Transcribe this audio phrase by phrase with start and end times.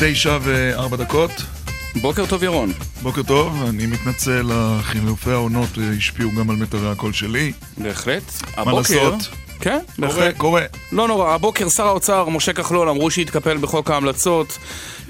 [0.00, 1.30] תשע וארבע דקות.
[2.00, 2.72] בוקר טוב ירון.
[3.02, 7.52] בוקר טוב, אני מתנצל, החילופי העונות אה, השפיעו גם על מטרי הקול שלי.
[7.78, 8.22] בהחלט.
[8.56, 8.76] מה הבוקר...
[8.78, 9.28] לעשות?
[9.60, 10.36] כן, קורה, בהחלט.
[10.36, 10.62] קורה.
[10.92, 14.58] לא נורא, הבוקר שר האוצר משה כחלון אמרו שהתקפל בחוק ההמלצות,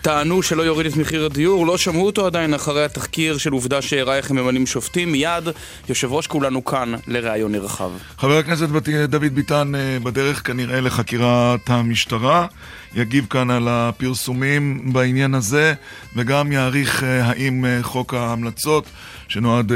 [0.07, 4.17] טענו שלא יוריד את מחיר הדיור, לא שמעו אותו עדיין אחרי התחקיר של עובדה שהראה
[4.17, 5.13] איך הם ממנים שופטים.
[5.13, 5.49] מיד
[5.89, 7.91] יושב ראש כולנו כאן לראיון נרחב.
[8.19, 12.47] חבר הכנסת בת- דוד ביטן אה, בדרך כנראה לחקירת המשטרה,
[12.95, 15.75] יגיב כאן על הפרסומים בעניין הזה,
[16.17, 18.85] וגם יעריך אה, האם אה, חוק ההמלצות,
[19.29, 19.73] שנועד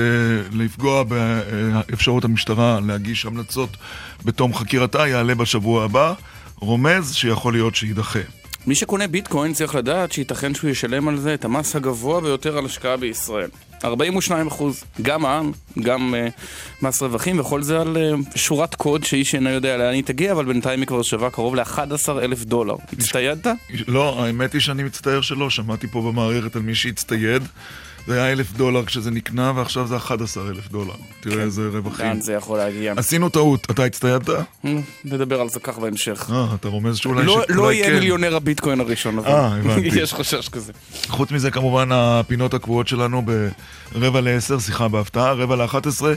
[0.52, 3.76] לפגוע באפשרות המשטרה להגיש המלצות
[4.24, 6.12] בתום חקירתה, יעלה בשבוע הבא,
[6.56, 8.39] רומז שיכול להיות שיידחה.
[8.66, 12.66] מי שקונה ביטקוין צריך לדעת שייתכן שהוא ישלם על זה את המס הגבוה ביותר על
[12.66, 13.48] השקעה בישראל.
[13.84, 19.34] 42 אחוז, גם מע"מ, גם uh, מס רווחים, וכל זה על uh, שורת קוד שאיש
[19.34, 22.76] אינו יודע לאן היא תגיע, אבל בינתיים היא כבר שווה קרוב ל-11 אלף דולר.
[22.92, 23.46] הצטיידת?
[23.88, 27.42] לא, האמת היא שאני מצטער שלא, שמעתי פה במערכת על מי שהצטייד.
[28.10, 30.94] זה היה אלף דולר כשזה נקנה, ועכשיו זה 11 אלף דולר.
[31.20, 32.06] תראה איזה רווחים.
[32.06, 32.94] לאן זה יכול להגיע?
[32.96, 34.28] עשינו טעות, אתה הצטיידת?
[34.30, 34.70] אה,
[35.04, 36.30] נדבר על זה כך בהמשך.
[36.32, 37.94] אה, אתה רומז שאולי לא- לא אולי יהיה כן.
[37.94, 39.88] מיליונר הביטקוין הראשון, אבל אה, הבנתי.
[40.02, 40.72] יש חשש כזה.
[41.08, 43.22] חוץ מזה, כמובן, הפינות הקבועות שלנו
[43.94, 46.12] ברבע לעשר, שיחה בהפתעה, רבע לאחת עשרה,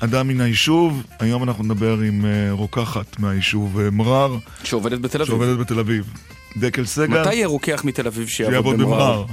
[0.00, 1.02] אדם מן היישוב.
[1.18, 5.26] היום אנחנו נדבר עם אה, רוקחת מהיישוב אה, מרר, שעובדת בתל אביב.
[5.28, 6.12] שעובדת בתל אביב.
[6.56, 8.86] דקל סגל, מתי יהיה רוקח מתל אביב שיעבוד במרר?
[8.86, 9.24] במרר.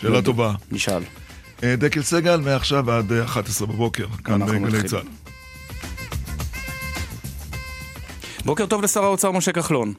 [0.00, 0.52] שאלה טובה.
[0.72, 1.02] נשאל.
[1.64, 4.86] אה, דקל סגל, מעכשיו עד אה, 11 בבוקר, כאן בגלי מתחילים.
[4.86, 5.06] צה"ל.
[8.44, 9.92] בוקר טוב לשר האוצר משה כחלון.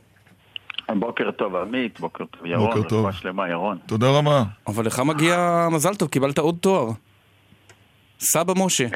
[0.89, 2.99] בוקר טוב עמית, בוקר טוב ירון, בוקר טוב.
[2.99, 3.77] רפואה שלמה ירון.
[3.85, 4.43] תודה רבה.
[4.67, 6.89] אבל לך מגיע מזל טוב, קיבלת עוד תואר.
[8.19, 8.83] סבא משה.
[8.83, 8.89] אה,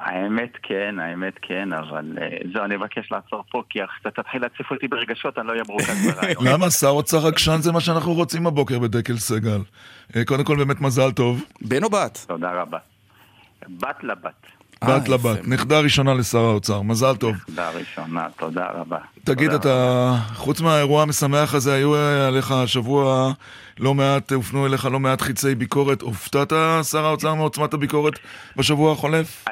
[0.00, 4.70] האמת כן, האמת כן, אבל אה, זהו, אני מבקש לעצור פה, כי אתה תתחיל להציף
[4.70, 6.46] אותי ברגשות, אני לא אהיה מרוכז ברעיון.
[6.46, 9.60] למה שר אוצר רגשן זה מה שאנחנו רוצים הבוקר בדקל סגל?
[10.16, 11.44] אה, קודם כל באמת מזל טוב.
[11.60, 12.24] בן או בת?
[12.28, 12.78] תודה רבה.
[13.68, 14.46] בת לבת,
[14.82, 15.48] אה, בת לבת, יפה.
[15.50, 17.36] נכדה ראשונה לשר האוצר, מזל טוב.
[17.46, 18.98] תודה ראשונה, תודה רבה.
[19.24, 23.32] תגיד, אתה, חוץ מהאירוע המשמח הזה, היו אה, עליך השבוע
[23.78, 26.02] לא מעט, הופנו אליך לא מעט חיצי ביקורת.
[26.02, 26.52] הופתעת,
[26.90, 28.18] שר האוצר, מעוצמת הביקורת
[28.56, 29.44] בשבוע החולף?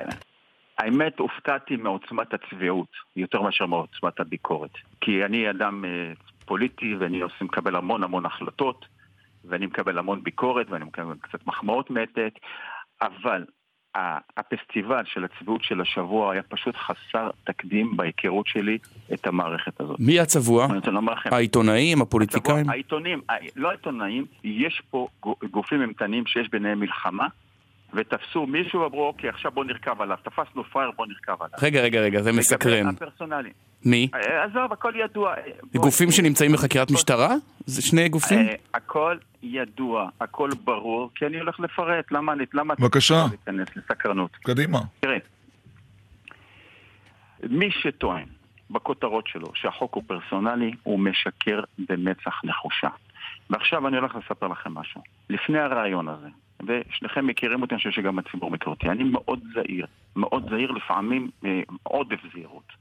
[0.78, 4.70] האמת, הופתעתי מעוצמת הצביעות, יותר מאשר מעוצמת הביקורת.
[5.00, 6.12] כי אני אדם אה,
[6.44, 8.86] פוליטי, ואני עושה, מקבל המון המון החלטות,
[9.44, 12.38] ואני מקבל המון ביקורת, ואני מקבל קצת מחמאות מעת לעת,
[13.02, 13.44] אבל
[14.36, 18.78] הפסטיבל של הצביעות של השבוע היה פשוט חסר תקדים בהיכרות שלי
[19.14, 20.00] את המערכת הזאת.
[20.00, 20.66] מי הצבוע?
[21.12, 22.70] לכם, העיתונאים, הפוליטיקאים?
[22.70, 27.26] העיתונים, ה- לא העיתונאים, יש פה גו- גופים אימתניים שיש ביניהם מלחמה,
[27.94, 30.16] ותפסו מישהו ואמרו, אוקיי, עכשיו בוא נרכב עליו.
[30.22, 31.58] תפסנו פראייר, בוא נרכב עליו.
[31.62, 32.86] רגע, רגע, רגע, זה מסקרן.
[32.86, 33.50] לגבי הפרסונלי.
[33.84, 34.08] מי?
[34.14, 35.34] אה, עזוב, הכל ידוע.
[35.74, 37.34] גופים שנמצאים בחקירת משטרה?
[37.66, 38.38] זה שני גופים?
[38.38, 42.12] אה, הכל ידוע, הכל ברור, כי אני הולך לפרט.
[42.12, 42.44] למה אני...
[42.54, 42.74] למה...
[42.74, 43.24] אתה בבקשה.
[43.30, 44.36] להיכנס לסקרנות.
[44.36, 44.78] קדימה.
[45.00, 45.18] תראה,
[47.42, 48.26] מי שטוען
[48.70, 52.88] בכותרות שלו שהחוק הוא פרסונלי, הוא משקר במצח נחושה.
[53.50, 55.02] ועכשיו אני הולך לספר לכם משהו.
[55.30, 56.28] לפני הרעיון הזה,
[56.66, 59.86] ושניכם מכירים אותי, אני חושב שגם הציבור מכיר אותי, אני מאוד זהיר,
[60.16, 62.72] מאוד זהיר, לפעמים אה, עודף זהירות.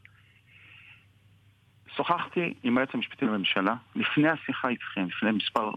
[1.95, 5.71] שוחחתי עם היועץ המשפטי לממשלה, לפני השיחה איתכם, לפני מספר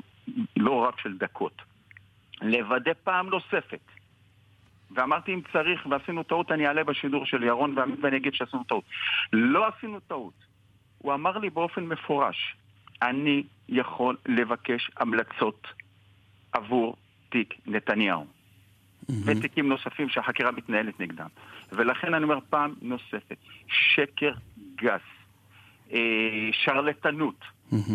[0.56, 1.62] לא רב של דקות,
[2.42, 3.80] לוודא פעם נוספת
[4.90, 8.84] ואמרתי אם צריך ועשינו טעות אני אעלה בשידור של ירון ואני אגיד שעשינו טעות.
[9.32, 10.34] לא עשינו טעות.
[10.98, 12.56] הוא אמר לי באופן מפורש,
[13.02, 15.66] אני יכול לבקש המלצות
[16.52, 16.96] עבור
[17.30, 18.26] תיק נתניהו
[19.24, 21.26] ותיקים נוספים שהחקירה מתנהלת נגדם.
[21.72, 23.36] ולכן אני אומר פעם נוספת,
[23.68, 24.32] שקר
[24.76, 25.00] גס,
[25.92, 25.98] אה,
[26.52, 27.34] שרלטנות,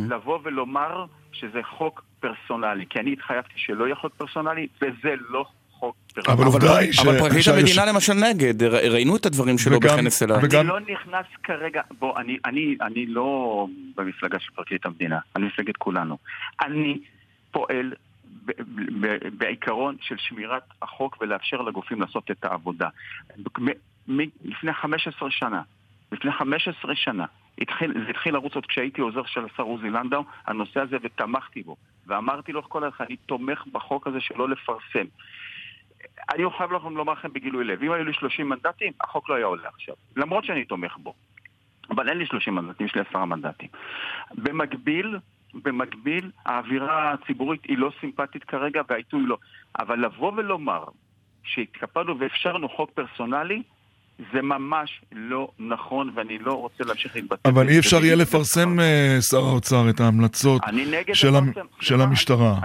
[0.10, 5.96] לבוא ולומר שזה חוק פרסונלי, כי אני התחייבתי שלא יהיה חוק פרסונלי, וזה לא חוק
[6.14, 6.38] פרסונלי.
[6.38, 7.00] אבל עובדה היא ש...
[7.00, 10.22] אבל פרקליט המדינה למשל נגד, ראינו את הדברים שלו וגם- בכנס.
[10.44, 15.46] וגם- אני לא נכנס כרגע, בוא, אני, אני, אני לא במפלגה של פרקליט המדינה, אני
[15.46, 16.18] מפלגת כולנו.
[16.66, 17.00] אני
[17.52, 17.94] פועל
[19.38, 22.90] בעיקרון של שמירת החוק ולאפשר לגופים לעשות את העבודה.
[24.44, 25.62] לפני 15 שנה,
[26.12, 27.26] לפני 15 שנה,
[27.62, 31.76] התחיל, זה התחיל לרוץ עוד כשהייתי עוזר של השר עוזי לנדאו, הנושא הזה, ותמכתי בו.
[32.08, 35.06] ואמרתי לו כל הלכה, אני תומך בחוק הזה שלא לפרסם.
[36.34, 39.46] אני חייב לכם לומר לכם בגילוי לב, אם היו לי 30 מנדטים, החוק לא היה
[39.46, 39.96] עולה עכשיו.
[40.16, 41.14] למרות שאני תומך בו.
[41.90, 43.70] אבל אין לי 30 מנדטים, יש לי 10 מנדטים.
[44.34, 45.18] במקביל,
[45.64, 49.38] במקביל, האווירה הציבורית היא לא סימפטית כרגע והעיתוי לא.
[49.80, 50.84] אבל לבוא ולומר
[51.44, 53.62] שהתקפלנו ואפשרנו חוק פרסונלי,
[54.34, 57.50] זה ממש לא נכון, ואני לא רוצה להמשיך להתבטא.
[57.50, 60.62] אבל אי אפשר יהיה לפרסם, אה, שר האוצר, את ההמלצות
[61.14, 61.52] של, המ...
[61.80, 62.60] של המשטרה.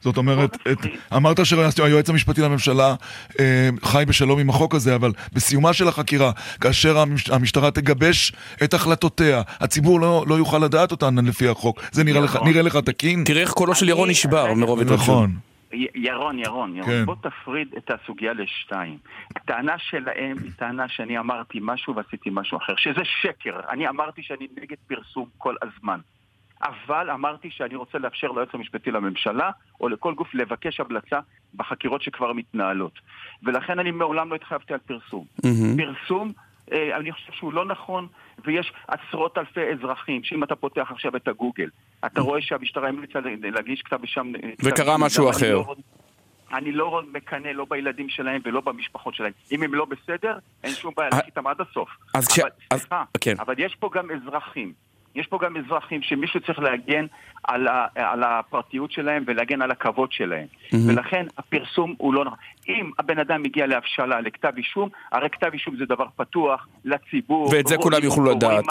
[0.00, 0.78] זאת אומרת, את,
[1.16, 1.46] אמרת
[1.76, 2.94] שהיועץ המשפטי לממשלה
[3.40, 6.30] אה, חי בשלום עם החוק הזה, אבל בסיומה של החקירה,
[6.60, 6.98] כאשר
[7.30, 8.32] המשטרה תגבש
[8.64, 11.80] את החלטותיה, הציבור לא, לא יוכל לדעת אותן לפי החוק.
[11.92, 12.48] זה נראה, לך, נכון.
[12.48, 13.24] נראה לך תקין?
[13.24, 15.08] תראה איך קולו של ירון נשבר מרוב התרגשות.
[15.08, 15.30] נכון.
[15.72, 17.04] ירון, ירון, ירון, כן.
[17.04, 18.98] בוא תפריד את הסוגיה לשתיים.
[19.36, 23.60] הטענה שלהם היא טענה שאני אמרתי משהו ועשיתי משהו אחר, שזה שקר.
[23.70, 25.98] אני אמרתי שאני נגד פרסום כל הזמן.
[26.62, 29.50] אבל אמרתי שאני רוצה לאפשר ליועץ המשפטי לממשלה
[29.80, 31.20] או לכל גוף לבקש המלצה
[31.54, 32.92] בחקירות שכבר מתנהלות.
[33.42, 35.24] ולכן אני מעולם לא התחייבתי על פרסום.
[35.42, 35.76] Mm-hmm.
[35.76, 36.32] פרסום,
[36.72, 38.06] אה, אני חושב שהוא לא נכון,
[38.44, 41.68] ויש עשרות אלפי אזרחים שאם אתה פותח עכשיו את הגוגל,
[42.06, 44.32] אתה רואה שהמשטרה המליצה להגיש כתב בשם...
[44.64, 45.54] וקרה משהו אחר.
[45.54, 45.74] לא,
[46.52, 49.32] אני לא מקנא לא בילדים שלהם ולא במשפחות שלהם.
[49.52, 51.88] אם הם לא בסדר, אין שום בעיה, להגיד איתם עד הסוף.
[52.14, 52.78] אז אבל, כש...
[52.78, 53.34] סליחה, כן.
[53.38, 54.72] אבל יש פה גם אזרחים
[55.18, 57.06] יש פה גם אזרחים שמישהו צריך להגן
[57.44, 60.46] על, ה, על הפרטיות שלהם ולהגן על הכבוד שלהם.
[60.46, 60.76] Mm-hmm.
[60.88, 62.38] ולכן הפרסום הוא לא נכון.
[62.68, 67.48] אם הבן אדם מגיע להבשלה, לכתב אישום, הרי כתב אישום זה דבר פתוח לציבור.
[67.52, 68.64] ואת זה כולם יוכלו לדעת.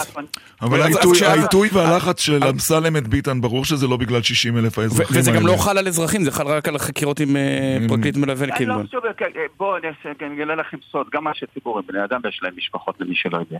[0.62, 0.80] אבל
[1.26, 5.20] העיתוי והלחץ של אמסלם את ביטן, ברור שזה לא בגלל 60 אלף האזרחים האלה.
[5.20, 8.46] וזה גם לא חל על אזרחים, זה חל רק על החקירות עם אה, פרקליט מלווה.
[8.56, 12.20] אני לא חושב, אה, בואו אני אגלה לכם סוד, גם מה שציבור הם בני אדם
[12.24, 13.58] ויש להם משפחות למי שלא יודע.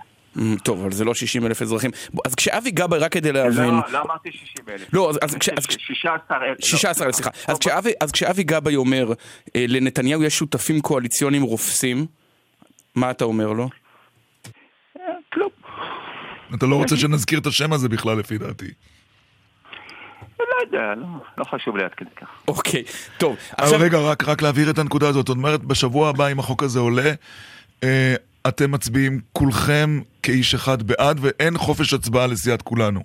[0.63, 1.91] טוב, אבל זה לא 60 אלף אזרחים.
[2.25, 3.75] אז כשאבי גבאי, רק כדי להבין...
[3.75, 4.89] לא, לא אמרתי 60 אלף.
[4.93, 5.37] לא, אז...
[5.79, 6.57] 16 אלף.
[6.61, 7.31] 16 אלף, סליחה.
[8.01, 9.13] אז כשאבי גבאי אומר,
[9.57, 12.07] אה, לנתניהו יש שותפים קואליציוניים רופסים,
[12.95, 13.69] מה אתה אומר לו?
[15.33, 15.51] כלום.
[16.55, 18.71] אתה לא רוצה שנזכיר את השם הזה בכלל, לפי דעתי.
[20.59, 21.07] לא יודע, לא,
[21.39, 22.27] לא חשוב לי עד כדי כך.
[22.49, 22.83] אוקיי,
[23.19, 23.37] טוב.
[23.57, 23.81] עכשיו...
[23.81, 25.27] רגע, רק, רק להבהיר את הנקודה הזאת.
[25.27, 27.13] זאת אומרת, בשבוע הבא, אם החוק הזה עולה,
[27.85, 28.15] אה,
[28.49, 33.01] אתם מצביעים כולכם כאיש אחד בעד, ואין חופש הצבעה לסיעת כולנו.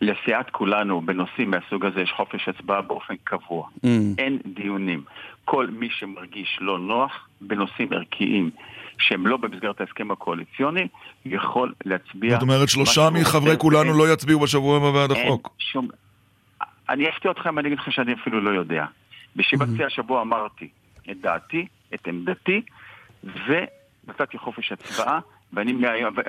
[0.00, 3.68] לסיעת כולנו בנושאים מהסוג הזה יש חופש הצבעה באופן קבוע.
[3.76, 3.88] Mm.
[4.18, 5.04] אין דיונים.
[5.44, 8.50] כל מי שמרגיש לא נוח בנושאים ערכיים
[8.98, 10.88] שהם לא במסגרת ההסכם הקואליציוני,
[11.24, 12.30] יכול להצביע...
[12.30, 15.54] זאת אומרת, שלושה מחברי כולנו לא יצביעו בשבוע הבא בעד החוק.
[15.58, 15.88] שום...
[16.88, 18.84] אני אפתיע אתכם, אני אגיד לך שאני אפילו לא יודע.
[19.36, 19.86] בישיבת mm-hmm.
[19.86, 20.68] השבוע אמרתי
[21.10, 22.62] את דעתי, את עמדתי,
[24.06, 25.20] ונתתי חופש הצבעה.
[25.52, 25.72] ואני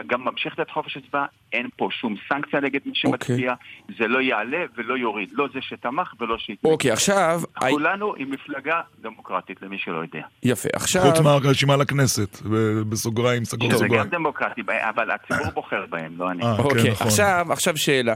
[0.07, 3.93] גם ממשיך לתת חופש הצבעה, אין פה שום סנקציה נגד מי שמצביע, okay.
[3.97, 6.73] זה לא יעלה ולא יוריד, לא זה שתמך ולא שהתנגד.
[6.73, 7.41] אוקיי, okay, עכשיו...
[7.69, 8.15] כולנו I...
[8.19, 10.21] עם מפלגה דמוקרטית, למי שלא יודע.
[10.43, 11.01] יפה, עכשיו...
[11.01, 12.41] חוץ מהרשימה לכנסת,
[12.89, 13.91] בסוגריים, סגור סוגריים.
[13.91, 16.43] זה גם דמוקרטי, אבל הציבור בוחר בהם, לא אני.
[16.43, 17.07] אה, כן, אוקיי, נכון.
[17.07, 18.13] עכשיו, עכשיו שאלה.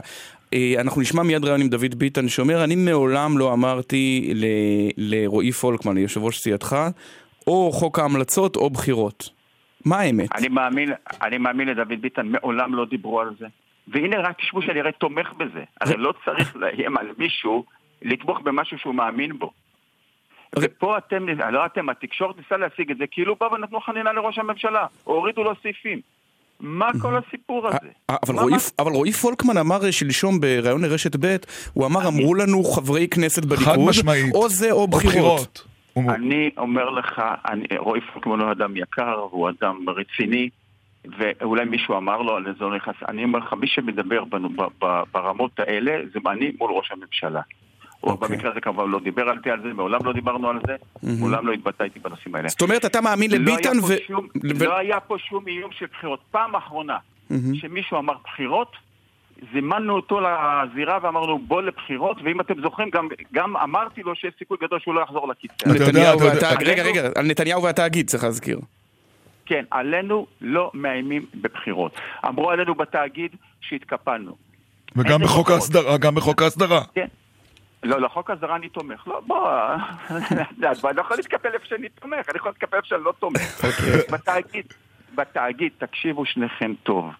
[0.54, 4.34] אה, אנחנו נשמע מיד רעיון עם דוד ביטן שאומר, אני מעולם לא אמרתי
[4.96, 6.76] לרועי פולקמן, ליושב ראש סיעתך,
[7.46, 9.37] או חוק ההמלצות או בחירות.
[9.84, 10.28] מה האמת?
[10.34, 10.92] אני מאמין,
[11.22, 13.46] אני מאמין לדוד ביטן, מעולם לא דיברו על זה.
[13.88, 15.64] והנה רק תשמעו שאני הרי תומך בזה.
[15.80, 17.64] הרי לא צריך לאיים על מישהו
[18.02, 19.50] לתמוך במשהו שהוא מאמין בו.
[20.58, 24.86] ופה אתם, לא אתם, התקשורת ניסה להשיג את זה, כאילו באו ונתנו חנינה לראש הממשלה,
[25.06, 26.00] או הורידו לו סעיפים.
[26.60, 27.88] מה כל הסיפור הזה?
[28.78, 31.36] אבל רועי פולקמן אמר שלשום בריאיון לרשת ב',
[31.72, 33.78] הוא אמר, אמרו לנו חברי כנסת בליכוד,
[34.34, 35.64] או זה או בחירות.
[35.96, 40.48] אני אומר לך, אני, רועי פולקמן הוא אדם יקר, הוא אדם רציני,
[41.18, 42.96] ואולי מישהו אמר לו על אזור נכנס.
[43.08, 44.48] אני אומר לך, מי שמדבר בנו,
[45.12, 47.40] ברמות האלה, זה אני מול ראש הממשלה.
[48.00, 48.14] הוא okay.
[48.14, 48.28] אוקיי.
[48.28, 51.08] במקרה הזה כמובן לא דיבר איתי על זה, מעולם לא דיברנו על זה, mm-hmm.
[51.20, 52.48] מעולם לא התבטא איתי בנושאים האלה.
[52.48, 53.94] זאת אומרת, אתה מאמין לא לביטן ו...
[54.06, 54.26] שום,
[54.58, 54.64] ו...
[54.64, 56.20] לא היה פה שום איום של בחירות.
[56.30, 57.34] פעם אחרונה mm-hmm.
[57.54, 58.76] שמישהו אמר בחירות,
[59.52, 64.56] זימנו אותו לזירה ואמרנו בוא לבחירות, ואם אתם זוכרים, גם, גם אמרתי לו שיש סיכוי
[64.62, 65.68] גדול שהוא לא יחזור לכיסא.
[65.68, 68.58] נתניהו והתאגיד, רגע, רגע, על נתניהו והתאגיד צריך להזכיר.
[69.46, 72.00] כן, עלינו לא מאיימים בבחירות.
[72.26, 74.36] אמרו עלינו בתאגיד שהתקפלנו.
[74.96, 76.80] וגם בחוק ההסדרה, גם בחוק ההסדרה.
[76.94, 77.06] כן.
[77.82, 79.08] לא, לחוק ההסדרה אני תומך.
[79.08, 79.50] לא, בוא,
[80.10, 83.64] אני לא יכול להתקפל איפה שאני תומך, אני יכול להתקפל איפה שאני לא תומך.
[83.64, 84.00] אוקיי.
[84.12, 84.66] בתאגיד,
[85.14, 87.10] בתאגיד, תקשיבו שניכם טוב.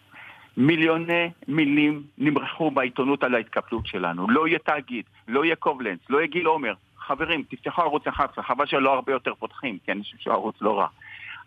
[0.59, 4.31] מיליוני מילים נמרחו בעיתונות על ההתקפלות שלנו.
[4.31, 6.75] לא יהיה תאגיד, לא יהיה קובלנץ, לא יהיה גיל עומר.
[6.99, 10.79] חברים, תפתחו ערוץ 11, חבל שלא הרבה יותר פותחים, כי אני חושב שהוא ערוץ לא
[10.79, 10.87] רע.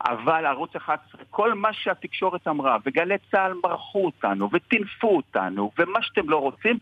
[0.02, 6.30] אבל ערוץ 11, כל מה שהתקשורת אמרה, וגלי צה"ל מרחו אותנו, וטינפו אותנו, ומה שאתם
[6.30, 6.78] לא רוצים,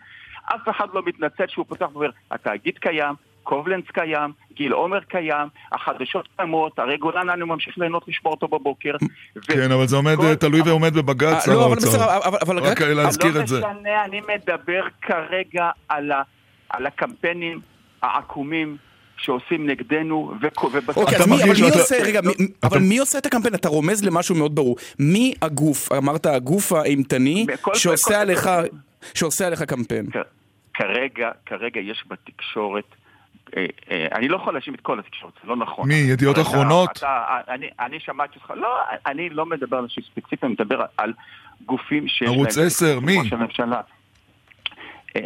[0.45, 6.27] אף אחד לא מתנצל שהוא פותח ואומר, התאגיד קיים, קובלנץ קיים, גיל עומר קיים, החדשות
[6.37, 8.95] קיימות, הרי גולן ממשיך ליהנות לשמור אותו בבוקר.
[9.41, 10.35] כן, אבל זה עומד, כל...
[10.35, 11.87] תלוי ועומד בבג"ץ, שר לא, אבל האוצר.
[11.87, 13.59] בסדר, אבל, אבל רק להזכיר את זה.
[13.59, 16.21] לא משנה, אני מדבר כרגע על, ה,
[16.69, 17.59] על הקמפיינים
[18.01, 18.77] העקומים.
[19.21, 20.97] שעושים נגדנו, ובסוף...
[20.97, 22.19] אוקיי, אז מי, אבל מי עושה, רגע,
[22.63, 23.55] אבל מי עושה את הקמפיין?
[23.55, 24.75] אתה רומז למשהו מאוד ברור.
[24.99, 28.49] מי הגוף, אמרת הגוף האימתני, שעושה עליך,
[29.13, 30.05] שעושה עליך קמפיין?
[30.73, 32.95] כרגע, כרגע יש בתקשורת
[34.15, 35.87] אני לא יכול להאשים את כל התקשורת, זה לא נכון.
[35.87, 37.03] מי, ידיעות אחרונות?
[37.79, 41.13] אני שמעתי אותך, לא, אני לא מדבר על אנשים ספציפיים, אני מדבר על
[41.65, 42.33] גופים שיש להם...
[42.33, 43.17] ערוץ 10, מי?
[43.19, 43.81] ראש הממשלה.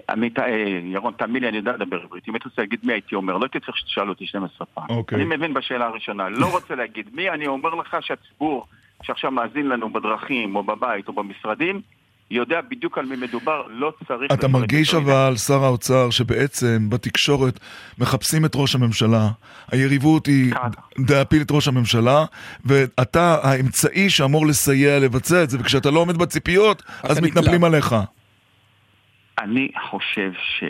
[0.09, 0.35] עמית,
[0.83, 2.27] ירון, תאמין לי, אני יודע לדבר עברית.
[2.27, 4.85] אם הייתי רוצה להגיד מי הייתי אומר, לא הייתי צריך שתשאל אותי 12 פעם.
[4.89, 5.15] אוקיי.
[5.15, 8.67] אני מבין בשאלה הראשונה, לא רוצה להגיד מי, אני אומר לך שהציבור
[9.03, 11.81] שעכשיו מאזין לנו בדרכים, או בבית, או במשרדים,
[12.33, 14.31] יודע בדיוק על מי מדובר, לא צריך...
[14.33, 17.59] אתה מרגיש אבל, שר האוצר, שבעצם בתקשורת
[17.99, 19.29] מחפשים את ראש הממשלה.
[19.71, 20.53] היריבות היא
[21.09, 22.25] להפיל את ראש הממשלה,
[22.65, 27.95] ואתה האמצעי שאמור לסייע לבצע את זה, וכשאתה לא עומד בציפיות, אז מתנפלים עליך.
[29.43, 30.63] אני חושב ש,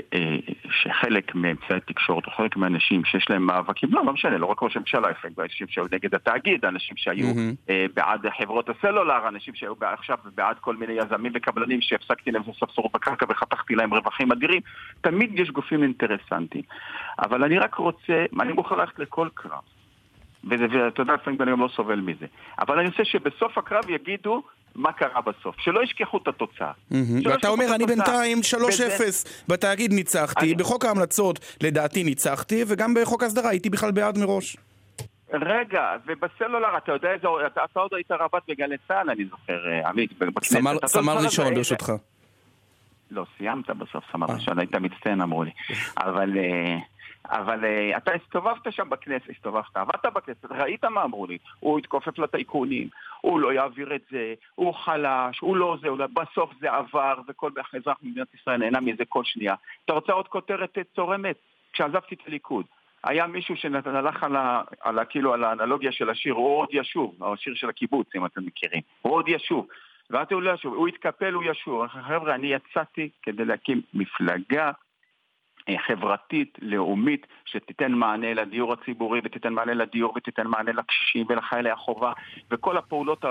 [0.69, 4.77] שחלק מאמצעי התקשורת, או חלק מהאנשים שיש להם מאבקים, לא, לא משנה, לא רק ראש
[4.77, 5.07] הממשלה,
[5.39, 7.71] אנשים שהיו נגד התאגיד, אנשים שהיו mm-hmm.
[7.93, 13.25] בעד חברות הסלולר, אנשים שהיו עכשיו בעד כל מיני יזמים וקבלנים שהפסקתי להם לספסור בקרקע
[13.29, 14.61] וחתכתי להם רווחים אדירים,
[15.01, 16.63] תמיד יש גופים אינטרסנטיים.
[17.19, 19.61] אבל אני רק רוצה, אני מוכן ללכת לכל קרב.
[20.43, 22.25] ואתה יודע, לפעמים אני גם לא סובל מזה.
[22.59, 24.43] אבל אני רוצה שבסוף הקרב יגידו,
[24.75, 25.55] מה קרה בסוף.
[25.59, 26.71] שלא ישכחו את התוצאה.
[27.23, 29.01] ואתה אומר, אני בינתיים 3-0
[29.47, 34.57] בתאגיד ניצחתי, בחוק ההמלצות לדעתי ניצחתי, וגם בחוק ההסדרה הייתי בכלל בעד מראש.
[35.33, 40.11] רגע, ובסלולר, אתה יודע איזה, אתה עוד היית רבת בגלי צה"ל, אני זוכר, עמית,
[40.85, 41.91] סמל ראשון, ברשותך.
[43.11, 45.51] לא, סיימת בסוף סמל ראשון, היית מצטיין, אמרו לי.
[45.97, 46.29] אבל...
[47.25, 52.19] אבל uh, אתה הסתובבת שם בכנסת, הסתובבת, עבדת בכנסת, ראית מה אמרו לי, הוא התכופף
[52.19, 52.87] לטייקונים,
[53.23, 57.51] הוא לא יעביר את זה, הוא חלש, הוא לא זה, לא, בסוף זה עבר, וכל
[57.73, 59.55] אזרח במדינת ישראל נהנה מזה כל שנייה.
[59.85, 61.35] אתה רוצה עוד כותרת צורמת?
[61.73, 62.65] כשעזבתי את הליכוד,
[63.03, 67.23] היה מישהו שהלך על, ה, על, ה, כאילו, על האנלוגיה של השיר, הוא עוד ישוב,
[67.23, 69.67] השיר של הקיבוץ, אם אתם מכירים, הוא עוד ישוב.
[70.09, 71.87] ואמרתי, הוא לא ישוב, הוא התקפל, הוא ישוב.
[71.87, 74.71] חבר'ה, אני יצאתי כדי להקים מפלגה
[75.87, 82.11] חברתית, לאומית, שתיתן מענה לדיור הציבורי ותיתן מענה לדיור ותיתן מענה לקשישים ולחיילי החובה
[82.51, 83.25] וכל הפעולות,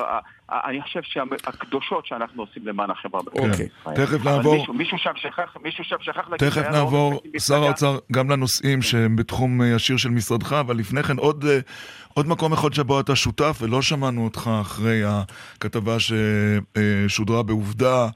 [0.68, 3.20] אני חושב שהקדושות שאנחנו עושים למען החברה.
[3.26, 4.74] אוקיי, תכף נעבור.
[4.74, 6.48] מישהו שם שכח, מישהו שם שכח להגיד...
[6.48, 11.44] תכף נעבור, שר האוצר, גם לנושאים שהם בתחום ישיר של משרדך, אבל לפני כן עוד...
[12.14, 18.08] עוד מקום אחד שבו אתה שותף, ולא שמענו אותך אחרי הכתבה ששודרה בעובדה,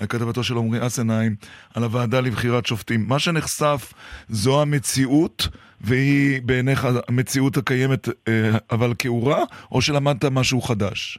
[0.00, 1.36] כתבתו של עמרי אסנהיים,
[1.74, 3.04] על הוועדה לבחירת שופטים.
[3.08, 3.92] מה שנחשף
[4.28, 5.48] זו המציאות,
[5.80, 8.08] והיא בעיניך המציאות הקיימת,
[8.70, 11.18] אבל כאורה, או שלמדת משהו חדש?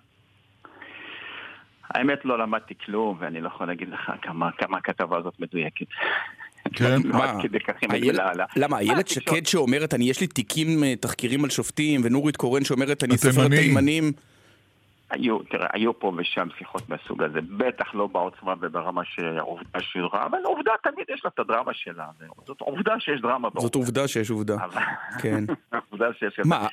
[1.95, 5.85] האמת לא למדתי כלום, ואני לא יכול להגיד לך כמה, כמה הכתבה הזאת מדויקת.
[6.73, 6.97] כן?
[7.05, 7.37] מה?
[8.55, 13.17] למה, איילת שקד שאומרת, אני יש לי תיקים, תחקירים על שופטים, ונורית קורן שאומרת, אני
[13.17, 14.11] סופר תימנים.
[15.09, 20.37] היו, תראה, היו פה ושם שיחות מהסוג הזה, בטח לא בעוצמה וברמה שהעובדה שודרה, אבל
[20.45, 22.05] עובדה תמיד יש לה את הדרמה שלה,
[22.47, 23.61] זאת עובדה שיש דרמה בעובדה.
[23.61, 24.55] זאת עובדה שיש עובדה,
[25.21, 25.43] כן.
[25.91, 26.39] עובדה שיש...
[26.45, 26.67] מה?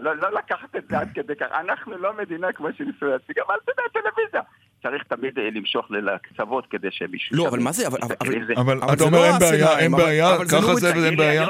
[0.00, 3.72] לא לקחת את זה עד כדי כך, אנחנו לא מדינה כמו שניסו להציג, אבל אתה
[3.72, 4.40] יודע, טלוויזיה.
[4.82, 7.36] צריך תמיד למשוך לקצוות כדי שמישהו...
[7.36, 7.86] לא, אבל מה זה?
[8.56, 11.46] אבל אתה אומר אין בעיה, אין בעיה, ככה זה ואין בעיה.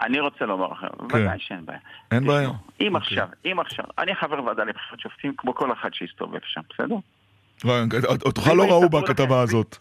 [0.00, 1.78] אני רוצה לומר לכם, ודאי שאין בעיה.
[2.10, 2.50] אין בעיה.
[2.80, 6.96] אם עכשיו, אם עכשיו, אני חבר ועדה לבחירת שופטים כמו כל אחד שהסתובב שם, בסדר?
[8.26, 9.76] אותך לא ראו בכתבה הזאת.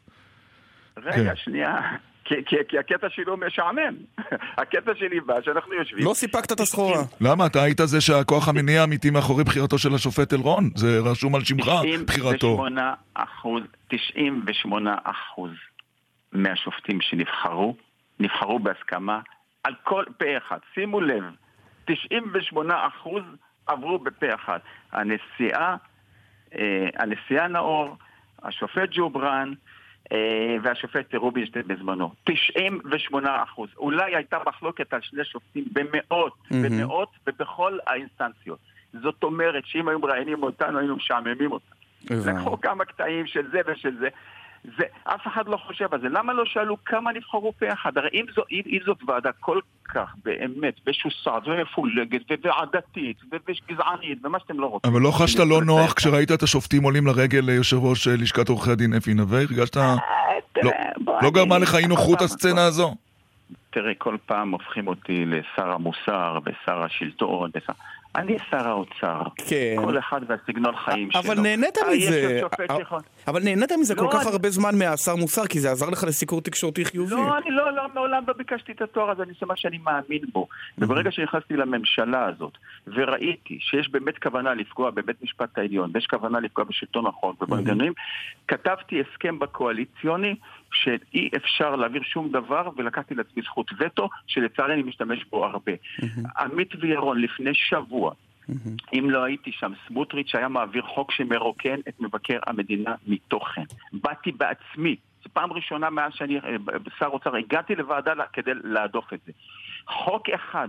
[0.97, 1.81] רגע, שנייה.
[2.67, 3.95] כי הקטע שלי הוא משעמם.
[4.61, 6.05] הקטע שלי בא שאנחנו יושבים...
[6.05, 7.01] לא סיפקת את הסחורה.
[7.21, 7.45] למה?
[7.45, 10.69] אתה היית זה שהכוח המניע האמיתי מאחורי בחירתו של השופט אלרון.
[10.75, 11.71] זה רשום על שמך,
[12.07, 12.57] בחירתו.
[12.57, 15.51] 98 אחוז, 98 אחוז
[16.31, 17.75] מהשופטים שנבחרו,
[18.19, 19.19] נבחרו בהסכמה
[19.63, 20.57] על כל פה אחד.
[20.73, 21.23] שימו לב,
[21.85, 23.23] 98 אחוז
[23.67, 24.59] עברו בפה אחד.
[24.91, 25.75] הנשיאה,
[26.55, 27.97] אה, הנשיאה נאור,
[28.43, 29.53] השופט ג'ובראן,
[30.11, 32.11] אה, והשופט רובינשטיין בזמנו.
[32.23, 33.69] 98 אחוז.
[33.77, 36.55] אולי הייתה מחלוקת על שני שופטים במאות, mm-hmm.
[36.63, 38.59] במאות ובכל האינסטנציות.
[39.01, 41.73] זאת אומרת שאם היו מראיינים אותנו, היינו משעממים אותם.
[42.09, 44.09] לקחו כמה קטעים של זה ושל זה.
[44.63, 46.07] זה, אף אחד לא חושב על זה.
[46.09, 47.97] למה לא שאלו כמה נבחרו פה אחד?
[47.97, 54.39] הרי אם, זו, אם, אם זאת ועדה כל כך באמת משוסעת ומפולגת ועדתית וגזענית ומה
[54.39, 54.91] שאתם לא רוצים.
[54.91, 58.93] אבל לא חשת לא נוח כשראית את השופטים עולים לרגל ליושב ראש לשכת עורכי הדין
[58.93, 59.39] אפי נווה?
[59.41, 59.77] הרגשת...
[59.77, 59.95] אה,
[60.63, 60.71] לא,
[61.21, 62.95] לא גרמה לך אי נוחות הסצנה הזו?
[63.69, 67.49] תראה, כל פעם הופכים אותי לשר המוסר ושר השלטון.
[67.55, 67.73] ושר...
[68.15, 69.21] אני שר האוצר.
[69.47, 69.75] כן.
[69.85, 71.21] כל אחד והסגנון חיים שלו.
[71.21, 72.41] אבל נהנית אה, מזה.
[72.69, 76.03] אה, אבל נהנית מזה כל לא, כך הרבה זמן מהשר מוסר, כי זה עזר לך
[76.03, 77.15] לסיקור תקשורתי חיובי.
[77.15, 80.47] לא, אני לא, לא, מעולם לא ביקשתי את התואר הזה, אני מה שאני מאמין בו.
[80.77, 82.57] וברגע שנכנסתי לממשלה הזאת,
[82.87, 87.93] וראיתי שיש באמת כוונה לפגוע בבית משפט העליון, ויש כוונה לפגוע בשלטון החוק ובמנגנונים,
[88.47, 90.35] כתבתי הסכם בקואליציוני
[90.73, 95.71] שאי אפשר להעביר שום דבר, ולקחתי לעצמי זכות וטו, שלצערי אני משתמש בו הרבה.
[96.37, 98.13] עמית וירון לפני שבוע,
[98.93, 103.63] אם לא הייתי שם, סמוטריץ' היה מעביר חוק שמרוקן את מבקר המדינה מתוכן.
[103.93, 106.55] באתי בעצמי, זו פעם ראשונה מאז שאני אה,
[106.99, 109.31] שר אוצר, הגעתי לוועדה כדי להדוף את זה.
[109.87, 110.67] חוק אחד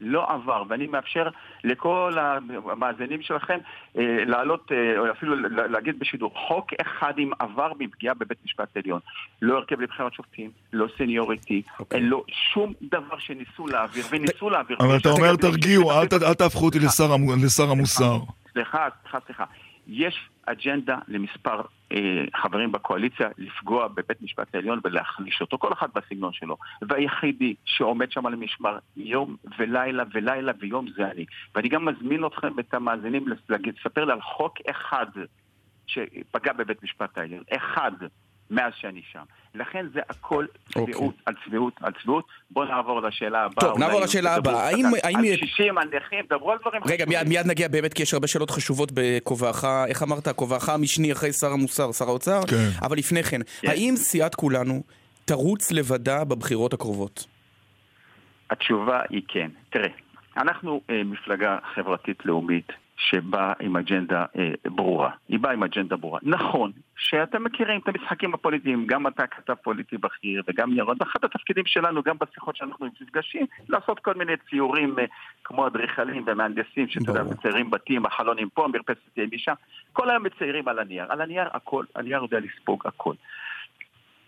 [0.00, 1.28] לא עבר, ואני מאפשר
[1.64, 2.16] לכל
[2.70, 3.58] המאזינים שלכם
[3.98, 5.36] אה, לעלות, אה, או אפילו
[5.68, 9.00] להגיד בשידור, חוק אחד אם עבר מפגיעה בבית משפט עליון.
[9.42, 12.00] לא הרכב לבחירת שופטים, לא סניוריטי, אוקיי.
[12.00, 14.76] אין לו שום דבר שניסו להעביר, וניסו להעביר.
[14.80, 17.12] אבל אתה אומר תרגיעו, אל תהפכו אותי לשר
[17.70, 18.18] המוסר.
[18.52, 19.44] סליחה, סליחה, סליחה.
[19.86, 21.60] יש אג'נדה למספר
[21.92, 26.56] אה, חברים בקואליציה לפגוע בבית משפט העליון ולהחליש אותו, כל אחד בסגנון שלו.
[26.88, 31.24] והיחידי שעומד שם על המשמר יום ולילה ולילה ויום זה אני.
[31.54, 35.06] ואני גם מזמין אתכם, את המאזינים, לספר לי על חוק אחד
[35.86, 37.42] שפגע בבית משפט העליון.
[37.56, 37.92] אחד.
[38.50, 39.22] מאז שאני שם.
[39.54, 40.94] לכן זה הכל אוקיי.
[40.94, 42.24] צביעות על צביעות על צביעות.
[42.50, 43.60] בואו נעבור לשאלה הבאה.
[43.68, 44.66] טוב, נעבור לשאלה הבאה.
[44.66, 47.68] האם- על- האם על יש- קשישים, על נכים, דברו על דברים רגע, מיד, מיד נגיע
[47.68, 52.04] באמת, כי יש הרבה שאלות חשובות בכובעך, איך אמרת, כובעך המשני אחרי שר המוסר, שר
[52.08, 52.40] האוצר?
[52.50, 52.56] כן.
[52.86, 54.82] אבל לפני כן, האם סיעת כולנו
[55.24, 57.26] תרוץ לבדה בבחירות הקרובות?
[58.50, 59.50] התשובה היא כן.
[59.70, 59.88] תראה,
[60.36, 65.10] אנחנו אה, מפלגה חברתית-לאומית שבאה עם אג'נדה אה, ברורה.
[65.28, 66.20] היא באה עם אג'נדה ברורה.
[66.22, 71.66] נכון שאתם מכירים את המשחקים הפוליטיים, גם אתה כתב פוליטי בכיר וגם ירון, ואחד התפקידים
[71.66, 75.04] שלנו, גם בשיחות שאנחנו נפגשים, לעשות כל מיני ציורים אה,
[75.44, 77.22] כמו אדריכלים ומהנדסים, שאתה יודע.
[77.22, 79.54] מציירים בתים, החלונים פה, המרפסת משם,
[79.92, 81.06] כל היום מציירים על הנייר.
[81.08, 83.14] על הנייר הכל, הנייר יודע לספוג הכל.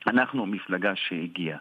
[0.06, 1.58] אנחנו מפלגה שהגיעה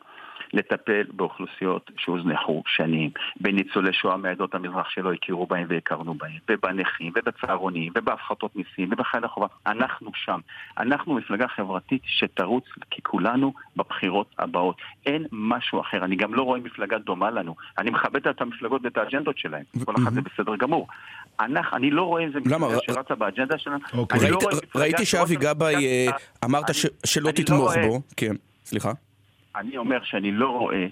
[0.53, 3.09] לטפל באוכלוסיות שהוזנחו שנים,
[3.41, 9.47] בניצולי שואה מעדות המזרח שלא הכירו בהם והכרנו בהם, ובנכים, ובצהרונים, ובהפחתות מיסים, ובחיילי חובה.
[9.67, 10.39] אנחנו שם.
[10.77, 12.63] אנחנו מפלגה חברתית שתרוץ
[12.97, 14.77] ככולנו בבחירות הבאות.
[15.05, 16.05] אין משהו אחר.
[16.05, 17.55] אני גם לא רואה מפלגה דומה לנו.
[17.77, 19.63] אני מכבד את המפלגות ואת האג'נדות שלהם.
[19.85, 20.87] כל אחד זה בסדר גמור.
[21.39, 22.39] אנחנו, אני לא רואה איזה?
[22.39, 23.79] מפלגה שרצה באג'נדה שלנו.
[23.93, 24.31] אוקיי.
[24.31, 24.39] לא
[24.75, 26.11] ראיתי שאבי גבאי, אה,
[26.45, 26.65] אמרת
[27.05, 28.01] שלא לא תתמוך בו.
[28.17, 28.91] כן, סליחה.
[29.57, 30.85] אני אומר שאני לא רואה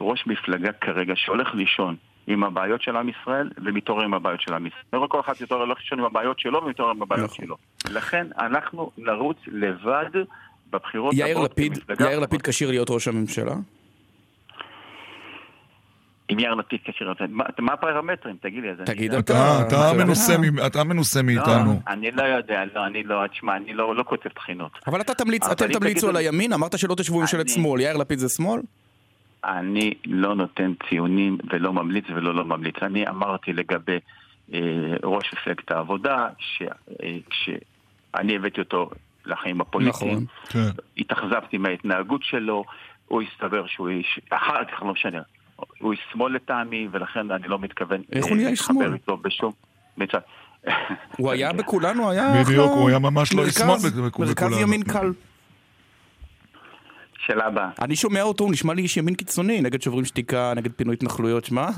[0.00, 4.66] ראש מפלגה כרגע שהולך לישון עם הבעיות של עם ישראל ומתעורר עם הבעיות של עם
[4.66, 4.82] ישראל.
[4.92, 7.44] אני רואה כל אחד יותר הולך לישון עם הבעיות שלו ומתעורר עם הבעיות נכון.
[7.44, 7.56] שלו.
[7.90, 10.10] לכן אנחנו נרוץ לבד
[10.70, 11.78] בבחירות יאיר לפיד.
[12.00, 13.54] יאיר לפיד כשיר להיות ראש הממשלה?
[16.28, 17.12] עם יאיר לפיד כשיר.
[17.28, 18.36] מה- מה הפרמטרים?
[18.40, 18.68] תגיד לי.
[18.86, 19.18] תגיד אדע.
[19.20, 19.32] אתה.
[19.60, 21.64] אתה אתה אתה- מנוסה מ- אתה מנוסה מאיתנו.
[21.86, 24.72] לא, אני לא יודע, לא, אני לא, תשמע, אני לא לא כותב תחינות.
[24.86, 27.80] אבל אתה תמליץ, אבל אתם תמליצו על הימין, אמרת שלא תשבו עם ממשלת אני- שמאל,
[27.80, 28.60] יאיר לפיד זה שמאל?
[29.44, 32.74] אני לא נותן ציונים ולא ממליץ ולא לא ממליץ.
[32.82, 33.98] אני אמרתי לגבי
[34.54, 34.58] אה,
[35.04, 36.26] ראש מפלגת העבודה,
[37.30, 38.90] כשאני הבאתי אותו
[39.26, 40.24] לחיים הפוליטיים, נכון.
[40.48, 40.80] כן.
[40.98, 42.64] התאכזבתי מההתנהגות שלו,
[43.06, 45.20] הוא הסתבר שהוא איש, אחר כך לא משנה,
[45.80, 48.92] הוא איש שמאל לטעמי, ולכן אני לא מתכוון איך הוא אה, נהיה איש להתחבר שמאל?
[48.94, 49.52] איתו בשום
[49.98, 50.18] מצד.
[51.16, 54.60] הוא היה בכולנו, היה בדיוק, אחלה הוא היה ממש לא איש שמאל בכ- מרכז בכולנו.
[54.60, 55.12] ימין קל.
[57.26, 57.68] שאלה הבאה.
[57.82, 61.44] אני שומע אותו, הוא נשמע לי איש ימין קיצוני, נגד שוברים שתיקה, נגד פינוי התנחלויות,
[61.44, 61.68] שמע,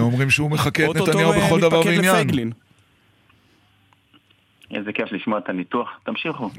[0.00, 2.50] אומרים שהוא מחקה את נתניהו אה, בכל דבר מתפקד ועניין.
[4.70, 6.50] איזה כיף לשמוע את הניתוח, תמשיכו.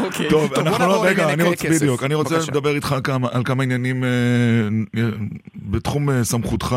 [0.00, 0.30] אוקיי.
[0.30, 1.68] טוב, אנחנו לא, רגע, אני רוצה.
[1.70, 2.38] בדיוק, אני רוצה.
[2.48, 4.08] לדבר איתך כמה- על כמה עניינים אה,
[5.56, 6.76] בתחום אה, סמכותך.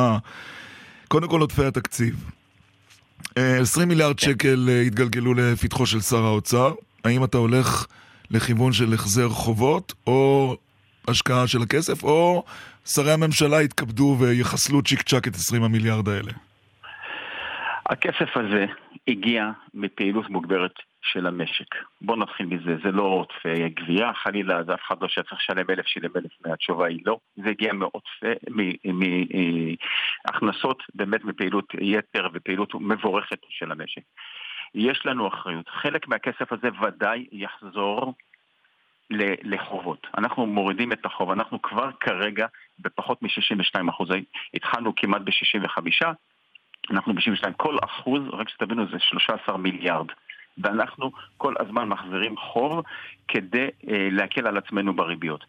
[1.08, 2.24] קודם כל עודפי התקציב.
[3.38, 6.74] אה, 20 מיליארד שקל אה, התגלגלו לפתחו של שר האוצר.
[7.06, 7.86] האם אתה הולך
[8.32, 10.56] לכיוון של החזר חובות, או
[11.08, 12.44] השקעה של הכסף, או
[12.86, 16.32] שרי הממשלה יתכבדו ויחסלו צ'יק צ'אק את 20 המיליארד האלה?
[17.90, 18.66] הכסף הזה
[19.08, 21.76] הגיע מפעילות מוגברת של המשק.
[22.02, 25.86] בואו נתחיל מזה, זה לא עודפי גבייה, חלילה, זה אף אחד לא שצריך לשלם אלף,
[25.86, 27.18] שילם אלף, מהתשובה היא לא.
[27.36, 28.34] זה הגיע מעודפי,
[30.26, 34.02] מהכנסות באמת מפעילות יתר ופעילות מבורכת של המשק.
[34.76, 35.70] יש לנו אחריות.
[35.70, 38.14] חלק מהכסף הזה ודאי יחזור
[39.44, 40.08] לחובות.
[40.18, 42.48] אנחנו מורידים את החוב, אנחנו כבר כרגע
[42.80, 44.10] בפחות מ-62 אחוז,
[44.54, 45.78] התחלנו כמעט ב-65,
[46.92, 50.08] אנחנו ב-62, כל אחוז, רק שתבינו, זה 13 מיליארד.
[50.58, 52.84] ואנחנו כל הזמן מחזירים חוב
[53.28, 55.46] כדי אה, להקל על עצמנו בריביות.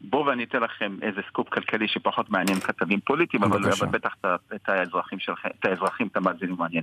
[0.00, 4.26] בואו ואני אתן לכם איזה סקופ כלכלי שפחות מעניין כתבים פוליטיים, אבל, אבל בטח את,
[4.54, 6.82] את האזרחים שלכם, את האזרחים, את המאזינים מעניין.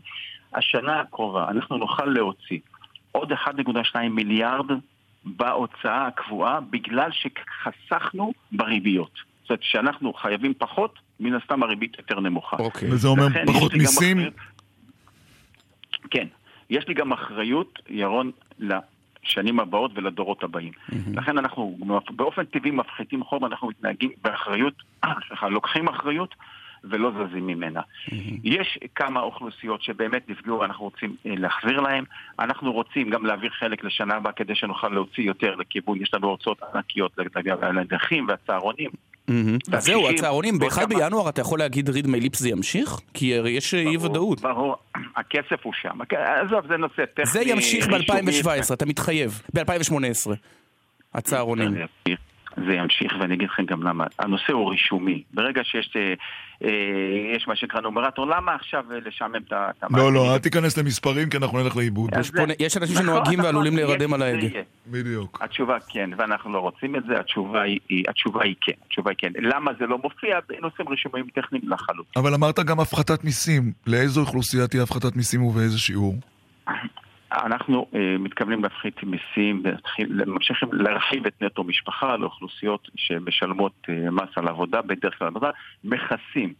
[0.54, 2.60] השנה הקרובה אנחנו נוכל להוציא
[3.12, 4.66] עוד 1.2 מיליארד
[5.26, 9.12] בהוצאה הקבועה בגלל שחסכנו בריביות.
[9.42, 12.58] זאת אומרת שאנחנו חייבים פחות, מן הסתם הריבית יותר נמוכה.
[12.58, 12.92] אוקיי.
[12.92, 14.18] וזה אומר פחות מיסים?
[16.12, 16.28] כן.
[16.70, 20.72] יש לי גם אחריות, ירון, לשנים הבאות ולדורות הבאים.
[20.74, 20.96] Mm-hmm.
[21.14, 21.78] לכן אנחנו
[22.10, 24.74] באופן טבעי מפחיתים חוב, אנחנו מתנהגים באחריות,
[25.28, 26.36] סליחה, לוקחים אחריות
[26.84, 27.82] ולא זזים ממנה.
[27.82, 28.14] Mm-hmm.
[28.44, 32.04] יש כמה אוכלוסיות שבאמת נפגעו, אנחנו רוצים אה, להחזיר להם.
[32.40, 36.62] אנחנו רוצים גם להעביר חלק לשנה הבאה כדי שנוכל להוציא יותר לכיוון, יש לנו הוצאות
[36.74, 37.12] ענקיות
[37.62, 38.90] לנכים והצהרונים.
[39.72, 43.00] אז זהו, הצהרונים, ב-1 בינואר אתה יכול להגיד ריד מי ליפס זה ימשיך?
[43.14, 44.42] כי יש אי ודאות.
[44.42, 44.76] ברור,
[45.16, 46.00] הכסף הוא שם.
[46.12, 47.26] עזוב, זה נושא טכני.
[47.26, 49.42] זה ימשיך ב-2017, אתה מתחייב.
[49.54, 50.32] ב-2018,
[51.14, 51.76] הצהרונים.
[52.58, 54.06] זה ימשיך, ואני אגיד לכם גם למה.
[54.20, 55.24] הנושא הוא רישומי.
[55.34, 56.14] ברגע שיש אה,
[56.64, 59.92] אה, יש מה שנקרא נומרטור, למה עכשיו לשעמם את המערכת?
[59.92, 62.10] לא, לא, אל תיכנס למספרים, כי אנחנו נלך לאיבוד.
[62.60, 64.48] יש אנשים נכון, שנוהגים נכון, ועלולים להירדם על ההגה.
[64.88, 65.40] בדיוק.
[65.42, 68.72] התשובה כן, ואנחנו לא רוצים את זה, התשובה היא כן.
[68.86, 69.32] התשובה היא כן.
[69.42, 70.40] למה זה לא מופיע?
[70.50, 72.24] בנושאים רישומיים טכניים לחלוטין.
[72.24, 73.72] אבל אמרת גם הפחתת מיסים.
[73.88, 76.16] לאיזו אוכלוסייה תהיה הפחתת מיסים ובאיזה שיעור?
[77.32, 79.64] אנחנו uh, מתכוונים להפחית מיסים,
[80.28, 85.50] ממשיכים להרחיב את נטו משפחה לאוכלוסיות שמשלמות uh, מס על עבודה, בדרך כלל עבודה,
[85.84, 86.54] מכסים.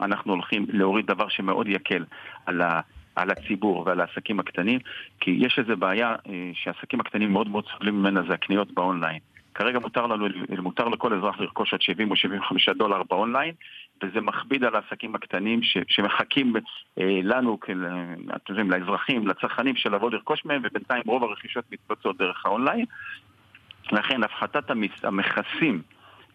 [0.00, 2.04] אנחנו הולכים להוריד דבר שמאוד יקל
[2.46, 2.80] על, ה,
[3.16, 4.78] על הציבור ועל העסקים הקטנים,
[5.20, 9.18] כי יש איזו בעיה uh, שהעסקים הקטנים מאוד מאוד סובלים ממנה, זה הקניות באונליין.
[9.54, 10.26] כרגע מותר, לנו,
[10.62, 13.54] מותר לכל אזרח לרכוש עד 70 או 75 דולר באונליין,
[14.02, 16.54] וזה מכביד על העסקים הקטנים ש, שמחכים
[16.98, 17.84] אה, לנו, כל,
[18.36, 22.84] אתם יודעים, לאזרחים, לצרכנים של לבוא לרכוש מהם, ובינתיים רוב הרכישות מתבצעות דרך האונליין.
[23.92, 24.70] לכן הפחתת
[25.02, 25.82] המכסים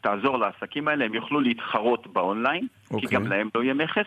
[0.02, 2.88] תעזור לעסקים האלה, הם יוכלו להתחרות באונליין, okay.
[2.88, 3.10] כי אוקיי.
[3.10, 4.06] גם להם לא יהיה מכס,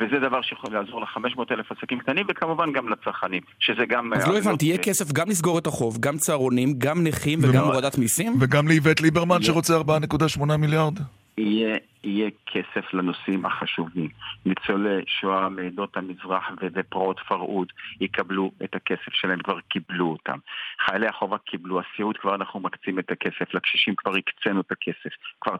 [0.00, 4.12] וזה דבר שיכול לעזור ל-500 אלף עסקים קטנים, וכמובן גם לצרכנים, שזה גם...
[4.12, 7.98] אז לא הבנתי, יהיה כסף גם לסגור את החוב, גם צהרונים, גם נכים וגם הורדת
[7.98, 8.36] מיסים?
[8.40, 10.98] וגם לאיווט ליברמן שרוצה 4.8 מיליארד?
[11.38, 14.08] יהיה, יהיה כסף לנושאים החשובים.
[14.46, 20.38] ניצולי שואה מעדות המזרח ופרעות פרהוד יקבלו את הכסף שלהם, כבר קיבלו אותם.
[20.86, 25.10] חיילי החובה קיבלו, הסיעוד כבר אנחנו מקצים את הכסף, לקשישים כבר הקצינו את הכסף.
[25.40, 25.56] כבר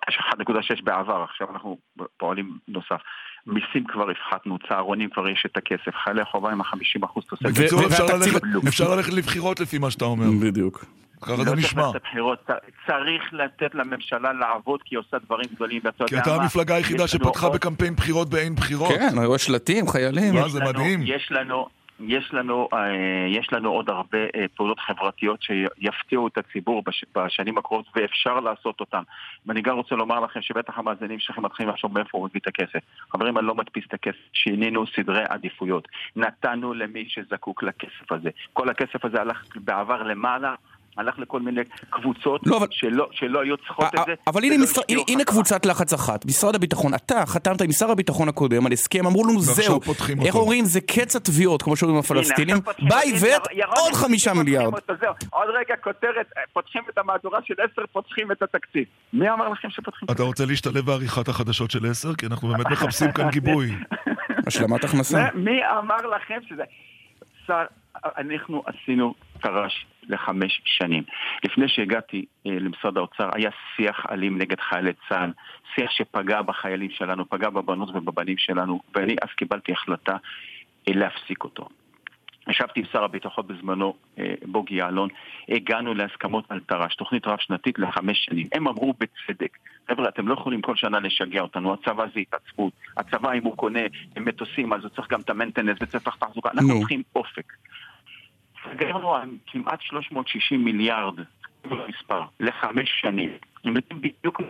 [0.54, 1.78] 1.6 בעבר, עכשיו אנחנו
[2.16, 3.00] פועלים נוסף.
[3.46, 7.46] מיסים כבר הפחתנו, צהרונים כבר יש את הכסף, חיילי החובה עם ה-50% תוספת.
[7.46, 7.80] בקיצור,
[8.68, 10.26] אפשר ללכת לבחירות לפי מה שאתה אומר.
[10.42, 10.84] בדיוק.
[11.20, 11.90] ככה זה נשמע.
[12.86, 15.82] צריך לתת לממשלה לעבוד כי היא עושה דברים גדולים.
[16.06, 18.88] כי אתה המפלגה היחידה שפתחה בקמפיין בחירות באין בחירות.
[18.88, 20.34] כן, רואה שלטים, חיילים.
[20.34, 21.00] מה, זה מדהים.
[21.04, 21.68] יש לנו...
[22.00, 22.78] יש לנו, אה,
[23.28, 28.80] יש לנו עוד הרבה אה, פעולות חברתיות שיפתיעו את הציבור בש, בשנים הקרובות ואפשר לעשות
[28.80, 29.02] אותן.
[29.46, 32.78] ואני גם רוצה לומר לכם שבטח המאזינים שלכם מתחילים לחשוב מאיפה הוא מביא את הכסף.
[33.12, 35.88] חברים, אני לא מדפיס את הכסף, שינינו סדרי עדיפויות.
[36.16, 38.30] נתנו למי שזקוק לכסף הזה.
[38.52, 40.54] כל הכסף הזה הלך בעבר למעלה.
[40.98, 42.66] הלך לכל מיני קבוצות לא, אבל...
[42.70, 44.14] שלא, שלא היו צריכות את זה.
[44.26, 44.80] אבל הנה, משר...
[44.88, 46.26] הנה, הנה קבוצת לחץ אחת.
[46.26, 49.80] משרד הביטחון, אתה חתמת עם שר הביטחון הקודם על הסכם, אמרו לנו זהו.
[50.24, 52.56] איך אומרים, זה קץ התביעות, כמו שאומרים הפלסטינים.
[52.88, 53.42] ביי ואת
[53.76, 54.72] עוד חמישה מיליארד.
[55.30, 58.84] עוד רגע כותרת, פותחים את המהדורה של עשר, פותחים את התקציב.
[59.12, 60.08] מי אמר לכם שפותחים?
[60.10, 62.14] אתה רוצה להשתלב בעריכת החדשות של עשר?
[62.14, 63.70] כי אנחנו באמת מחפשים כאן גיבוי.
[64.46, 65.28] השלמת הכנסה.
[65.34, 66.62] מי אמר לכם שזה...
[68.04, 71.02] אנחנו עשינו תר"ש לחמש שנים.
[71.44, 75.32] לפני שהגעתי אה, למשרד האוצר היה שיח אלים נגד חיילי צה"ל,
[75.74, 80.16] שיח שפגע בחיילים שלנו, פגע בבנות ובבנים שלנו, ואני אז קיבלתי החלטה
[80.88, 81.68] אה, להפסיק אותו.
[82.50, 85.08] ישבתי עם שר הביטחון בזמנו, אה, בוגי יעלון,
[85.48, 88.46] הגענו להסכמות על תר"ש, תוכנית רב-שנתית לחמש שנים.
[88.52, 93.32] הם אמרו בצדק, חבר'ה, אתם לא יכולים כל שנה לשגע אותנו, הצבא זה התעצבות, הצבא
[93.32, 93.80] אם הוא קונה
[94.20, 97.52] מטוסים אז הוא צריך גם את המנטנס וצריך תחזוקה, אנחנו צריכים אופק.
[98.74, 101.14] סגרנו על כמעט 360 מיליארד,
[101.64, 103.30] מספר, לחמש שנים.
[104.00, 104.40] בדיוק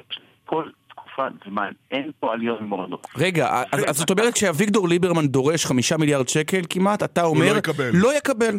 [0.45, 3.07] כל תקופת זמן, אין פה עליות ומורדות.
[3.17, 7.91] רגע, אז זאת אומרת שאביגדור ליברמן דורש חמישה מיליארד שקל כמעט, אתה אומר, לא יקבל.
[7.95, 8.59] לא יקבל.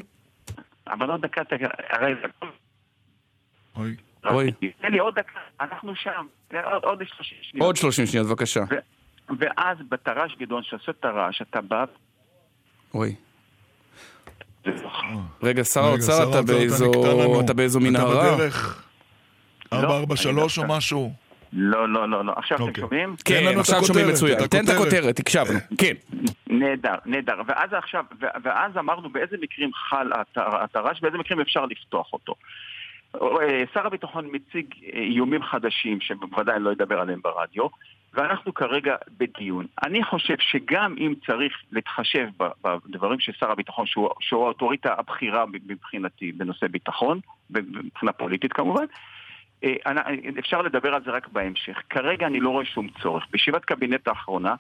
[0.88, 1.42] אבל עוד דקה,
[1.90, 2.14] הרי...
[3.76, 3.96] אוי.
[4.26, 4.52] אוי.
[4.82, 6.26] תן לי עוד דקה, אנחנו שם,
[6.84, 7.66] עוד 30 שניות.
[7.66, 8.64] עוד 30 שניות, בבקשה.
[9.40, 11.86] ואז בתר"ש גדעון, שעושה תר"ש, אתה בא...
[12.94, 13.16] אוי.
[15.44, 16.30] רגע, שר האוצר,
[17.44, 18.28] אתה באיזו מנהרה?
[18.28, 18.84] אתה בדרך
[19.74, 21.14] 443 או משהו?
[21.54, 22.34] לא, לא, לא, לא.
[22.36, 22.82] עכשיו אתם אוקיי.
[22.82, 23.16] שומעים?
[23.26, 24.48] כן, עכשיו שומעים מצוין.
[24.48, 25.60] תן את הכותרת, הקשבנו.
[25.82, 25.94] כן.
[26.48, 27.42] נהדר, נהדר.
[27.48, 28.04] ואז עכשיו,
[28.44, 32.36] ואז אמרנו באיזה מקרים חל התר"ש, באיזה מקרים אפשר לפתוח אותו.
[33.16, 37.68] אה, שר הביטחון מציג איומים חדשים, שבוודאי אני לא אדבר עליהם ברדיו,
[38.14, 39.66] ואנחנו כרגע בדיון.
[39.84, 42.28] אני חושב שגם אם צריך להתחשב
[42.64, 47.20] בדברים של שר הביטחון, שהוא, שהוא האוטוריטה הבכירה מבחינתי בנושא ביטחון,
[47.50, 48.86] מבחינה פוליטית כמובן,
[49.64, 49.74] אה,
[50.40, 51.82] אפשר לדבר על זה רק בהמשך.
[51.90, 53.26] כרגע אני לא רואה שום צורך.
[53.32, 54.56] בישיבת קבינט האחרונה,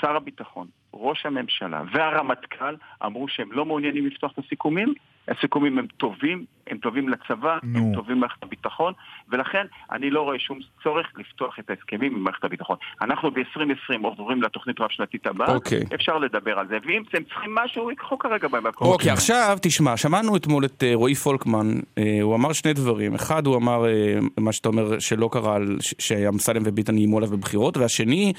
[0.00, 4.94] שר הביטחון, ראש הממשלה והרמטכ"ל אמרו שהם לא מעוניינים לפתוח את הסיכומים,
[5.30, 7.78] הסיכומים הם טובים, הם טובים לצבא, נו.
[7.78, 8.92] הם טובים למערכת הביטחון,
[9.28, 12.76] ולכן אני לא רואה שום צורך לפתוח את ההסכמים עם מערכת הביטחון.
[13.02, 15.82] אנחנו ב-2020 עוברים לתוכנית רב-שנתית הבאה, אוקיי.
[15.94, 18.88] אפשר לדבר על זה, ואם הם צריכים משהו, ייקחו כרגע במקום.
[18.88, 23.14] אוקיי, עכשיו תשמע, שמענו אתמול את uh, רועי פולקמן, uh, הוא אמר שני דברים.
[23.14, 25.56] אחד, הוא אמר uh, מה שאתה אומר שלא קרה,
[25.98, 28.32] שאמסלם וביטן איימו עליו בבחירות, והשני,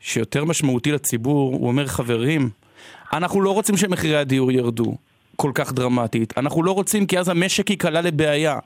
[0.00, 2.50] שיותר משמעותי לציבור, הוא אומר, חברים,
[3.12, 4.96] אנחנו לא רוצים שמחירי הדיור ירדו.
[5.42, 6.38] כל כך דרמטית.
[6.38, 8.58] אנחנו לא רוצים כי אז המשק ייקלע לבעיה.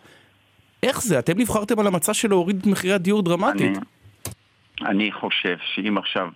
[0.83, 1.19] איך זה?
[1.19, 3.77] אתם נבחרתם על המצע של להוריד את מחירי הדיור דרמטית.
[3.77, 6.29] אני, אני חושב שאם עכשיו,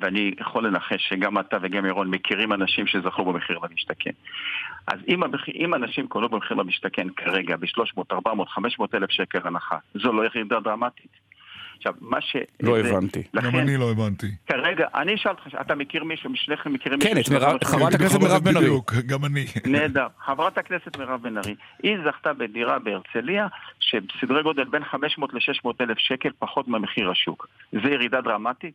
[0.00, 4.10] ואני יכול לנחש שגם אתה וגם ירון מכירים אנשים שזכו במחיר למשתכן.
[4.86, 5.20] אז אם,
[5.54, 10.60] אם אנשים קונו במחיר למשתכן כרגע ב-300, 400, 500 אלף שקל הנחה, זו לא ירידה
[10.60, 11.27] דרמטית.
[11.78, 12.36] עכשיו, מה ש...
[12.60, 13.22] לא זה, הבנתי.
[13.34, 14.26] לכן, גם אני לא הבנתי.
[14.46, 17.40] כרגע, אני אשאל אותך, אתה מכיר מישהו, משניכם מכירים כן, מישהו?
[17.40, 18.68] כן, את חברת הכנסת מירב בן ארי.
[19.06, 19.46] גם אני.
[19.66, 20.06] נהדר.
[20.24, 23.46] חברת הכנסת מירב בן ארי, היא זכתה בדירה בהרצליה,
[23.80, 27.46] שבסדרי גודל בין 500 ל-600 אלף שקל פחות ממחיר השוק.
[27.72, 28.74] זה ירידה דרמטית?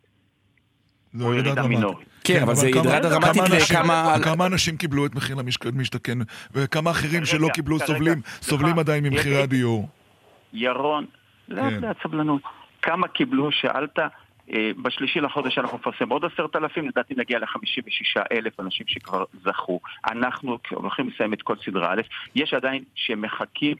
[1.13, 2.07] זו ירידה דרמטית.
[2.23, 4.15] כן, אבל זה ירידה דרמטית לכמה...
[4.23, 5.35] כמה אנשים קיבלו את מחיר
[5.65, 6.17] למשתכן,
[6.53, 7.77] וכמה אחרים שלא קיבלו
[8.41, 9.89] סובלים עדיין ממחירי הדיור.
[10.53, 11.05] ירון,
[11.49, 12.41] לאט לאט סבלנות.
[12.83, 18.21] כמה קיבלו, שאלת, אה, בשלישי לחודש אנחנו נפרסם עוד עשרת אלפים, לדעתי נגיע לחמישים ושישה
[18.31, 19.79] אלף אנשים שכבר זכו.
[20.11, 22.01] אנחנו הולכים לסיים את כל סדרה א',
[22.35, 23.75] יש עדיין שמחכים,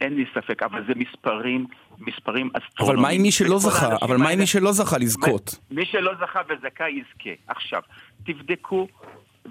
[0.00, 1.66] אין לי ספק, אבל זה מספרים,
[1.98, 2.98] מספרים אסטרונומיים.
[2.98, 3.96] אבל מה עם מי שלא זכה?
[4.02, 5.58] אבל מה עם מי שלא זכה לזכות?
[5.70, 7.30] מי שלא זכה וזכאי יזכה.
[7.48, 7.82] עכשיו,
[8.26, 8.88] תבדקו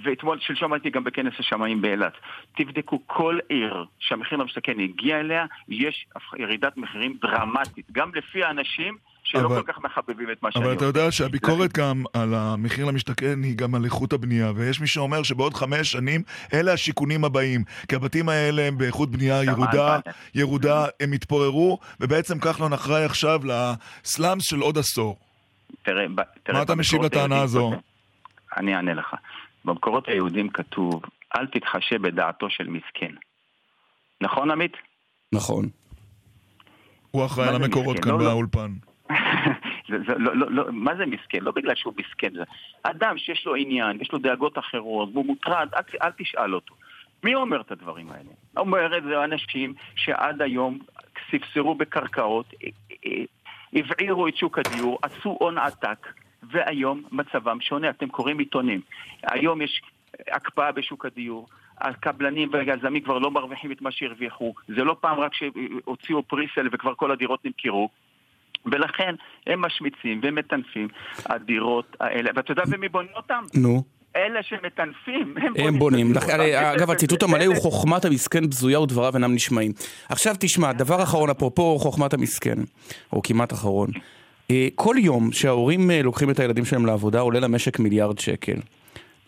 [0.04, 2.14] ואתמול, שלשום הייתי גם בכנס השמאים באילת.
[2.58, 6.06] תבדקו כל עיר שהמחיר למשתכן הגיע אליה, יש
[6.38, 10.76] ירידת מחירים דרמטית, גם לפי האנשים שלא אבל, כל כך מחבבים את מה שאני אומר.
[10.76, 14.88] אבל אתה יודע שהביקורת גם על המחיר למשתכן היא גם על איכות הבנייה, ויש מי
[14.88, 16.22] שאומר שבעוד חמש שנים
[16.54, 20.00] אלה השיכונים הבאים, כי הבתים האלה הם באיכות בנייה ירודה,
[20.36, 25.18] ירודה, הם התפוררו, ובעצם כחלון אחראי עכשיו לסלאמס של עוד עשור.
[25.84, 26.06] תראה,
[26.44, 27.72] תראה, מה אתה משיב לטענה הזו?
[28.58, 29.16] אני אענה לך.
[29.68, 31.02] במקורות היהודים כתוב,
[31.38, 33.16] אל תתחשב בדעתו של מסכן.
[34.22, 34.74] נכון, עמית?
[35.34, 35.70] נכון.
[37.12, 38.26] הוא אחראי על המקורות כאן לא, לא.
[38.26, 38.72] באולפן.
[39.90, 41.40] זה, זה, לא, לא, לא, מה זה מסכן?
[41.42, 42.34] לא בגלל שהוא מסכן.
[42.34, 42.44] זה
[42.84, 46.76] אדם שיש לו עניין, יש לו דאגות אחרות, והוא מוטרד, אל, אל תשאל אותו.
[47.24, 48.30] מי אומר את הדברים האלה?
[48.58, 50.80] אומר את זה אנשים שעד היום
[51.32, 52.54] ספסרו בקרקעות,
[53.74, 56.08] הבעירו את שוק הדיור, עשו הון עתק,
[56.52, 57.90] והיום מצבם שונה.
[57.90, 58.82] אתם קוראים עיתונים.
[59.24, 59.82] היום יש
[60.32, 61.48] הקפאה בשוק הדיור.
[61.78, 64.54] הקבלנים והיזמים כבר לא מרוויחים את מה שהרוויחו.
[64.68, 67.90] זה לא פעם רק שהוציאו פריסל וכבר כל הדירות נמכרו.
[68.66, 69.16] ולכן
[69.48, 70.88] הם משמיצים ומטנפים
[71.26, 72.32] הדירות האלה.
[72.36, 73.44] ואתה יודע במי בונים אותם?
[73.54, 73.84] נו.
[74.16, 76.14] אלה שמטנפים, הם, הם בונים.
[76.76, 79.72] אגב, הציטוט המלא הוא חוכמת המסכן בזויה ודבריו אינם נשמעים.
[80.10, 82.56] עכשיו תשמע, דבר אחרון, אפרופו חוכמת המסכן,
[83.14, 83.90] או כמעט אחרון.
[84.52, 88.56] אה, כל יום שההורים אה, לוקחים את הילדים שלהם לעבודה עולה למשק מיליארד שקל.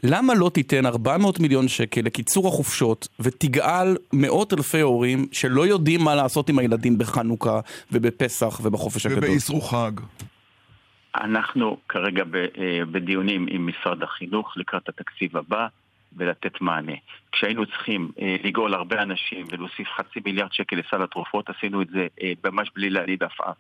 [0.04, 6.16] למה לא תיתן 400 מיליון שקל לקיצור החופשות ותגאל מאות אלפי הורים שלא יודעים מה
[6.16, 7.60] לעשות עם הילדים בחנוכה
[7.92, 9.24] ובפסח ובחופש הגדול?
[9.24, 9.92] ובאסרו חג.
[11.16, 15.68] אנחנו כרגע אה, בדיונים עם משרד החינוך לקראת התקציב הבא
[16.18, 16.96] ולתת מענה.
[17.32, 18.12] כשהיינו צריכים
[18.44, 22.08] לגאול הרבה אנשים ולהוסיף חצי מיליארד שקל לסל התרופות, עשינו את זה
[22.44, 23.56] ממש בלי להניד עפעף.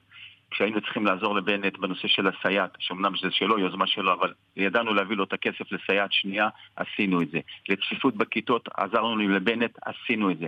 [0.51, 5.15] כשהיינו צריכים לעזור לבנט בנושא של הסייעת, שאומנם זה שלו, יוזמה שלו, אבל ידענו להביא
[5.15, 7.39] לו את הכסף לסייעת שנייה, עשינו את זה.
[7.69, 10.47] לצפיפות בכיתות, עזרנו לבנט, עשינו את זה.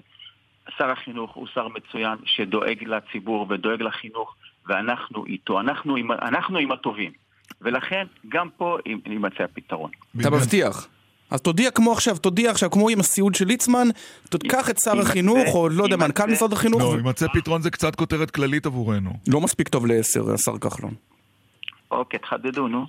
[0.78, 4.36] שר החינוך הוא שר מצוין שדואג לציבור ודואג לחינוך,
[4.66, 7.12] ואנחנו איתו, אנחנו עם, אנחנו עם הטובים.
[7.62, 9.92] ולכן, גם פה יימצא הפתרון.
[10.22, 10.88] אתה מבטיח.
[11.32, 13.88] אז תודיע כמו עכשיו, תודיע עכשיו, כמו עם הסיעוד של ליצמן,
[14.30, 16.82] תקח את שר החינוך, או לא יודע, מנכ"ל משרד החינוך.
[16.82, 19.14] לא, יימצא פתרון זה קצת כותרת כללית עבורנו.
[19.28, 20.94] לא מספיק טוב לעשר, השר כחלון.
[21.92, 22.86] אוקיי, תחדדו, נו.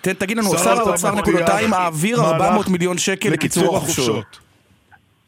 [0.00, 4.38] תגיד לנו, שר האוצר נקודתיים מעביר 400 מיליון שקל לקיצור החופשות.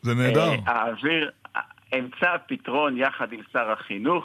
[0.03, 0.51] זה נהדר.
[0.67, 1.31] האוויר,
[1.99, 4.25] אמצא פתרון יחד עם שר החינוך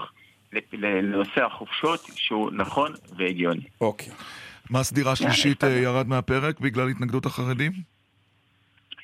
[0.74, 3.64] לנושא החופשות שהוא נכון והגיוני.
[3.82, 4.10] אוקיי.
[4.72, 7.93] מס דירה שלישית אה, ירד מהפרק בגלל התנגדות החרדים?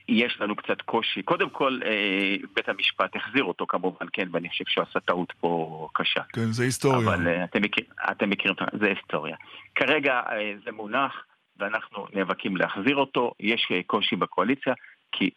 [0.09, 1.21] יש לנו קצת קושי.
[1.21, 5.87] קודם כל, אה, בית המשפט החזיר אותו כמובן, כן, ואני חושב שהוא עשה טעות פה
[5.93, 6.21] קשה.
[6.33, 6.99] כן, זה היסטוריה.
[6.99, 9.35] אבל אה, אתם, מכיר, אתם מכירים, זה היסטוריה.
[9.75, 11.23] כרגע אה, זה מונח,
[11.59, 13.33] ואנחנו נאבקים להחזיר אותו.
[13.39, 14.73] יש קושי בקואליציה,
[15.11, 15.29] כי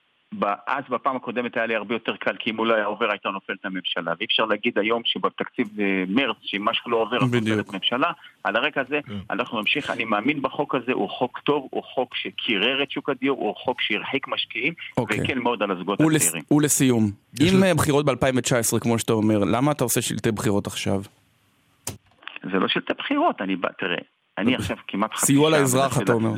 [0.67, 3.31] אז בפעם הקודמת היה לי הרבה יותר קל, כי אם הוא לא היה עובר הייתה
[3.31, 4.13] נופלת הממשלה.
[4.19, 8.13] ואי אפשר להגיד היום שבתקציב אה, מרץ, שאם משהו לא עובר, נופלת ממשלה.
[8.45, 9.13] על הרקע הזה, כן.
[9.31, 9.91] אנחנו נמשיך.
[9.91, 13.81] אני מאמין בחוק הזה, הוא חוק טוב, הוא חוק שקירר את שוק הדיור, הוא חוק
[13.81, 15.21] שהרחיק משקיעים, אוקיי.
[15.21, 16.43] והקל מאוד על הזוגות הצעירים.
[16.51, 17.75] ולסיום, אם ל...
[17.75, 21.03] בחירות ב-2019, כמו שאתה אומר, למה אתה עושה שלטי בחירות עכשיו?
[22.43, 23.97] זה לא שלטי בחירות, אני בא, תראה,
[24.39, 25.27] אני עכשיו כמעט חצי שעה...
[25.27, 26.31] סיוע לאזרח, אתה אומר.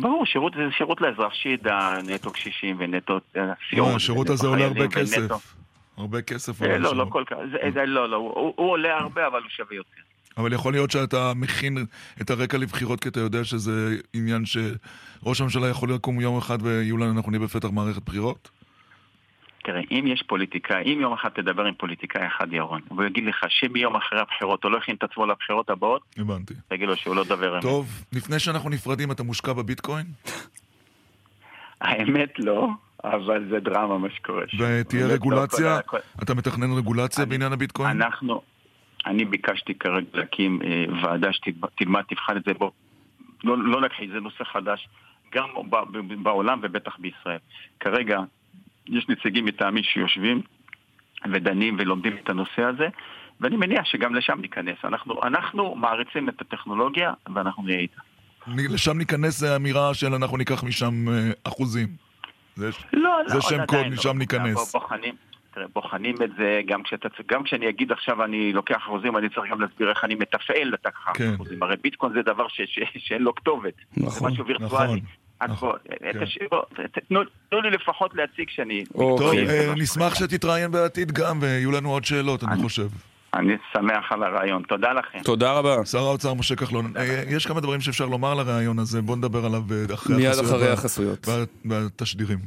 [0.00, 3.20] ברור, שירות זה שירות לאזרח שידע נטו קשישים ונטו.
[3.72, 5.56] לא, השירות הזה עולה הרבה כסף.
[5.96, 6.62] הרבה כסף.
[6.62, 7.36] אה, לא, לא כל כך,
[7.86, 8.16] לא, לא,
[8.56, 10.00] הוא עולה הרבה אבל הוא שווה יותר.
[10.36, 11.86] אבל יכול להיות שאתה מכין
[12.20, 16.96] את הרקע לבחירות כי אתה יודע שזה עניין שראש הממשלה יכול לקום יום אחד ויהיו
[16.96, 18.50] לנו, אנחנו נהיה בפתח מערכת בחירות?
[19.66, 23.44] תראה, אם יש פוליטיקאי, אם יום אחד תדבר עם פוליטיקאי אחד, ירון, והוא יגיד לך
[23.48, 26.54] שמיום אחרי הבחירות הוא לא הכין את עצמו לבחירות הבאות, הבנתי.
[26.68, 27.62] תגיד לו שהוא לא דובר אמת.
[27.62, 30.06] טוב, לפני שאנחנו נפרדים, אתה מושקע בביטקוין?
[31.80, 32.68] האמת לא,
[33.04, 34.44] אבל זה דרמה מה שקורה.
[34.58, 35.78] ותהיה רגולציה?
[36.22, 38.02] אתה מתכנן רגולציה בעניין הביטקוין?
[38.02, 38.42] אנחנו,
[39.06, 42.70] אני ביקשתי כרגע להקים אה, ועדה שתלמד, תבחן את זה בו.
[43.44, 44.88] לא, לא נכחיש, זה נושא חדש,
[45.34, 45.48] גם
[46.22, 47.38] בעולם ובטח בישראל.
[47.80, 48.18] כרגע
[48.88, 50.40] יש נציגים מטעמי שיושבים
[51.32, 52.88] ודנים ולומדים את הנושא הזה,
[53.40, 54.76] ואני מניח שגם לשם ניכנס.
[54.84, 58.00] אנחנו, אנחנו מעריצים את הטכנולוגיה ואנחנו נהיה איתה.
[58.46, 61.88] לשם ניכנס זה אמירה של אנחנו ניקח משם אה, אחוזים.
[62.56, 64.14] זה, לא, לא, זה שם קוד, משם לא.
[64.14, 64.72] ניכנס.
[64.72, 65.14] בוחנים,
[65.54, 69.50] תראה, בוחנים את זה, גם, כשאתה, גם כשאני אגיד עכשיו אני לוקח אחוזים, אני צריך
[69.50, 71.58] גם להסביר איך אני מתפעל את האחוזים.
[71.58, 71.62] כן.
[71.62, 73.74] הרי ביטקוין זה דבר ש, ש, שאין לו כתובת.
[73.96, 74.84] נכון, זה משהו וירטואלי.
[74.84, 75.25] נכון.
[75.42, 75.76] נכון.
[76.00, 76.24] כן.
[77.50, 78.84] תנו לי לפחות להציג שאני...
[78.92, 82.88] טוב, אה, נשמח שתתראיין בעתיד גם, ויהיו לנו עוד שאלות, אני חושב.
[83.34, 85.18] אני שמח על הרעיון, תודה לכם.
[85.24, 85.84] תודה רבה.
[85.84, 89.44] שר האוצר משה כחלון, אה, יש כמה דברים שאפשר לומר על הרעיון הזה, בואו נדבר
[89.44, 90.38] עליו אה, אחרי החסויות.
[90.38, 91.28] מיד אחרי החסויות.
[91.64, 92.38] והתשדירים.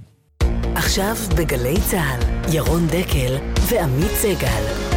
[0.76, 2.20] עכשיו בגלי צה"ל,
[2.56, 3.36] ירון דקל
[3.70, 4.89] ועמית סגל.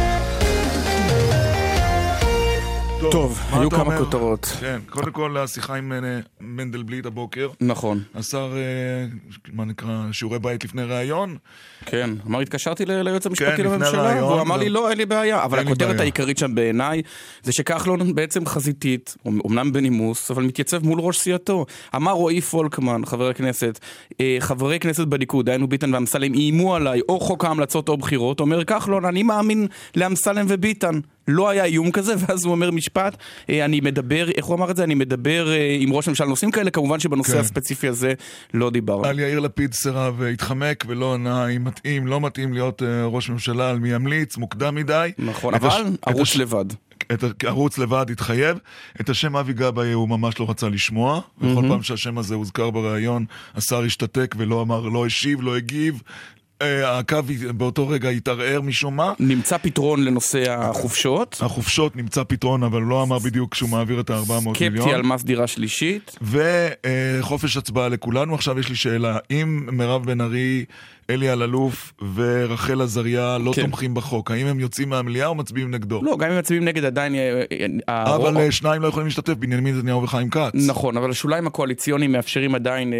[3.11, 4.45] טוב, היו כמה כותרות.
[4.59, 7.49] כן, קודם כל השיחה עם אה, מנדלבליט הבוקר.
[7.61, 8.03] נכון.
[8.15, 9.05] השר, אה,
[9.53, 11.37] מה נקרא, שיעורי בית לפני ראיון.
[11.85, 15.43] כן, אמר, התקשרתי ליועץ המשפטי כן, לממשלה, והוא אמר לי, לא, אין לי בעיה.
[15.43, 17.01] אבל הכותרת העיקרית שם בעיניי,
[17.43, 19.15] זה שכחלון בעצם חזיתית,
[19.47, 21.65] אמנם בנימוס, אבל מתייצב מול ראש סיעתו.
[21.95, 23.79] אמר רועי פולקמן, חבר הכנסת,
[24.21, 28.63] אה, חברי כנסת בליכוד, דהיינו ביטן ואמסלם, איימו עליי, או חוק ההמלצות או בחירות, אומר
[28.63, 30.99] כחלון, אני מאמין לאמסלם וביטן.
[31.27, 33.17] לא היה איום כזה, ואז הוא אומר משפט,
[33.49, 34.83] אה, אני מדבר, איך הוא אמר את זה?
[34.83, 37.39] אני מדבר אה, עם ראש הממשלה נושאים כאלה, כמובן שבנושא כן.
[37.39, 38.13] הספציפי הזה
[38.53, 39.05] לא דיברנו.
[39.05, 43.79] על יאיר לפיד סירב והתחמק ולא ענה אם מתאים, לא מתאים להיות ראש ממשלה, על
[43.79, 45.11] מי ימליץ, מוקדם מדי.
[45.17, 45.81] נכון, אבל הש...
[46.05, 46.37] ערוץ הש...
[46.37, 46.65] לבד.
[47.11, 48.57] את ערוץ לבד התחייב,
[49.01, 51.67] את השם אבי גבאי הוא ממש לא רצה לשמוע, וכל mm-hmm.
[51.67, 56.42] פעם שהשם הזה הוזכר בריאיון, השר השתתק ולא אמר, לא השיב, לא הגיב, אה,
[56.85, 57.17] הקו
[57.57, 59.13] באותו רגע התערער משום מה.
[59.19, 61.37] נמצא פתרון לנושא החופשות.
[61.41, 64.85] החופשות נמצא פתרון, אבל לא אמר בדיוק כשהוא מעביר את ה-400 מיליון.
[64.85, 66.17] סקפטי על מס דירה שלישית.
[66.21, 68.35] וחופש הצבעה לכולנו.
[68.35, 70.65] עכשיו יש לי שאלה, אם מירב בן ארי,
[71.09, 73.61] אלי אלאלוף ורחל עזריה לא כן.
[73.61, 76.01] תומכים בחוק, האם הם יוצאים מהמליאה או מצביעים נגדו?
[76.03, 77.15] לא, גם אם מצביעים נגד עדיין...
[77.15, 77.43] אה,
[77.89, 78.49] אה, אבל הרוב...
[78.49, 80.51] שניים לא יכולים להשתתף, בנימין נתניהו וחיים כץ.
[80.53, 82.93] נכון, אבל השוליים הקואליציוניים מאפשרים עדיין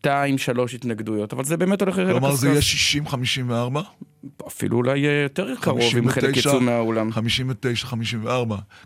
[0.00, 2.12] שתיים, שלוש התנגדויות, אבל זה באמת הולך לקשקש.
[2.12, 2.60] כלומר זה יהיה
[3.76, 3.78] 60-54?
[4.46, 7.10] אפילו אולי יותר קרוב אם חלק יצאו מהאולם.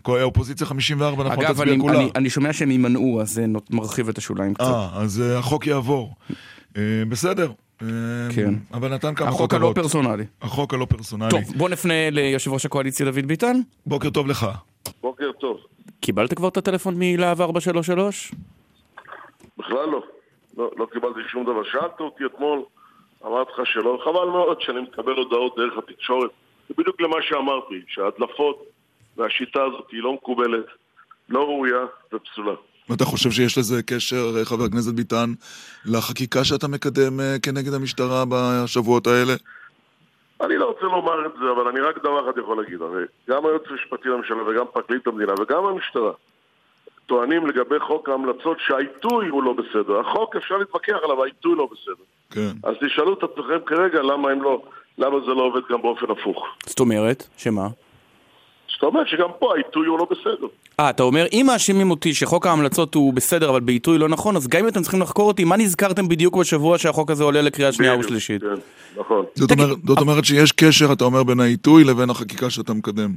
[0.05, 0.07] 59-54.
[0.07, 2.01] האופוזיציה 54, אנחנו תצביע כולה.
[2.01, 4.63] אגב, אני שומע שהם יימנעו, אז זה מרחיב את השוליים קצת.
[4.63, 6.15] אה, אז אה, החוק יעבור.
[6.77, 7.51] אה, בסדר.
[8.35, 8.53] כן.
[8.73, 10.25] אבל נתן כמה החוק הלא פרסונלי.
[10.41, 11.29] החוק הלא פרסונלי.
[11.29, 13.59] טוב, בוא נפנה ליושב ראש הקואליציה דוד ביטן.
[13.85, 14.47] בוקר טוב לך.
[15.01, 15.57] בוקר טוב.
[15.99, 18.31] קיבלת כבר את הטלפון מלהב 433?
[19.57, 20.03] בכלל לא.
[20.57, 21.63] לא, לא קיבלתי שום דבר.
[21.63, 22.59] שאלת אותי אתמול,
[23.25, 26.29] אמרתי לך שלא, חבל מאוד שאני מקבל הודעות דרך התקשורת.
[26.69, 28.65] זה בדיוק למה שאמרתי, שההדלפות
[29.17, 30.65] והשיטה הזאת היא לא מקובלת,
[31.29, 32.53] לא ראויה ופסולה.
[32.89, 35.29] ואתה חושב שיש לזה קשר, חבר הכנסת ביטן,
[35.85, 39.33] לחקיקה שאתה מקדם אה, כנגד המשטרה בשבועות האלה?
[40.41, 42.81] אני לא רוצה לומר את זה, אבל אני רק דבר אחד יכול להגיד.
[42.81, 46.11] הרי גם היועץ המשפטי לממשלה וגם פרקליט המדינה וגם המשטרה
[47.11, 49.99] טוענים לגבי חוק ההמלצות שהעיתוי הוא לא בסדר.
[49.99, 52.03] החוק אפשר להתווכח עליו, העיתוי לא בסדר.
[52.31, 52.57] כן.
[52.69, 54.61] אז תשאלו את עצמכם כרגע למה הם לא,
[54.97, 56.45] למה זה לא עובד גם באופן הפוך.
[56.65, 57.67] זאת אומרת, שמה?
[58.73, 60.47] זאת אומרת שגם פה העיתוי הוא לא בסדר.
[60.79, 64.47] אה, אתה אומר, אם מאשימים אותי שחוק ההמלצות הוא בסדר, אבל בעיתוי לא נכון, אז
[64.47, 67.97] גם אם אתם צריכים לחקור אותי, מה נזכרתם בדיוק בשבוע שהחוק הזה עולה לקריאה שנייה
[67.99, 68.41] ושלישית?
[68.41, 68.47] כן,
[69.01, 69.25] נכון.
[69.35, 73.09] זאת תגיד, אומרת- זאת אומרת שיש קשר, אתה אומר, בין העיתוי לבין החקיקה שאתה מקדם.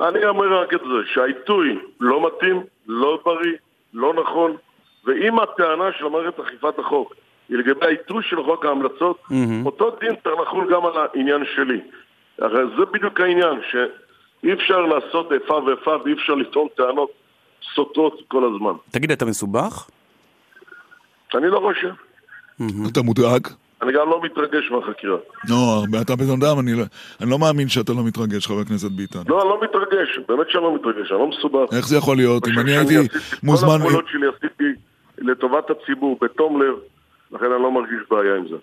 [0.00, 1.68] אני אומר רק את זה, שהעיתוי
[2.00, 3.52] לא מתאים, לא בריא,
[3.94, 4.56] לא נכון,
[5.04, 7.14] ואם הטענה של מערכת אכיפת החוק
[7.48, 9.22] היא לגבי העיתוי של חוק ההמלצות,
[9.64, 11.80] אותו דין צריך לחול גם על העניין שלי.
[12.38, 17.10] הרי זה בדיוק העניין, שאי אפשר לעשות איפה ואיפה ואי אפשר לטעון טענות
[17.74, 18.72] סותרות כל הזמן.
[18.90, 19.88] תגיד, אתה מסובך?
[21.34, 21.94] אני לא חושב.
[22.92, 23.48] אתה מודאג?
[23.82, 25.16] אני גם לא מתרגש מהחקירה.
[25.48, 26.84] לא, אתה בן אדם, אני לא-
[27.20, 29.18] אני לא מאמין שאתה לא מתרגש, חבר הכנסת ביטן.
[29.28, 31.72] לא, אני לא מתרגש, באמת שאני לא מתרגש, אני לא מסובך.
[31.76, 32.44] איך זה יכול להיות?
[32.46, 33.76] אם חושב אני שאני הייתי עשיתי- כל מוזמן...
[33.80, 34.64] הפעולות שלי עשיתי
[35.18, 36.74] לטובת הציבור, בתום לב,
[37.32, 38.56] לכן אני לא מרגיש בעיה עם זה.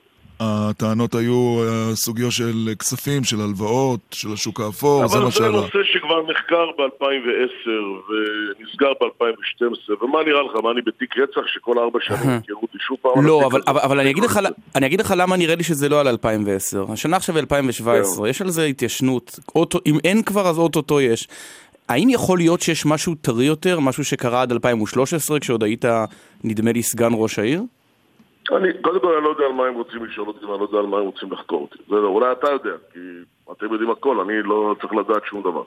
[0.43, 5.35] הטענות היו אה, סוגיה של כספים, של הלוואות, של השוק האפור, זה אבל מה זה
[5.35, 5.51] שעלה.
[5.51, 7.69] נושא שכבר נחקר ב-2010
[8.09, 12.97] ונסגר ב-2012, ומה נראה לך, מה אני בתיק רצח שכל ארבע שנים יכרו אותי שוב
[13.01, 13.25] פעם?
[13.25, 13.61] לא, אבל?
[13.67, 14.39] אבל, אבל אני, אגיד לך,
[14.75, 16.85] אני אגיד לך למה נראה לי שזה לא על 2010.
[16.89, 19.39] השנה עכשיו היא 2017, יש על זה התיישנות.
[19.55, 21.27] אוטו, אם אין כבר אז אוטוטו יש.
[21.89, 25.85] האם יכול להיות שיש משהו טרי יותר, משהו שקרה עד 2013, כשעוד היית,
[26.43, 27.61] נדמה לי, סגן ראש העיר?
[28.49, 30.77] אני, קודם כל אני לא יודע על מה הם רוצים לשאול אותי ואני לא יודע
[30.77, 31.77] על מה הם רוצים לחקור אותי.
[31.89, 32.99] זה, אולי אתה יודע, כי
[33.51, 35.63] אתם יודעים הכל, אני לא צריך לדעת שום דבר.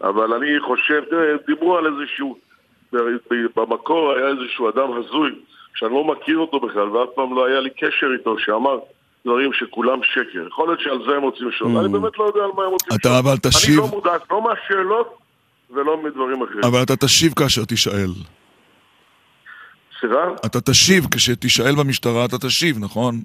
[0.00, 2.38] אבל אני חושב, תראה, דיברו על איזשהו,
[3.56, 5.30] במקור היה איזשהו אדם הזוי,
[5.74, 8.78] שאני לא מכיר אותו בכלל, ואף פעם לא היה לי קשר איתו, שאמר
[9.24, 10.46] דברים שכולם שקר.
[10.46, 12.88] יכול להיות שעל זה הם רוצים לשאול, אני באמת לא יודע על מה הם רוצים
[12.88, 13.14] אתה לשאול.
[13.14, 15.18] אבל תשיב, אני לא מודאג, לא מהשאלות
[15.70, 16.64] ולא מדברים אחרים.
[16.64, 18.37] אבל אתה תשיב כאשר תישאל.
[20.00, 20.46] סליחה?
[20.46, 23.20] אתה תשיב, כשתישאל במשטרה אתה תשיב, נכון?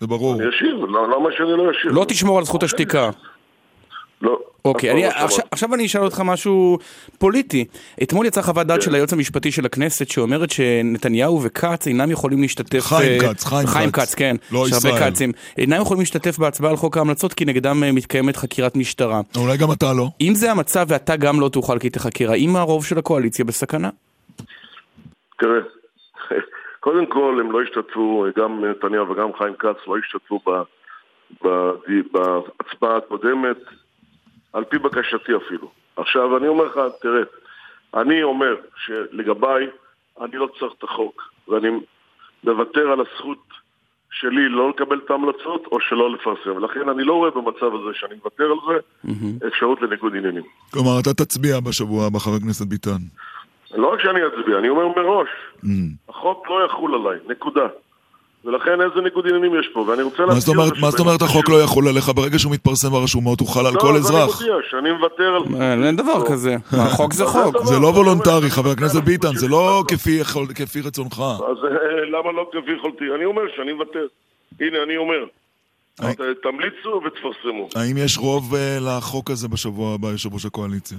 [0.00, 0.34] זה ברור.
[0.34, 1.92] אני אשיב, לא- למה שאני לא אשיב?
[1.92, 3.10] לא תשמור על זכות השתיקה.
[4.22, 4.38] לא.
[4.64, 5.44] אוקיי, אני, לא עכשיו.
[5.50, 6.78] עכשיו אני אשאל אותך משהו
[7.18, 7.64] פוליטי.
[8.02, 8.84] אתמול יצאה חוות דעת כן.
[8.84, 12.86] של היועץ המשפטי של הכנסת שאומרת שנתניהו וכץ אינם יכולים להשתתף...
[12.86, 14.00] חיים אה, כץ, חיים חיים כץ.
[14.00, 14.36] כץ, כן.
[14.52, 15.10] לא יש הרבה ישראל.
[15.10, 15.32] כצים.
[15.58, 19.20] אינם יכולים להשתתף בהצבעה על חוק ההמלצות כי נגדם אה, מתקיימת חקירת משטרה.
[19.36, 20.08] אולי גם אתה לא.
[20.20, 23.90] אם זה המצב ואתה גם לא תוכל כי תחקירה, האם הרוב של הקואליציה בסכנה?
[25.38, 25.60] תראה,
[26.80, 30.50] קודם כל הם לא השתתפו, גם נתניהו וגם חיים כץ לא השתתפו ב,
[31.44, 31.70] ב,
[32.12, 33.56] בהצבעה הקודמת,
[34.52, 35.70] על פי בקשתי אפילו.
[35.96, 37.22] עכשיו, אני אומר לך, תראה,
[37.94, 39.66] אני אומר שלגביי,
[40.20, 41.68] אני לא צריך את החוק, ואני
[42.44, 43.44] מוותר על הזכות
[44.10, 46.56] שלי לא לקבל את ההמלצות או שלא לפרסם.
[46.56, 48.78] ולכן אני לא רואה במצב הזה שאני מוותר על זה
[49.48, 50.42] אפשרות לניגוד עניינים.
[50.70, 53.02] כלומר, אתה תצביע בשבוע הבא, חבר הכנסת ביטן.
[53.74, 55.28] לא רק שאני אצביע, אני אומר מראש,
[55.64, 55.68] Mm.
[56.08, 57.66] החוק לא יחול עליי, נקודה.
[58.44, 61.48] ולכן איזה ניגוד עניינים יש פה, ואני רוצה מה זאת אומרת- מה זאת אומרת החוק
[61.48, 62.08] לא יחול עליך?
[62.08, 64.28] ברגע שהוא מתפרסם ברשומות הוא חל על כל לא, אזרח.
[64.28, 65.84] אז אני מודיע שאני מוותר על.
[65.84, 66.24] אין דבר לא.
[66.28, 66.56] כזה.
[66.72, 67.56] החוק זה חוק.
[67.64, 69.82] זה לא וולונטרי, חבר הכנסת ביטן, זה לא
[70.54, 71.20] כפי רצונך.
[71.20, 73.04] אז אה, למה לא כפי יכולתי?
[73.16, 74.06] אני אומר שאני מוותר.
[74.60, 75.24] הנה, אני אומר.
[76.02, 76.10] אה.
[76.42, 77.68] תמליצו ותפרסמו.
[77.76, 80.98] האם יש רוב אה, לחוק הזה בשבוע הבא, יושב ראש הקואליציה?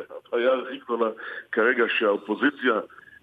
[0.00, 1.10] אה, לא יודע, הבעיה הכי גדולה
[1.52, 2.74] כרגע שהאופוזיציה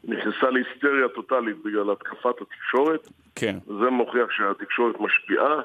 [0.04, 3.08] נכנסה להיסטריה טוטאלית בגלל התקפת התקשורת.
[3.36, 3.58] כן.
[3.66, 5.62] זה מוכיח שהתקשורת משפיעה,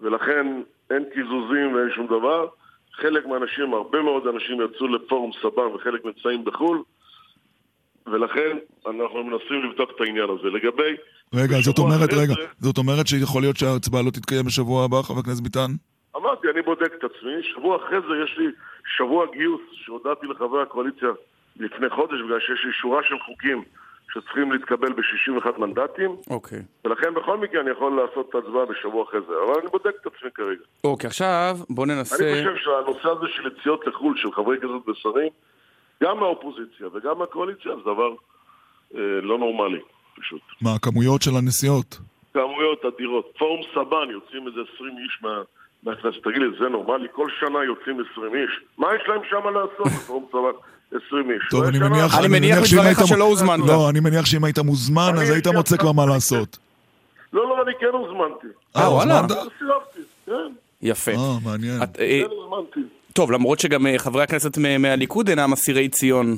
[0.00, 0.46] ולכן
[0.90, 2.46] אין קיזוזים ואין שום דבר.
[2.92, 6.82] חלק מהאנשים, הרבה מאוד אנשים יצאו לפורום סבן וחלק נמצאים בחו"ל,
[8.06, 10.48] ולכן אנחנו מנסים לבדוק את העניין הזה.
[10.48, 10.96] לגבי...
[11.34, 15.18] רגע, זאת אומרת, רגע, זה- זאת אומרת שיכול להיות שההצבעה לא תתקיים בשבוע הבא, חבר
[15.20, 15.70] הכנסת ביטן?
[16.16, 17.32] אמרתי, אני בודק את עצמי.
[17.42, 18.46] שבוע אחרי זה יש לי
[18.96, 21.08] שבוע גיוס שהודעתי לחברי הקואליציה
[21.56, 23.64] לפני חודש, בגלל שיש לי שורה של חוקים
[24.12, 26.58] שצריכים להתקבל ב-61 מנדטים, אוקיי.
[26.84, 29.32] ולכן בכל מקרה אני יכול לעשות את ההצבעה בשבוע אחרי זה.
[29.46, 30.64] אבל אני בודק את עצמי כרגע.
[30.84, 32.16] אוקיי, עכשיו בוא אני ננסה...
[32.16, 35.30] חושב שהנושא הזה של יציאות לחו"ל של חברי כנסת ושרים,
[36.02, 38.10] גם מהאופוזיציה וגם מהקואליציה, זה דבר
[38.94, 39.80] אה, לא נורמלי,
[40.20, 40.40] פשוט.
[40.62, 41.98] מה, הכמויות של הנסיעות?
[42.34, 43.32] כמויות אדירות.
[43.38, 45.42] פורום סבן יוצאים איזה 20 איש מה,
[45.82, 46.16] מהכנסת.
[46.24, 47.06] תגיד לי, זה נורמלי?
[47.12, 48.50] כל שנה יוצאים 20 איש.
[48.78, 50.58] מה יש להם שם לעשות בפורום סבן?
[51.06, 51.42] 20 איש.
[51.50, 52.18] טוב, לא אני מניח...
[52.18, 53.66] אני מניח מדבריך היית- שלא הוזמנת.
[53.66, 56.06] לא, אני מניח שאם היית מוזמן, אז היית מוצא כבר מה.
[56.06, 56.58] לעשות.
[57.32, 58.46] לא, לא, אני כן הוזמנתי.
[58.76, 59.22] אה, וואלה.
[59.28, 60.32] לא סירבתי, כן,
[60.82, 61.10] יפה.
[61.10, 61.80] אה, מעניין.
[61.82, 62.80] אה, כן הוזמנתי.
[63.12, 66.36] טוב, למרות שגם אה, חברי הכנסת מהליכוד אינם אסירי ציון.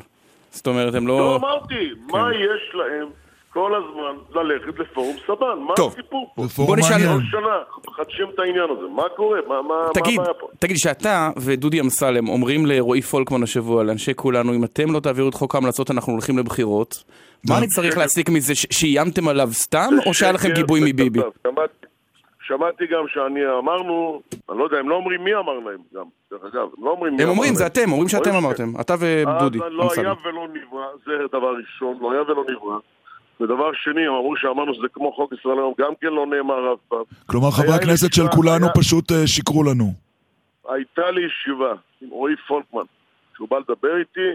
[0.51, 1.37] זאת אומרת, הם לא לא...
[1.37, 1.75] אמרתי,
[2.13, 3.07] מה יש להם
[3.53, 5.59] כל הזמן ללכת לפורום סבן?
[5.69, 5.93] מה טוב.
[5.93, 6.43] הסיפור פה?
[6.67, 6.99] בוא נשאל-.
[6.99, 7.57] כל שנה
[7.89, 8.87] מחדשים את העניין הזה.
[8.97, 9.39] מה קורה?
[9.49, 10.47] מה מה- מה תגיד, הבעיה פה?
[10.59, 15.35] תגיד, שאתה ודודי אמסלם אומרים לרועי פולקמן השבוע, לאנשי כולנו, אם אתם לא תעבירו את
[15.35, 17.05] חוק ההמלצות אנחנו הולכים לבחירות,
[17.49, 18.55] מה אני צריך להסיק מזה?
[18.55, 21.21] ש- שאיימתם עליו סתם, או שהיה לכם גיבוי מביבי?
[21.47, 21.87] שמעתי-
[22.47, 24.21] שמעתי גם שאני אמרנו,
[24.51, 27.17] אני לא יודע, הם לא אומרים מי אמר להם גם, דרך אגב, הם לא אומרים
[27.17, 27.73] מי הם אמר אומרים, זה להם.
[27.73, 28.81] אתם, אומרים שאתם אומרים אמרתם.
[28.81, 29.59] אתה ודודי.
[29.59, 29.89] אז לא.
[29.97, 32.79] היה ולא נברא, זה דבר ראשון, לא היה ולא נברא.
[33.41, 36.79] ודבר שני, הם אמרו שאמרנו שזה כמו חוק ישראל היום, גם כן לא נאמר אף
[36.89, 37.03] פעם.
[37.27, 39.85] כלומר, חברי הכנסת של כולנו היה- פשוט אה, שיקרו לנו.
[40.69, 41.73] הייתה לי ישיבה
[42.03, 42.83] עם רועי פולקמן,
[43.37, 44.29] שהוא בא לדבר איתי,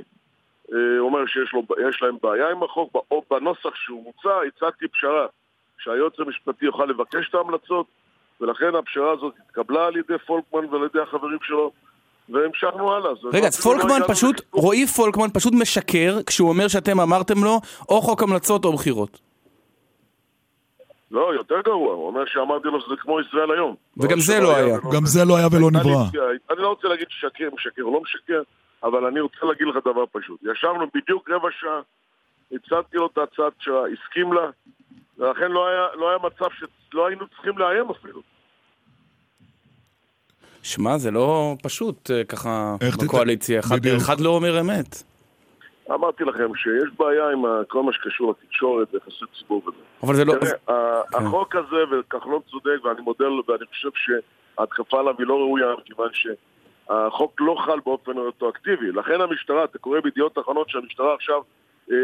[0.74, 1.62] אה, הוא אומר שיש לו,
[2.02, 5.26] להם בעיה עם החוק, או בנוסח שהוא מוצע, הצעתי פשרה,
[5.80, 7.86] שהיועץ המשפטי יוכל לבקש את ההמלצות,
[8.42, 11.72] ולכן הפשרה הזאת התקבלה על ידי פולקמן ועל ידי החברים שלו,
[12.30, 13.16] והמשכנו הלאה.
[13.16, 14.62] זה רגע, אז אפילו לא פולקמן פשוט, לסיכום.
[14.62, 19.20] רועי פולקמן פשוט משקר כשהוא אומר שאתם אמרתם לו או חוק המלצות או בחירות.
[21.12, 23.76] לא, יותר גרוע, הוא אומר שאמרתי לו שזה כמו ישראל היום.
[23.98, 24.66] וגם זה שלא לא היה.
[24.66, 25.20] ולא גם זה.
[25.20, 26.04] זה לא היה ולא נברא.
[26.52, 28.42] אני לא רוצה להגיד ששקר, משקר או לא משקר,
[28.84, 30.40] אבל אני רוצה להגיד לך דבר פשוט.
[30.44, 31.80] ישבנו בדיוק רבע שעה,
[32.52, 34.50] הצעתי לו את ההצעת פשרה, הסכים לה,
[35.18, 38.22] ולכן לא היה, לא היה מצב שלא היינו צריכים לאיים אפילו.
[40.66, 43.60] שמע, זה לא פשוט אה, ככה בקואליציה.
[43.60, 43.98] אחד- בדיוק.
[43.98, 45.04] אחד לא אומר אמת.
[45.92, 49.78] אמרתי לכם שיש בעיה עם כל מה שקשור לתקשורת, יחסי ציבור וזה.
[50.04, 50.34] אבל זה לא...
[50.34, 55.34] תראה, ה- החוק הזה, וכחלון צודק, ואני מודה לו, ואני חושב שההתקפה עליו היא לא
[55.34, 58.92] ראויה, מכיוון שהחוק לא חל באופן רטרואקטיבי.
[58.92, 61.42] לכן המשטרה, אתה קורא בידיעות אחרונות שהמשטרה עכשיו
[61.92, 61.96] אה,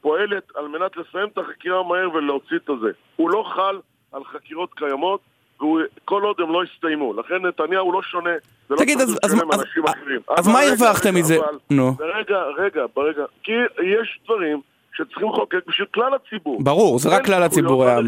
[0.00, 2.90] פועלת על מנת לסיים את החקירה מהר ולהוציא את הזה.
[3.16, 3.78] הוא לא חל
[4.12, 5.20] על חקירות קיימות,
[5.64, 7.14] וכל עוד הם לא הסתיימו.
[7.20, 8.30] לכן נתניהו לא שונה.
[8.70, 10.20] ולא תגיד, צריך אז- אז- לשלם אנשים אחרים.
[10.38, 11.36] אז מה הרווחתם מזה?
[11.70, 11.94] נו.
[12.00, 13.22] רגע, רגע, ברגע.
[13.42, 13.52] כי
[13.82, 14.60] יש דברים
[14.96, 16.62] שצריכים לחוקק בשביל כלל הציבור.
[16.62, 17.98] ברור, זה רק אין כלל הציבור היה.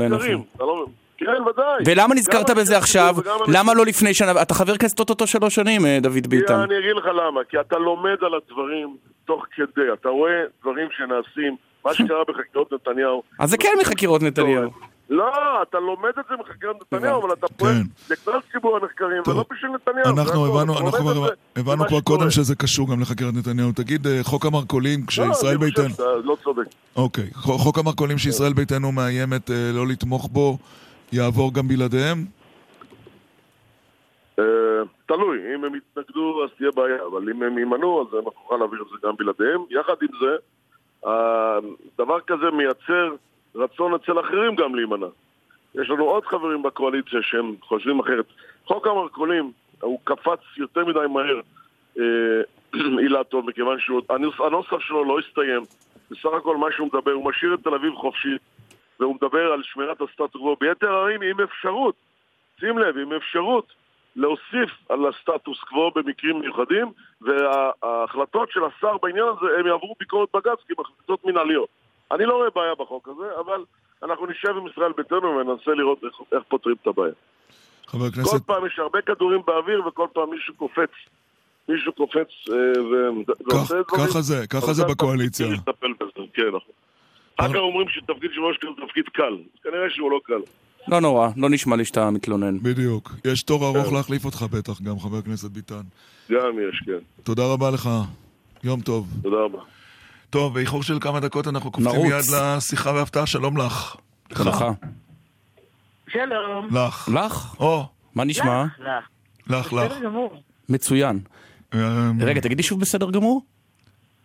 [0.56, 0.86] אתה לא-
[1.18, 1.82] כן, ודאי.
[1.86, 3.14] ולמה נזכרת בזה עכשיו?
[3.48, 4.42] למה לא לפני שנה?
[4.42, 6.54] אתה חבר כנסת אוטוטו שלוש שנים, אה, דוד ביטן.
[6.60, 10.32] אני אגיד לך למה, כי אתה לומד על הדברים תוך כדי, אתה רואה
[10.62, 13.22] דברים שנעשים, מה שקרה בחקירות נתניהו.
[13.38, 14.70] אז זה כן מחקירות נתניהו.
[15.14, 18.14] לא, אתה לומד את זה מחקירות נתניהו, אבל אתה פועל כן.
[18.14, 19.22] לכלל ציבור הנחקרים.
[19.26, 20.10] ולא בשביל נתניהו.
[20.16, 20.60] אנחנו.
[21.56, 22.00] הבנו, כבר-.
[22.00, 23.72] קודם שזה קשור גם לחקירת נתניהו.
[23.72, 25.90] תגיד, אה, חוק המרכולים, לא, כשישראל אני חושב ביתנו...
[25.90, 26.62] שאתה לא צודק.
[26.96, 30.58] אוקיי, חוק המרכולים שישראל ביתנו מאיימת אה, לא לתמוך בו,
[31.12, 32.24] יעבור גם בלעדיהם?
[34.38, 34.44] אה,
[35.06, 38.82] תלוי, אם הם יתנגדו אז תהיה בעיה, אבל אם הם יימנעו אז אנחנו נוכל להעביר
[38.82, 39.60] את זה גם בלעדיהם.
[39.70, 40.36] יחד עם זה,
[41.98, 43.14] דבר כזה מייצר
[43.54, 45.06] רצון אצל אחרים גם להימנע.
[45.74, 48.24] יש לנו עוד חברים בקואליציה שהם חושבים אחרת.
[48.64, 51.40] חוק המרכולים, הוא קפץ יותר מדי מהר,
[51.98, 52.42] אה,
[53.04, 55.62] אילטוב, מכיוון שהנוסח שלו לא הסתיים.
[56.10, 58.42] בסך הכל מה שהוא מדבר, הוא משאיר את תל אביב חופשית,
[59.00, 61.94] והוא מדבר על שמירת הסטטוס קוו ביתר הערים עם אפשרות,
[62.60, 63.72] שים לב, עם אפשרות
[64.16, 66.86] להוסיף על הסטטוס קוו במקרים מיוחדים,
[67.20, 71.68] וההחלטות של השר בעניין הזה, הם יעברו ביקורת בג"ץ כי הם החלטות מנהליות.
[72.12, 73.64] אני לא רואה בעיה בחוק הזה, אבל
[74.02, 77.12] אנחנו נשב עם ישראל ביתנו וננסה לראות איך, איך פותרים את הבעיה.
[77.86, 80.90] חבר כל הכנסת, פעם יש הרבה כדורים באוויר וכל פעם מישהו קופץ.
[81.68, 84.06] מישהו קופץ אה, ו- כך- ועושה דברים.
[84.10, 85.46] ככה זה, ככה זה בקואליציה.
[86.34, 86.74] כן, נכון.
[87.36, 89.36] אחר כך אומרים שתפקיד של ראש כזה תפקיד קל.
[89.62, 90.40] כנראה שהוא לא קל.
[90.88, 92.58] לא נורא, לא נשמע לי שאתה מתלונן.
[92.58, 93.10] בדיוק.
[93.24, 93.94] יש תור ארוך כן.
[93.94, 95.80] להחליף אותך בטח, גם חבר הכנסת ביטן.
[96.30, 97.22] גם יש, כן.
[97.22, 97.88] תודה רבה לך.
[98.64, 99.06] יום טוב.
[99.22, 99.58] תודה רבה.
[100.34, 102.12] טוב, באיחור של כמה דקות אנחנו קופצים נרוץ.
[102.12, 102.24] מיד
[102.56, 103.26] לשיחה והפתעה.
[103.26, 103.96] שלום לך.
[104.30, 104.64] לך.
[106.08, 106.68] שלום.
[106.70, 107.08] לך.
[107.14, 107.60] לך?
[107.60, 108.64] או, מה נשמע?
[108.64, 109.08] לך, לך.
[109.46, 109.92] לך, לך.
[109.92, 110.42] בסדר גמור.
[110.68, 111.20] מצוין.
[111.74, 111.78] אמ,
[112.20, 113.42] רגע, תגידי שוב בסדר גמור?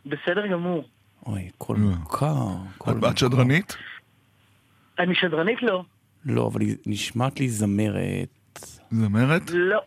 [0.06, 0.84] בסדר גמור.
[1.26, 1.76] אוי, אה.
[1.78, 2.48] מוכר.
[2.78, 3.78] קול את שדרנית?
[5.00, 5.62] אני שדרנית?
[5.62, 5.84] לא.
[6.26, 8.60] לא, אבל היא נשמעת לי זמרת.
[8.92, 9.50] זמרת?
[9.50, 9.80] לא.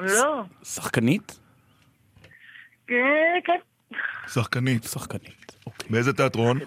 [0.00, 0.42] לא.
[0.62, 1.38] שחקנית?
[2.86, 2.94] כן,
[3.44, 3.71] כן.
[4.28, 4.84] שחקנית.
[4.84, 5.56] שחקנית.
[5.66, 5.88] אוקיי.
[5.90, 6.58] באיזה תיאטרון?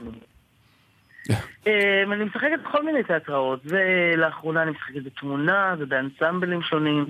[1.68, 7.06] אמ, אני משחקת בכל מיני תיאטראות, ולאחרונה אני משחקת בתמונה ובאנסמבלים שונים.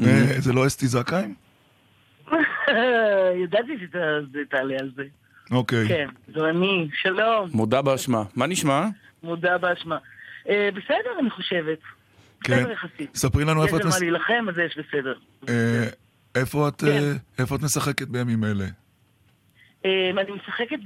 [0.00, 1.34] אה, זה לא אסתי זכאים?
[3.42, 5.04] ידעתי שתעלה על זה.
[5.50, 5.88] אוקיי.
[5.88, 6.88] כן, זו אני.
[7.02, 7.48] שלום.
[7.52, 8.22] מודה באשמה.
[8.36, 8.86] מה נשמע?
[9.22, 9.98] מודה באשמה.
[10.48, 11.78] אה, בסדר, אני חושבת.
[12.44, 12.56] כן.
[12.56, 13.16] בסדר יחסית.
[13.16, 15.14] ספרי לנו יש איפה את על מה להילחם, אז יש בסדר.
[15.48, 15.84] אה,
[16.36, 16.40] כן.
[17.38, 18.66] איפה את משחקת בימים אלה?
[19.86, 20.78] אמ, אני משחקת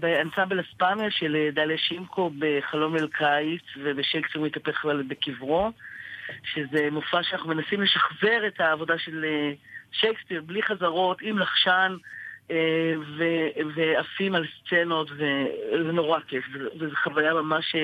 [0.00, 5.70] באנסמבל אספמיה של אה, דליה שימקו בחלום אל קיץ ובשייקספיר מתהפך בקברו
[6.44, 9.52] שזה מופע שאנחנו מנסים לשחזר את העבודה של אה,
[9.92, 11.96] שייקספיר בלי חזרות, עם לחשן
[12.50, 12.94] אה,
[13.74, 16.44] ועפים על סצנות וזה נורא כיף.
[16.78, 17.74] וזו- חוויה ממש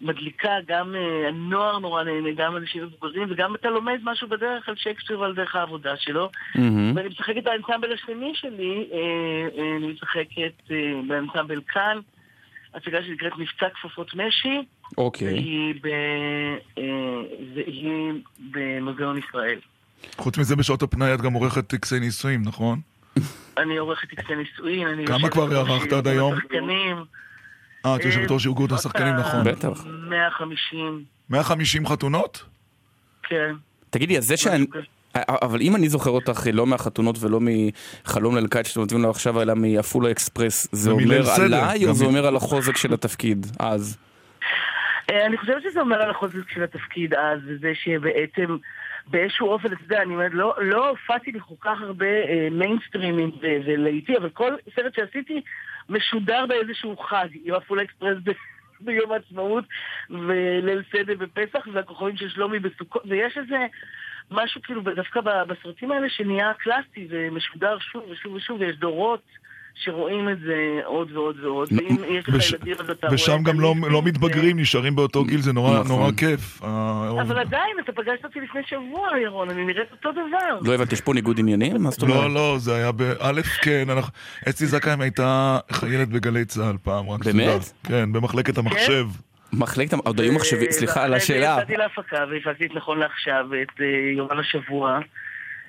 [0.00, 4.76] מדליקה, גם אה, הנוער נורא נהנה, גם אנשים מבוגרים וגם אתה לומד משהו בדרך על
[4.76, 6.30] שייקספיר ועל דרך העבודה שלו.
[6.94, 8.98] ואני משחקת באנסמבל השני שלי, אה,
[9.58, 10.72] אה, אני משחקת
[11.08, 11.98] באנסמבל כאן,
[12.74, 14.62] הצגה שנקראת מבצע כפפות משי,
[14.98, 15.32] אוקיי.
[15.32, 15.88] והיא, ב,
[17.54, 18.12] והיא
[18.50, 19.58] במוזיאון ישראל.
[20.16, 22.80] חוץ מזה, בשעות הפנאי את גם עורכת טקסי נישואים, נכון?
[23.58, 26.34] אני עורכת טקסי נישואין, אני כמה כבר ערכת עד היום?
[27.86, 29.44] אה, את יושבת ראש ארגון השחקנים, אה, נכון.
[29.44, 29.84] בטח.
[30.08, 32.44] 150, 150 חתונות?
[33.22, 33.54] כן.
[33.90, 34.58] תגידי, אז זה שאני...
[34.58, 34.82] משהו כזה.
[35.28, 39.42] אבל אם אני זוכר אותך לא מהחתונות ולא מחלום ליל קיץ שאתם נותנים לו עכשיו,
[39.42, 43.98] אלא מעפולה אקספרס, זה אומר עליי או זה אומר על החוזק של התפקיד אז?
[45.10, 48.56] אה, אני חושבת שזה אומר על החוזק של התפקיד אז, וזה שבעצם
[49.06, 54.16] באיזשהו אופן, אתה יודע, אני אומרת, לא, לא הופעתי בכל כך הרבה אה, מיינסטרימים ולהיטים,
[54.16, 55.40] אבל כל סרט שעשיתי
[55.88, 58.30] משודר באיזשהו חג, עם עפולה אקספרס ב-
[58.84, 59.64] ביום העצמאות,
[60.10, 63.66] וליל סדר בפסח, והכוכבים של שלומי בסוכות, ויש איזה
[64.30, 69.22] משהו כאילו דווקא בסרטים האלה שנהיה קלאסי ומשודר שוב ושוב ושוב, ויש דורות.
[69.84, 70.54] שרואים את זה
[70.84, 73.14] עוד ועוד ועוד, ואם יש לך וש- ילדים אז אתה רואה...
[73.14, 75.86] ושם גם לא, לא מתבגרים, נשארים באותו גיל, זה נורא, נכון.
[75.88, 76.62] נורא כיף.
[76.64, 76.68] אה,
[77.22, 80.58] אבל עדיין, אתה פגשת אותי לפני שבוע, ירון, אני נראית אותו דבר.
[80.62, 81.82] לא הבנתי, יש פה ניגוד עניינים?
[81.82, 82.16] מה זאת אומרת?
[82.16, 84.12] לא, לא, זה היה באלף, כן, אנחנו...
[84.48, 87.72] אסתי זכאים הייתה חיילת בגלי צה"ל פעם, רק באמת?
[87.84, 89.06] כן, במחלקת המחשב.
[89.52, 91.56] מחלקת, המ- עוד היו מחשבים, סליחה על השאלה.
[91.58, 94.98] יצאתי להפקה והפקתי את נכון לעכשיו את אה, יומן השבוע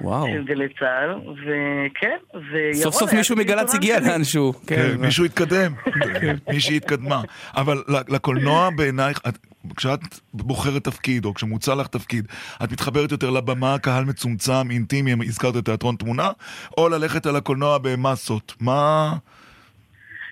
[0.01, 0.27] וואו.
[0.27, 2.17] של גלי צה"ל, וכן,
[2.51, 2.73] וירון...
[2.73, 3.99] סוף סוף מישהו מגל"צ הגיע.
[3.99, 4.53] לאנשהו.
[4.67, 4.95] כן, כן.
[5.01, 5.73] מישהו התקדם,
[6.53, 7.21] מישהי התקדמה.
[7.55, 9.37] אבל לקולנוע בעינייך, את-
[9.75, 9.99] כשאת
[10.33, 12.27] בוחרת תפקיד, או כשמוצע לך תפקיד,
[12.63, 16.29] את מתחברת יותר לבמה, קהל מצומצם, אינטימי, הזכרת את תיאטרון תמונה,
[16.77, 18.53] או ללכת על הקולנוע במסות?
[18.61, 19.13] מה...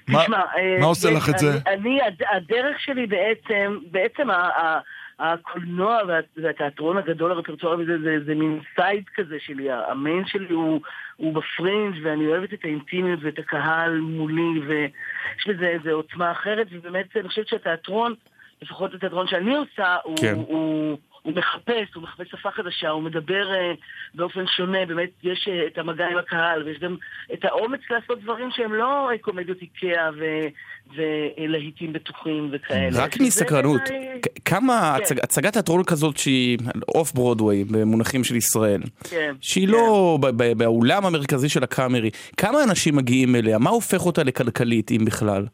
[0.07, 1.51] מה- תשמע, אה, מה עושה לך את זה?
[1.67, 4.79] אני, אני, הד- הדרך שלי בעצם, בעצם ה- ה-
[5.19, 10.81] הקולנוע וה- והתיאטרון הגדול, הרפרטואר וזה, זה, זה מין סייד כזה שלי, המיין שלי הוא,
[11.15, 17.17] הוא בפרינג' ואני אוהבת את האינטימיות ואת הקהל מולי, ויש לזה איזו עוצמה אחרת, ובאמת
[17.17, 18.13] אני חושבת שהתיאטרון,
[18.61, 20.17] לפחות התיאטרון שאני עושה, הוא...
[20.17, 20.33] כן.
[20.35, 23.71] הוא הוא מחפש, הוא מחפש שפה חדשה, הוא מדבר אה,
[24.15, 26.95] באופן שונה, באמת יש אה, את המגע עם הקהל, ויש גם
[27.33, 30.47] את האומץ לעשות דברים שהם לא אה, קומדיות איקאה ו-
[30.95, 33.03] ולהיטים בטוחים וכאלה.
[33.03, 33.81] רק מסקרנות,
[34.21, 35.03] כ- כמה כן.
[35.03, 36.57] הצג- הצגת תיאטרון כזאת שהיא
[36.87, 39.73] off Broadway במונחים של ישראל, כן, שהיא כן.
[39.73, 43.57] לא ב- ב- באולם המרכזי של הקאמרי, כמה אנשים מגיעים אליה?
[43.57, 45.45] מה הופך אותה לכלכלית, אם בכלל?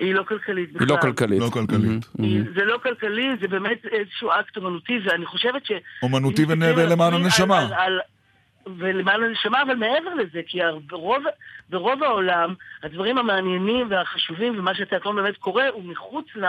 [0.00, 0.86] היא לא כלכלית בכלל.
[0.88, 1.40] היא לא כלכלית.
[1.40, 2.08] לא כלכלית.
[2.18, 5.72] היא- זה לא כלכלי, זה באמת איזשהו אקט אומנותי, ואני חושבת ש...
[6.02, 7.58] אומנותי אם ונ- מסתכלים על הנשמה.
[7.58, 8.00] על- על-
[8.78, 10.78] ולמען הנשמה, אבל מעבר לזה, כי הר-
[11.70, 16.44] ברוב, העולם, הדברים המעניינים והחשובים ומה שהתיאטרון באמת קורה, הוא מחוץ ל,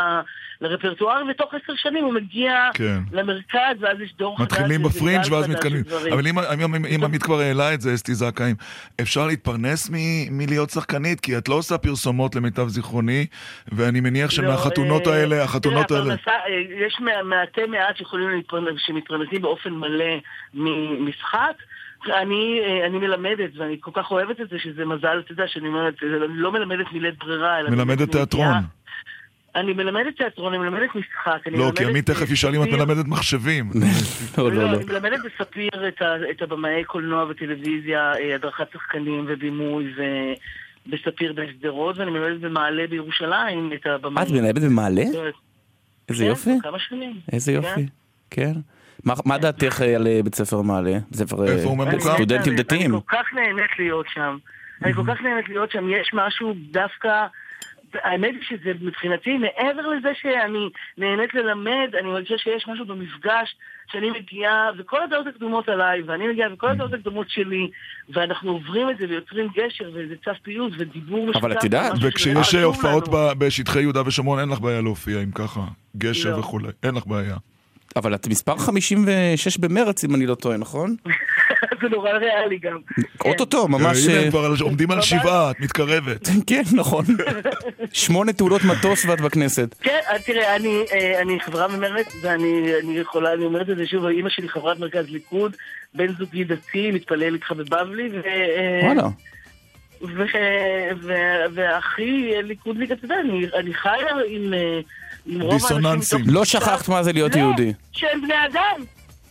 [0.61, 2.97] לרפרטואר, ותוך עשר שנים הוא מגיע כן.
[3.11, 4.45] למרכז, ואז יש דור חדש.
[4.47, 5.83] מתחילים בפרינג' ואז מתקדמים.
[6.13, 8.55] אבל אם- אם אם- אם עמית כבר העלה את זה, אסתי זכאים,
[9.01, 11.19] אפשר להתפרנס מ- מלהיות שחקנית?
[11.19, 13.25] כי את לא עושה פרסומות למיטב זיכרוני,
[13.71, 16.13] ואני מניח לא, שמהחתונות אה, האלה, החתונות האלה...
[16.27, 16.33] אה,
[16.87, 20.15] יש מע- מעטי מעט שיכולים להתפרנס, שמתפרנסים באופן מלא
[20.53, 21.53] ממשחק.
[22.05, 25.67] אני, אה, אני מלמדת, ואני כל כך אוהבת את זה, שזה מזל, אתה יודע, שאני
[25.67, 27.69] אומרת, אני לא מלמדת מלית ברירה, אלא...
[27.69, 28.53] מלמדת תיאטרון.
[29.55, 31.47] אני מלמדת תיאטרון, אני מלמדת משחק.
[31.47, 32.85] אני לא, מלמדת כי עמית תכף ישאל אם את בספיר.
[32.85, 33.69] מלמדת מחשבים.
[34.37, 34.77] לא, לא, לא, לא.
[34.77, 35.69] אני מלמדת בספיר
[36.31, 39.93] את, הבמאי קולנוע וטלוויזיה, אה, הדרכת שחקנים ובימוי,
[40.87, 44.23] ובספיר בשדרות, ואני מלמדת במעלה בירושלים את הבמאי.
[44.23, 45.03] את מנהלת במעלה?
[46.09, 46.51] איזה כן, יופי.
[46.63, 47.19] כמה שנים.
[47.31, 47.57] איזה כן.
[47.57, 47.85] יופי.
[48.29, 48.53] כן.
[49.05, 50.93] מה- מה דעתך אה, על אה, בית ספר מעלה?
[51.11, 51.57] בית ספר אה?
[51.99, 52.93] סטודנטים דתיים.
[52.93, 54.37] אני כל כך נהנית להיות שם.
[54.83, 55.89] אני כל כך נהנית להיות שם.
[55.89, 57.25] יש משהו דווקא...
[58.03, 63.55] האמת היא שזה מבחינתי, מעבר לזה שאני נהנית ללמד, אני מרגישה שיש משהו במפגש
[63.91, 67.69] שאני מגיעה, וכל הדעות הקדומות עליי, ואני מגיעה, וכל הדעות הקדומות שלי,
[68.09, 71.43] ואנחנו עוברים את זה ויוצרים גשר, וזה צו פיוס, ודיבור משותף.
[71.43, 75.61] אבל את יודעת, וכשיש הופעות בשטחי יהודה ושומרון, אין לך בעיה להופיע עם ככה,
[75.97, 76.37] גשר לא.
[76.39, 76.67] וכולי.
[76.83, 77.35] אין לך בעיה.
[77.95, 80.95] אבל את מספר 56 במרץ, אם אני לא טועה, נכון?
[81.81, 82.77] זה נורא ריאלי גם.
[83.25, 83.97] אוטוטו, ממש...
[84.07, 85.01] הנה, אה, הם כבר על- עומדים על.
[85.01, 86.27] שבעה, את מתקרבת.
[86.47, 87.05] כן, נכון.
[87.93, 89.75] שמונה תעודות מטוס ואת בכנסת.
[89.81, 93.87] כן, אז תראה, אני, אה, אני חברה ממרצ, ואני אני יכולה, אני אומרת את זה
[93.87, 95.55] שוב, אימא שלי חברת מרכז ליכוד,
[95.93, 98.21] בן זוגי דתי, מתפלל איתך בבבלי, ו...
[98.25, 99.07] אה, וואלה.
[101.53, 103.93] ואחי ליכודניק, אתה יודע, אני, אני חיה
[104.29, 104.79] עם, אה,
[105.25, 105.67] עם רוב האנשים...
[105.77, 106.23] דיסוננסים.
[106.27, 107.73] לא שכחת מה זה להיות לא, יהודי.
[107.91, 108.85] שהם בני אדם.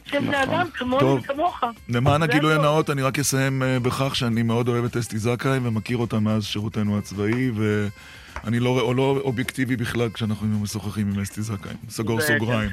[0.04, 0.54] שהם בני נכון.
[0.54, 1.20] אדם, כמוני טוב.
[1.24, 1.60] וכמוך.
[1.88, 2.54] למען הגילוי.
[2.54, 6.44] הנאות, אני רק אסיים אה, בכך שאני מאוד אוהב את אסתי זכאי ומכיר אותה מאז
[6.44, 11.72] שירותנו הצבאי, ואני לא, לא אובייקטיבי בכלל כשאנחנו משוחחים עם אסתי זכאי.
[11.88, 12.70] סגור סוגריים.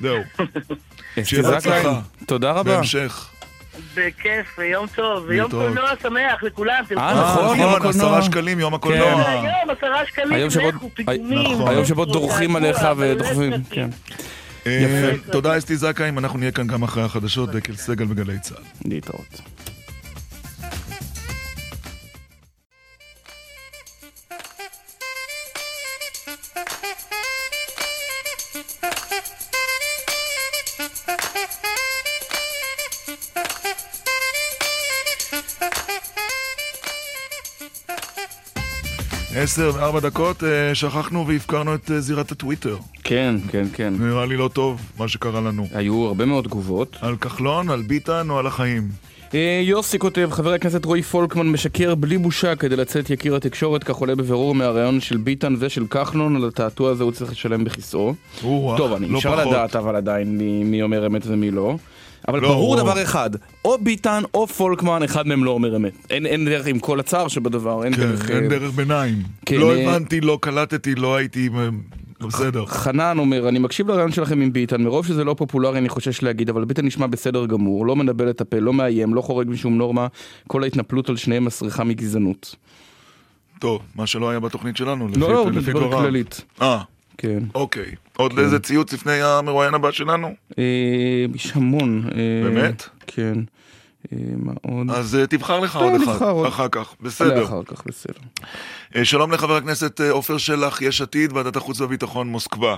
[0.00, 0.16] זהו,
[1.10, 2.00] אסתי שיהיה זכאי, בהצלחה.
[2.26, 2.74] תודה רבה.
[2.76, 3.30] בהמשך.
[3.94, 5.66] בכיף, יום טוב, יום להתראות.
[5.74, 7.00] קולנוע שמח לכולם, תלכו.
[7.00, 7.90] אה, נכון, יום נכון, הקולנוע.
[8.18, 9.24] עשרה שקלים, יום הקולנוע.
[9.24, 9.30] כן.
[9.30, 11.52] היום עשרה שקלים, היום שבו- לכו, פיגומים.
[11.52, 11.68] נכון.
[11.68, 13.52] היום שבו דורכים עליך ודוחפים.
[13.70, 13.88] כן.
[14.66, 15.32] אה, יפה.
[15.32, 18.62] תודה אסתי זכאים, אנחנו נהיה כאן גם אחרי החדשות, דקל סגל וגלי צה"ל.
[18.84, 19.40] להתראות.
[39.42, 42.76] עשר וארבע דקות, אה, שכחנו והפקרנו את אה, זירת הטוויטר.
[43.04, 43.94] כן, כן, כן.
[43.98, 45.66] נראה לי לא טוב מה שקרה לנו.
[45.74, 46.96] היו הרבה מאוד תגובות.
[47.00, 48.88] על כחלון, על ביטן או על החיים?
[49.34, 53.94] אה, יוסי כותב, חבר הכנסת רועי פולקמן משקר בלי בושה כדי לצאת יקיר התקשורת, כך
[53.96, 58.14] עולה בבירור מהראיון של ביטן ושל כחלון, על התעתוע הזה הוא צריך לשלם בכיסאו.
[58.76, 59.50] טוב, אני לא אפשר.
[59.50, 61.76] לדעת אבל עדיין מי אומר אמת ומי לא.
[62.28, 63.30] אבל לא, ברור הוא- דבר אחד,
[63.64, 65.92] או ביטן או פולקמן, אחד מהם לא אומר אמת.
[66.10, 68.30] אין, אין דרך עם כל הצער שבדבר, אין כן, דרך...
[68.30, 69.16] אין אה, דרך ביניים.
[69.46, 71.48] כן, לא אה, הבנתי, לא קלטתי, לא הייתי...
[71.58, 71.68] אה,
[72.26, 72.66] בסדר.
[72.66, 76.48] חנן אומר, אני מקשיב לרעיון שלכם עם ביטן, מרוב שזה לא פופולרי אני חושש להגיד,
[76.50, 80.06] אבל ביטן נשמע בסדר גמור, לא מנבל את הפה, לא מאיים, לא חורג משום נורמה,
[80.48, 82.56] כל ההתנפלות על שניהם מסריחה מגזענות.
[83.58, 85.98] טוב, מה שלא היה בתוכנית שלנו, לפי לא, לא, לפי דבר דבריו.
[85.98, 86.40] כללית.
[86.62, 86.80] אה,
[87.18, 87.38] כן.
[87.54, 87.94] אוקיי.
[88.20, 90.34] עוד לאיזה ציוץ לפני המרואיין הבא שלנו?
[90.58, 90.64] אה,
[91.34, 92.04] יש המון.
[92.12, 92.88] אה, באמת?
[93.06, 93.34] כן.
[94.12, 94.90] אה, מה עוד?
[94.90, 96.26] אז אה, תבחר לך טוב, עוד אחד.
[96.48, 97.44] אחר כך, בסדר.
[97.44, 98.20] אחר כך, בסדר.
[98.96, 102.76] אה, שלום לחבר הכנסת אה, עופר שלח, יש עתיד, ועדת החוץ והביטחון, מוסקבה.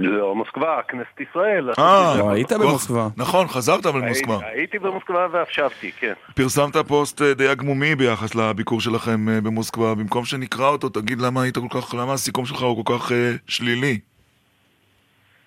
[0.00, 1.70] לא, מוסקבה, כנסת ישראל.
[1.78, 3.08] אה, לא, היית במוסקבה.
[3.16, 4.46] נכון, חזרת אבל הייתי- מוסקבה.
[4.48, 6.12] הייתי במוסקבה ואף שבתי, כן.
[6.36, 9.94] פרסמת פוסט אה, די עגמומי ביחס לביקור שלכם אה, במוסקבה.
[9.94, 13.32] במקום שנקרא אותו, תגיד למה היית כל כך, למה הסיכום שלך הוא כל כך אה,
[13.46, 13.98] שלילי.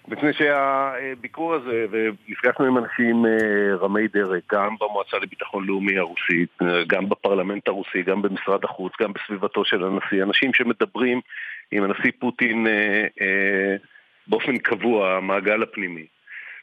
[0.08, 3.26] מפני שהביקור הזה, ונפגשנו עם אנשים
[3.82, 6.50] רמי דרג, גם במועצה לביטחון לאומי הרוסית,
[6.88, 11.22] גם בפרלמנט הרוסי, גם במשרד החוץ, גם בסביבתו של הנשיא, אנשים שמדברים
[11.72, 12.74] עם הנשיא פוטין אה,
[13.22, 13.76] אה,
[14.28, 16.06] באופן קבוע, המעגל הפנימי.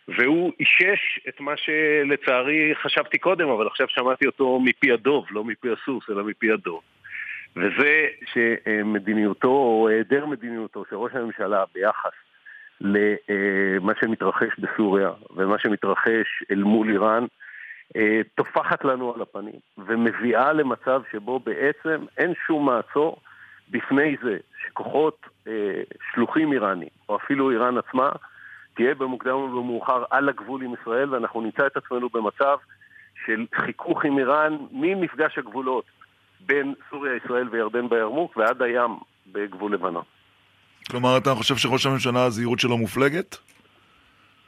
[0.08, 5.68] והוא אישש את מה שלצערי חשבתי קודם, אבל עכשיו שמעתי אותו מפי הדוב, לא מפי
[5.72, 6.80] הסוס, אלא מפי הדוב.
[7.56, 12.12] וזה שמדיניותו, או היעדר מדיניותו של ראש הממשלה ביחס
[12.80, 17.24] למה שמתרחש בסוריה ומה שמתרחש אל מול איראן,
[17.96, 23.20] אה, טופחת לנו על הפנים ומביאה למצב שבו בעצם אין שום מעצור
[23.70, 25.52] בפני זה שכוחות אה,
[26.14, 28.10] שלוחים איראנים, או אפילו איראן עצמה,
[28.74, 32.56] תהיה במוקדם או במאוחר על הגבול עם ישראל, ואנחנו נמצא את עצמנו במצב
[33.26, 35.84] של חיכוך עם איראן ממפגש הגבולות
[36.40, 38.90] בין סוריה, ישראל וירדן בירמוק ועד הים
[39.32, 40.04] בגבול לבנון.
[40.90, 43.36] כלומר, אתה חושב שראש הממשלה, הזהירות שלו מופלגת?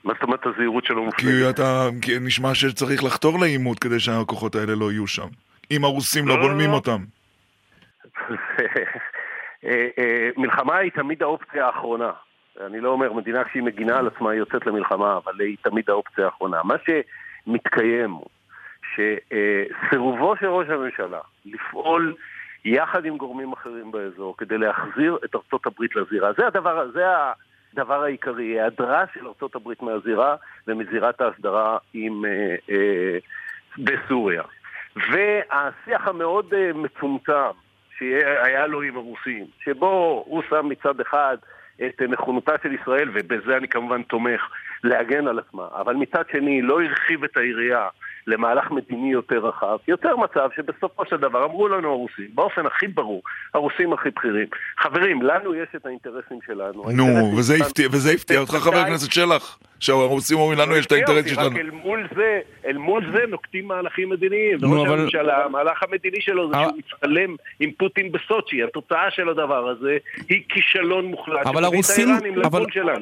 [0.05, 1.21] מה זאת אומרת הזהירות שלו מופלגת?
[1.21, 5.29] כי אתה, כי נשמע שצריך לחתור לעימות כדי שהכוחות האלה לא יהיו שם.
[5.71, 6.75] אם הרוסים לא לא, בולמים לא.
[6.75, 7.05] אותם.
[9.65, 12.11] אה, אה, מלחמה היא תמיד האופציה האחרונה.
[12.67, 16.25] אני לא אומר, מדינה כשהיא מגינה על עצמה היא יוצאת למלחמה, אבל היא תמיד האופציה
[16.25, 16.61] האחרונה.
[16.65, 18.27] מה שמתקיים הוא
[18.95, 22.15] שסירובו של ראש הממשלה לפעול
[22.65, 27.05] יחד עם גורמים אחרים באזור כדי להחזיר את ארצות הברית לזירה, זה הדבר, זה
[27.73, 30.37] הדבר העיקרי, היעדרה של ארצות הברית מהזירה
[30.67, 33.19] ומזירת ההסדרה עם, אה, אה,
[33.79, 34.43] בסוריה.
[34.97, 37.33] והשיח המאוד אה, מצומצם
[38.01, 41.37] שהיה לו עם הרוסים, שבו הוא שם מצד אחד
[41.87, 44.41] את נכונותה של ישראל, ובזה אני כמובן תומך,
[44.85, 47.89] להגן על עצמה, אבל מצד שני לא הרחיב את היריעה
[48.27, 53.23] למהלך מדיני יותר רחב, יוצר מצב שבסופו של דבר אמרו לנו הרוסים, באופן הכי ברור,
[53.55, 54.47] הרוסים הכי בכירים,
[54.79, 56.85] חברים, לנו יש את האינטרסים שלנו.
[56.93, 57.05] נו,
[57.37, 59.59] וזה הפתיע- וזה הפתיע אותך, חבר הכנסת שלח?
[59.81, 61.57] שהרוסים אומרים לנו יש את האינטרס רק שלנו.
[61.57, 64.59] אל מול זה, אל מול זה נוקטים מהלכים מדיניים.
[64.61, 68.63] נו, וראש אבל- הממשלה, המהלך המדיני שלו זה אבל- שהוא מצטלם עם פוטין בסוצ'י.
[68.63, 69.97] התוצאה של הדבר הזה
[70.29, 71.47] היא כישלון מוחלט.
[71.47, 72.09] אבל הרוסים.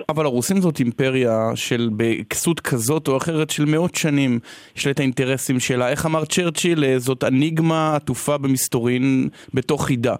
[0.08, 4.38] אבל הרוסים זאת אימפריה של בכסות כזאת או אחרת של מאות שנים,
[4.76, 5.88] יש לה את האינטרסים שלה.
[5.88, 10.14] איך אמר צ'רצ'יל, אה, זאת אניגמה עטופה במסתורין בתוך חידה.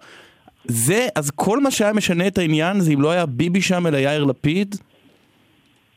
[0.64, 3.96] זה, אז כל מה שהיה משנה את העניין זה אם לא היה ביבי שם אלא
[3.96, 4.74] יאיר לפיד?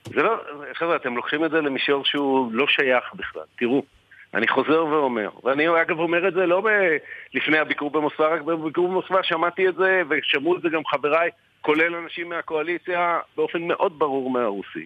[0.06, 0.36] זה לא,
[0.74, 3.43] חבר'ה, אתם לוקחים את זה למישור שהוא לא שייך בכלל.
[3.58, 3.84] תראו,
[4.34, 6.64] אני חוזר ואומר, ואני אגב אומר את זה לא
[7.34, 11.30] לפני הביקור במוסקבה, רק בביקור במוסקבה שמעתי את זה, ושמעו את זה גם חבריי,
[11.62, 14.86] כולל אנשים מהקואליציה, באופן מאוד ברור מהרוסים.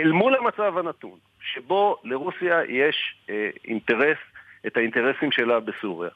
[0.00, 4.18] אל מול המצב הנתון, שבו לרוסיה יש אה, אינטרס,
[4.66, 6.10] את האינטרסים שלה בסוריה.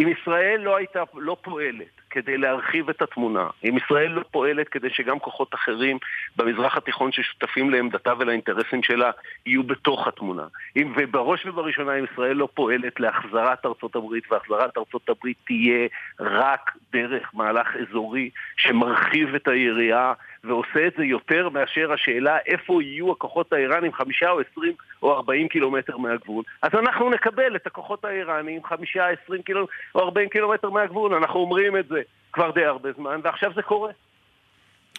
[0.00, 4.90] אם ישראל לא הייתה, לא פועלת כדי להרחיב את התמונה, אם ישראל לא פועלת כדי
[4.90, 5.98] שגם כוחות אחרים
[6.36, 9.10] במזרח התיכון ששותפים לעמדתה ולאינטרסים שלה
[9.46, 10.46] יהיו בתוך התמונה,
[10.76, 15.88] אם, ובראש ובראשונה אם ישראל לא פועלת להחזרת ארצות הברית, והחזרת ארצות הברית תהיה
[16.20, 20.12] רק דרך מהלך אזורי שמרחיב את היריעה
[20.44, 25.48] ועושה את זה יותר מאשר השאלה איפה יהיו הכוחות האיראנים חמישה או עשרים או ארבעים
[25.48, 31.14] קילומטר מהגבול, אז אנחנו נקבל את הכוחות האיראנים חמישה, עשרים קילומטר או ארבעים קילומטר מהגבול,
[31.14, 31.97] אנחנו אומרים את זה
[32.32, 33.90] כבר די הרבה זמן, ועכשיו זה קורה.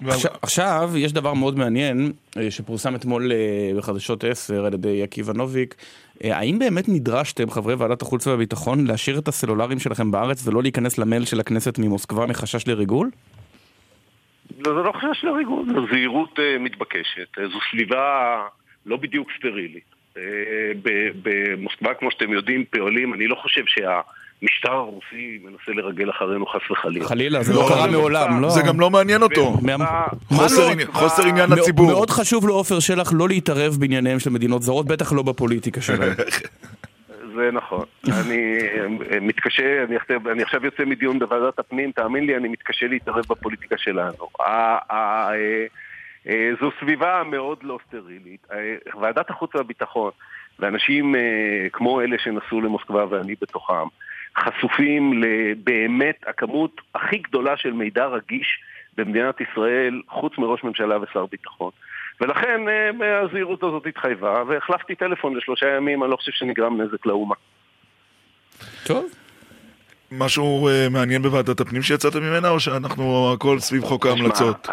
[0.07, 5.33] עכשיו, עכשיו יש דבר מאוד מעניין אה, שפורסם אתמול אה, בחדשות 10 על ידי עקיבא
[5.33, 5.75] נוביק.
[6.23, 10.97] אה, האם באמת נדרשתם, חברי ועדת החוץ והביטחון, להשאיר את הסלולרים שלכם בארץ ולא להיכנס
[10.97, 13.09] למייל של הכנסת ממוסקבה מחשש לריגול?
[14.57, 18.37] לא, זה לא חשש לריגול, זו זהירות מתבקשת, זו סביבה
[18.85, 19.95] לא בדיוק סטרילית.
[21.23, 23.63] במוסקבה, כמו שאתם יודעים, פועלים, אני לא חושב
[24.41, 27.05] שהמשטר הרוסי מנסה לרגל אחרינו חס וחלילה.
[27.05, 28.49] חלילה, זה לא קרה מעולם, לא.
[28.49, 29.53] זה גם לא מעניין אותו.
[30.91, 31.87] חוסר עניין לציבור.
[31.87, 36.13] מאוד חשוב לעופר שלח לא להתערב בענייניהם של מדינות זרות, בטח לא בפוליטיקה שלהם.
[37.35, 37.85] זה נכון.
[38.07, 38.57] אני
[39.11, 43.23] אה, מתקשה, אני עכשיו, אני עכשיו יוצא מדיון בוועדת הפנים, תאמין לי, אני מתקשה להתערב
[43.29, 44.27] בפוליטיקה שלנו.
[44.41, 44.77] אה,
[46.27, 48.47] אה, זו סביבה מאוד לא סטרילית.
[49.01, 50.11] ועדת החוץ והביטחון,
[50.59, 51.15] ואנשים
[51.71, 53.87] כמו אלה שנסעו למוסקבה ואני בתוכם,
[54.39, 58.59] חשופים לבאמת הכמות הכי גדולה של מידע רגיש
[58.97, 61.71] במדינת ישראל, חוץ מראש ממשלה ושר ביטחון.
[62.21, 67.35] ולכן אה, הזהירות הזאת התחייבה, והחלפתי טלפון לשלושה ימים, אני לא חושב שנגרם נזק לאומה.
[68.83, 69.05] טוב.
[70.11, 74.67] משהו uh, מעניין בוועדת הפנים שיצאת ממנה, או שאנחנו הכל סביב חוק ההמלצות?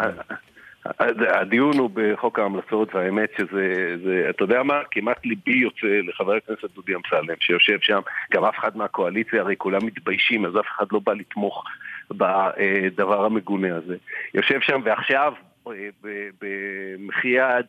[1.29, 4.81] הדיון הוא בחוק ההמלצות, והאמת שזה, זה, אתה יודע מה?
[4.91, 7.99] כמעט ליבי יוצא לחבר הכנסת דודי אמסלם, שיושב שם,
[8.33, 11.63] גם אף אחד מהקואליציה, הרי כולם מתביישים, אז אף אחד לא בא לתמוך
[12.11, 13.95] בדבר המגונה הזה.
[14.33, 15.33] יושב שם, ועכשיו
[16.41, 17.65] במחי יד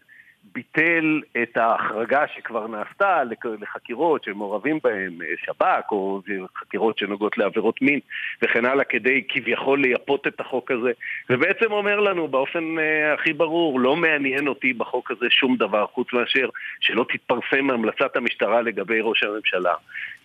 [0.54, 3.22] ביטל את ההחרגה שכבר נעשתה
[3.60, 6.22] לחקירות שמעורבים בהן אה, שב"כ או
[6.56, 8.00] חקירות שנוגעות לעבירות מין
[8.42, 10.90] וכן הלאה כדי כביכול לייפות את החוק הזה.
[11.30, 16.12] ובעצם אומר לנו באופן uh, הכי ברור לא מעניין אותי בחוק הזה שום דבר חוץ
[16.12, 16.48] מאשר
[16.80, 19.74] שלא תתפרסם המלצת המשטרה לגבי ראש הממשלה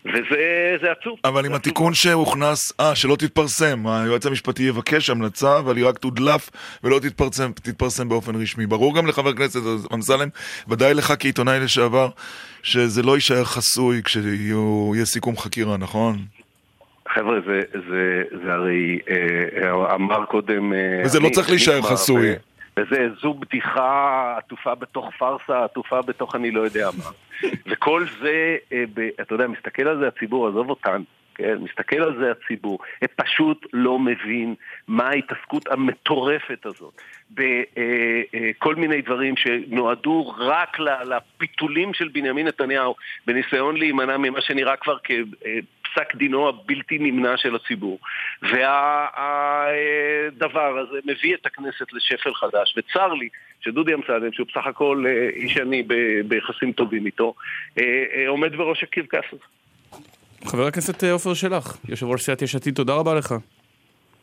[0.06, 1.18] וזה עצוב.
[1.24, 6.50] אבל עם התיקון שהוכנס, אה, שלא תתפרסם, היועץ המשפטי יבקש המלצה, אבל היא רק תודלף
[6.84, 8.66] ולא תתפרסם, תתפרסם באופן רשמי.
[8.66, 9.60] ברור גם לחבר הכנסת
[9.94, 10.28] אמסלם,
[10.68, 12.08] ודאי לך כעיתונאי לשעבר,
[12.62, 16.16] שזה לא יישאר חסוי כשיהיה סיכום חקירה, נכון?
[17.08, 20.72] חבר'ה, זה, זה, זה הרי אה, אמר קודם...
[20.72, 22.34] אה, וזה לא צריך להישאר חסוי.
[22.78, 27.10] וזה, זו בדיחה עטופה בתוך פארסה, עטופה בתוך אני לא יודע מה.
[27.66, 28.84] וכל זה, אה,
[29.20, 31.04] אתה יודע, מסתכל על זה הציבור, עזוב אותנו.
[31.34, 32.78] כן, מסתכל על זה הציבור,
[33.16, 34.54] פשוט לא מבין
[34.88, 42.94] מה ההתעסקות המטורפת הזאת בכל אה, מיני דברים שנועדו רק לפיתולים של בנימין נתניהו
[43.26, 45.10] בניסיון להימנע ממה שנראה כבר כ...
[45.94, 47.98] פסק דינו הבלתי נמנע של הציבור.
[48.42, 49.58] והדבר
[50.78, 53.28] הזה מביא את הכנסת לשפל חדש, וצר לי
[53.60, 55.82] שדודי אמסלם, שהוא בסך הכל אה, איש אני
[56.24, 57.34] ביחסים טובים איתו,
[57.78, 59.44] אה, אה, עומד בראש הקרקס הזה.
[60.46, 63.34] חבר הכנסת עופר שלח, יושב ראש סיעת יש עתיד, תודה רבה לך.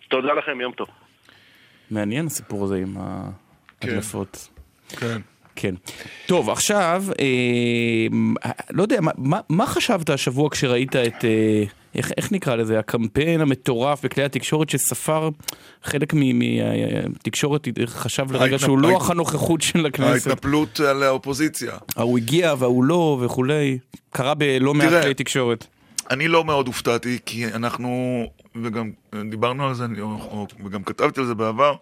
[0.09, 0.87] תודה לכם, יום טוב.
[1.91, 2.97] מעניין הסיפור הזה עם
[3.79, 3.89] כן.
[3.89, 4.49] ההדלפות.
[4.89, 5.21] כן.
[5.55, 5.75] כן.
[6.25, 11.63] טוב, עכשיו, אה, לא יודע, מה, מה חשבת השבוע כשראית את, אה,
[11.95, 15.29] איך, איך נקרא לזה, הקמפיין המטורף בכלי התקשורת שספר
[15.83, 20.27] חלק מהתקשורת חשב לרגע שהוא לוח לא הנוכחות של הכנסת.
[20.27, 21.71] ההתנפלות על האופוזיציה.
[21.95, 23.77] ההוא הגיע וההוא לא וכולי,
[24.11, 25.67] קרה בלא מעט כלי תקשורת.
[26.11, 28.23] אני לא מאוד הופתעתי, כי אנחנו,
[28.63, 28.91] וגם
[29.29, 29.85] דיברנו על זה,
[30.65, 31.75] וגם כתבתי על זה בעבר,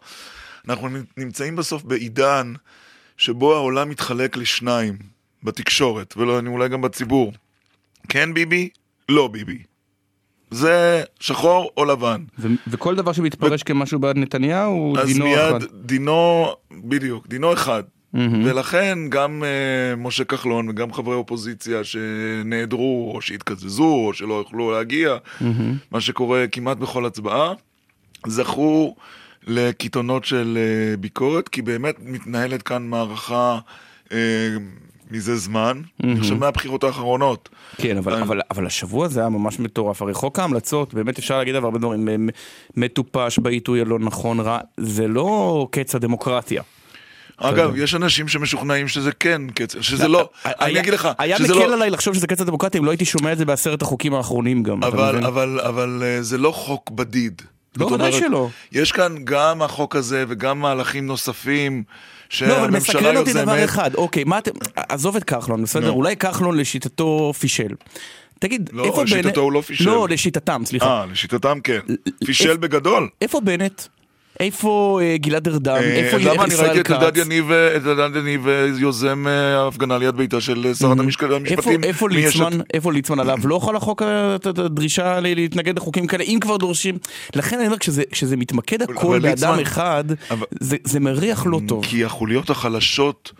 [0.69, 2.53] אנחנו נמצאים בסוף בעידן
[3.17, 4.97] שבו העולם מתחלק לשניים,
[5.43, 7.33] בתקשורת, ואולי גם בציבור.
[8.09, 8.69] כן ביבי,
[9.09, 9.63] לא ביבי.
[10.51, 12.23] זה שחור או לבן.
[12.39, 15.55] ו- וכל דבר שמתפרש ו- כמשהו בעד נתניהו, דינו אחד.
[15.55, 17.83] אז מיד דינו, בדיוק, דינו אחד.
[18.15, 18.17] Mm-hmm.
[18.45, 25.15] ולכן גם uh, משה כחלון וגם חברי אופוזיציה שנעדרו או שהתקזזו או שלא יוכלו להגיע,
[25.15, 25.43] mm-hmm.
[25.91, 27.53] מה שקורה כמעט בכל הצבעה,
[28.27, 28.95] זכו
[29.47, 33.59] לקיתונות של uh, ביקורת, כי באמת מתנהלת כאן מערכה
[34.07, 34.11] uh,
[35.11, 37.49] מזה זמן, אני חושב מהבחירות האחרונות.
[37.77, 40.01] כן, אבל, אה, אבל, אבל השבוע זה היה ממש מטורף.
[40.01, 42.29] הרי חוק ההמלצות, באמת אפשר להגיד אבל הרבה דברים,
[42.77, 46.63] מטופש בעיתוי הלא נכון רע, זה לא קץ הדמוקרטיה.
[47.39, 51.73] אגב, יש אנשים שמשוכנעים שזה כן קץ, שזה לא, אני אגיד לך, היה מקל לא-
[51.73, 54.83] עליי לחשוב שזה קץ הדמוקרטיה אם לא הייתי שומע את זה בעשרת החוקים האחרונים גם.
[54.83, 57.41] אבל זה לא חוק בדיד.
[57.77, 58.49] לא, ודאי שלא.
[58.71, 61.83] יש כאן גם החוק הזה וגם מהלכים נוספים
[62.41, 63.69] לא, אבל מסקרן אותי דבר יוזמת.
[63.69, 65.87] אחד, אוקיי, מה אתם, עזוב את כחלון, בסדר?
[65.87, 65.93] נו.
[65.93, 67.73] אולי כחלון לשיטתו פישל.
[68.39, 69.11] תגיד, לא, איפה בנט...
[69.11, 69.85] לשיטתו הוא לא פישל.
[69.85, 70.85] לא, לשיטתם, סליחה.
[70.85, 71.79] אה, לשיטתם כן.
[72.25, 73.09] פישל בגדול.
[73.21, 73.81] איפה בנט?
[74.39, 75.71] איפה אה, גלעד ארדן?
[75.73, 77.25] אה, איפה למה אני ישראל ראיתי את אלדד כץ?
[77.25, 79.25] יניב, אה, את אלדד יניב יוזם
[79.67, 81.83] הפגנה ליד ביתה של שרת המשפטים.
[81.83, 82.59] איפה ליצמן.
[82.73, 83.37] איפה ליצמן עליו?
[83.43, 84.01] לא יכול החוק,
[84.45, 86.97] הדרישה להתנגד לחוקים כאלה, אם כבר דורשים.
[87.35, 87.77] לכן אני אומר,
[88.11, 90.03] כשזה, מתמקד הכל באדם אחד,
[90.61, 91.85] זה מריח לא טוב.
[91.85, 93.31] כי החוליות החלשות...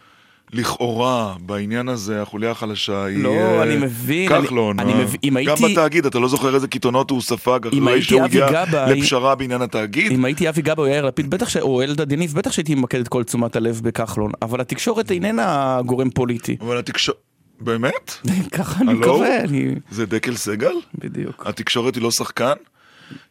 [0.54, 4.80] לכאורה, בעניין הזה, החוליה החלשה היא לא, אה, אני מבין, כחלון.
[4.80, 4.98] אני- אה.
[4.98, 8.22] אני מבין, אם גם הייתי- בתאגיד, אתה לא זוכר איזה קיתונות הוא ספג אחרי שהוא
[8.24, 8.48] הגיע
[8.88, 10.12] לפשרה בעניין התאגיד?
[10.12, 11.58] אם הייתי אבי גבאי או יאיר לפיד, בטח ש...
[11.58, 14.32] או אלדד יניב, בטח שהייתי ממקד את כל תשומת הלב בכחלון.
[14.42, 16.58] אבל התקשורת איננה גורם פוליטי.
[16.62, 17.18] אבל התקשורת...
[17.62, 18.14] באמת?
[18.58, 18.94] ככה אני?
[18.94, 19.76] מקווה, אני...
[19.92, 20.74] זה דקל סגל?
[21.00, 21.44] בדיוק.
[21.48, 22.54] התקשורת היא לא שחקן?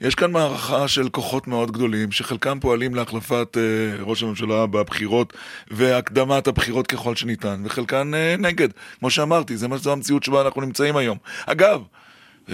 [0.00, 3.62] יש כאן מערכה של כוחות מאוד גדולים, שחלקם פועלים להחלפת אה,
[4.04, 5.32] ראש הממשלה בבחירות
[5.70, 8.68] והקדמת הבחירות ככל שניתן, וחלקן אה, נגד.
[8.98, 11.18] כמו שאמרתי, זה מה- זו המציאות שבה אנחנו נמצאים היום.
[11.46, 11.82] אגב,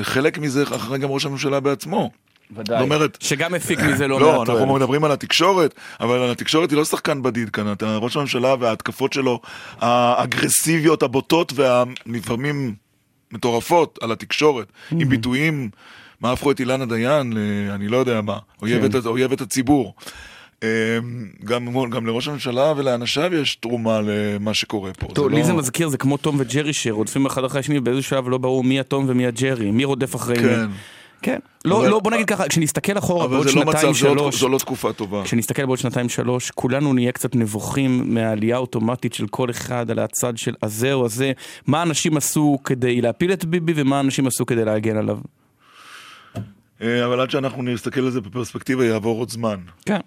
[0.03, 2.11] חלק מזה אחרי גם ראש הממשלה בעצמו.
[2.57, 2.79] ודאי.
[2.79, 4.77] זאת אומרת, שגם הפיק מזה לא לא, מעט אנחנו תועלת.
[4.77, 7.73] מדברים על התקשורת, אבל התקשורת היא לא שחקן בדיד כאן.
[7.73, 9.41] אתה- ראש הממשלה וההתקפות שלו,
[9.81, 12.75] האגרסיביות, הבוטות והלפעמים
[13.33, 15.71] מטורפות על התקשורת, עם ביטויים,
[16.21, 17.39] מה הפכו את אילנה דיין, ל-
[17.71, 19.95] אני לא יודע מה, אויבת, אויבת הציבור.
[20.63, 20.69] אמ,
[21.45, 25.07] גם, גם לראש הממשלה ולאנשיו יש תרומה למה שקורה פה.
[25.15, 28.11] טוב, זה לי לא- זה מזכיר, זה כמו תום וג'רי שרודפים אחד אחרי השני, ובאיזשהו
[28.11, 30.43] שלב לא ברור מי התום ומי הג'רי, מי רודף אחרי מי.
[30.43, 30.67] כן,
[31.23, 31.39] כן.
[31.65, 34.31] לא, אבל- לא, בוא נגיד ככה, כשנסתכל אחורה אבל בעוד זה לא מצב, זו לא-
[34.51, 35.23] לא תקופה טובה.
[35.25, 40.39] כשנסתכל בעוד שנתיים שלוש, כולנו נהיה קצת נבוכים מהעלייה האוטומטית של כל אחד על הצד
[40.39, 41.33] של הזה או הזה,
[41.67, 45.19] מה אנשים עשו כדי להפיל את ביבי ומה אנשים עשו כדי להגן עליו.
[46.83, 49.57] אה, אבל עד שאנחנו נסתכל על זה בפרספקטיבה יעבור עוד זמן.
[49.87, 50.01] כן.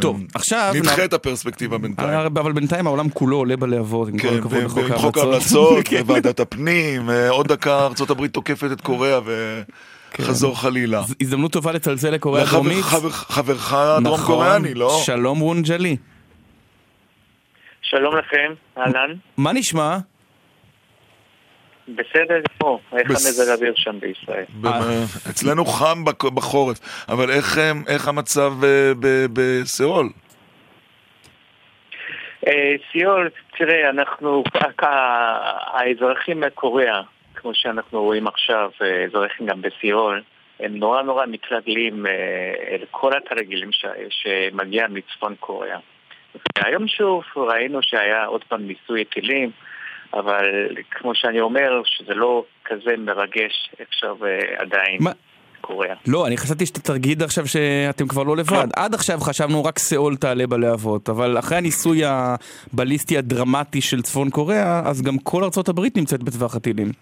[0.00, 0.72] טוב, עכשיו...
[0.76, 2.08] נדחה את הפרספקטיבה בינתיים.
[2.08, 5.18] אה, אבל בינתיים העולם כולו עולה בלהבות, עם כל כן, הכבוד ו- לחוק ועם חוק
[5.18, 5.62] ההמלצות.
[5.72, 6.02] ההמלצות, כן.
[6.06, 9.20] וועדת הפנים, אה, עוד דקה ארה"ב תוקפת את קוריאה
[10.18, 11.02] וחזור חלילה.
[11.02, 12.82] ז- הזדמנות טובה לצלצל לקוריאה הדרומית.
[12.84, 14.26] חבר- חברך הדרום נכון.
[14.34, 15.00] קוריאני, לא?
[15.04, 15.96] שלום וונג'לי.
[17.82, 19.14] שלום לכם, אהלן.
[19.36, 19.98] מה נשמע?
[21.88, 24.44] בסדר גמור, איך בס- המזג האוויר שם בישראל?
[24.60, 24.70] במ-
[25.30, 26.04] אצלנו חם
[26.34, 26.78] בחורף,
[27.08, 30.08] אבל איך, אה, איך המצב אה, ב- בסאול?
[32.48, 33.28] אה, סיול,
[33.58, 34.44] תראה, אנחנו,
[35.72, 37.00] האזרחים מקוריאה,
[37.34, 40.22] כמו שאנחנו רואים עכשיו, אה, אזרחים גם בסיול,
[40.60, 42.12] הם נורא נורא מתרגלים אה,
[42.70, 45.78] אל כל התרגילים ש- שמגיע מצפון קוריאה.
[46.58, 49.50] והיום שוב ראינו שהיה עוד פעם ניסוי טילים,
[50.14, 50.44] אבל
[50.90, 55.12] כמו שאני אומר, שזה לא כזה מרגש עכשיו אה, עדיין מה?
[55.60, 55.94] קוריאה.
[56.06, 58.66] לא, אני חשבתי שאתה תגיד עכשיו שאתם כבר לא לבד.
[58.76, 64.82] עד עכשיו חשבנו רק סאול תעלה בלהבות, אבל אחרי הניסוי הבליסטי הדרמטי של צפון קוריאה,
[64.84, 66.92] אז גם כל ארצות הברית נמצאת בטווח הטילים.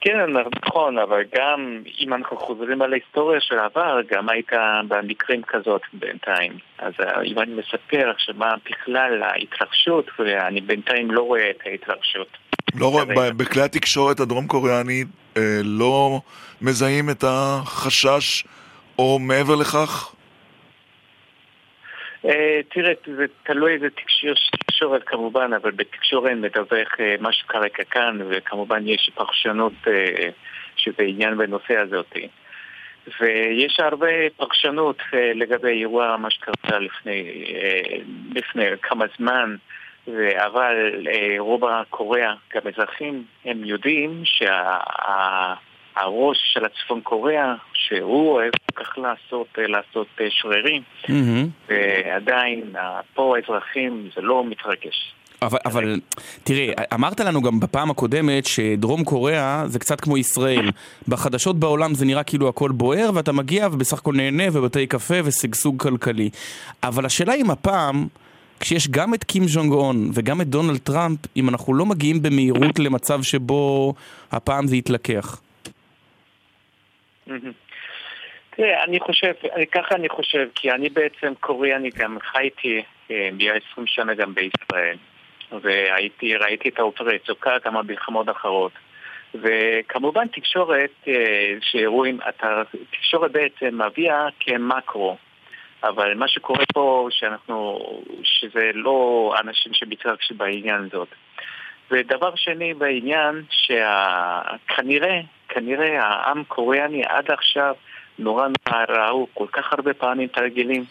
[0.00, 0.18] כן,
[0.64, 4.52] נכון, אבל גם אם אנחנו חוזרים על ההיסטוריה של העבר, גם היית
[4.88, 6.52] במקרים כזאת בינתיים.
[6.78, 12.28] אז אה, אם אני מספר שמה בכלל ההתרחשות, ואני בינתיים לא רואה את ההתרחשות.
[12.74, 16.20] לא רואה, בכלי התקשורת הדרום קוריאנית אה, לא
[16.62, 18.44] מזהים את החשש,
[18.98, 20.14] או מעבר לכך?
[22.24, 24.34] אה, תראה, זה תלוי איזה תקשור-
[24.66, 26.88] תקשורת כמובן, אבל בתקשורת מדווח
[27.20, 30.28] מה שקרה כאן, וכמובן יש פרשנות אה,
[30.76, 32.16] שזה עניין בנושא הזאת.
[33.20, 37.44] ויש הרבה פרשנות אה, לגבי אירוע מה שקרה לפני,
[38.34, 39.56] לפני כמה זמן,
[40.36, 41.06] אבל
[41.38, 44.22] רוב הקוריאה, גם אזרחים, הם יודעים
[45.94, 51.48] שהראש של הצפון קוריאה, שהוא אוהב כל כך לעשות, אה, לעשות אה, שרירים, מהמם.
[51.68, 55.14] ועדיין אה, פה האזרחים זה לא מתרגש.
[55.42, 56.00] אבל, אבל
[56.44, 60.70] תראה, אמרת לנו גם בפעם הקודמת שדרום קוריאה זה קצת כמו ישראל.
[61.08, 65.82] בחדשות בעולם זה נראה כאילו הכל בוער ואתה מגיע ובסך הכל נהנה ובתי קפה ושגשוג
[65.82, 66.30] כלכלי.
[66.82, 68.06] אבל השאלה אם הפעם,
[68.60, 72.78] כשיש גם את קים ז'ונג און וגם את דונלד טראמפ, אם אנחנו לא מגיעים במהירות
[72.78, 73.94] למצב שבו
[74.32, 75.40] הפעם זה יתלקח.
[78.50, 83.54] תראה, אני חושב, אני- ככה אני חושב, כי אני בעצם קוריאני גם חייתי אה, ביה
[83.72, 84.96] 20 שנה גם בישראל.
[85.62, 88.72] והייתי, ראיתי את העופרי יצוקה, גם המלחמות האחרות.
[89.34, 92.18] וכמובן תקשורת, אה, שאירועים,
[92.90, 95.16] תקשורת בעצם מביאה כמקרו.
[95.82, 97.78] אבל מה שקורה פה, שאנחנו,
[98.22, 101.08] שזה לא אנשים שמתרגשים בעניין הזאת.
[101.90, 105.20] ודבר שני בעניין, שכנראה,
[105.54, 107.74] כנראה העם קוריאני עד עכשיו
[108.18, 110.84] נורא נורא ראו כל כך הרבה פעמים תרגילים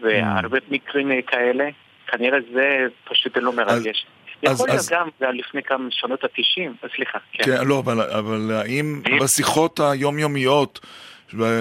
[0.00, 1.68] והרבה מקרים כאלה,
[2.06, 4.06] כנראה זה פשוט לא מרגש.
[4.42, 7.18] יכול להיות גם, זה לפני כמה שנות התשעים, סליחה.
[7.32, 10.80] כן, כן לא, אבל, אבל האם בשיחות היומיומיות,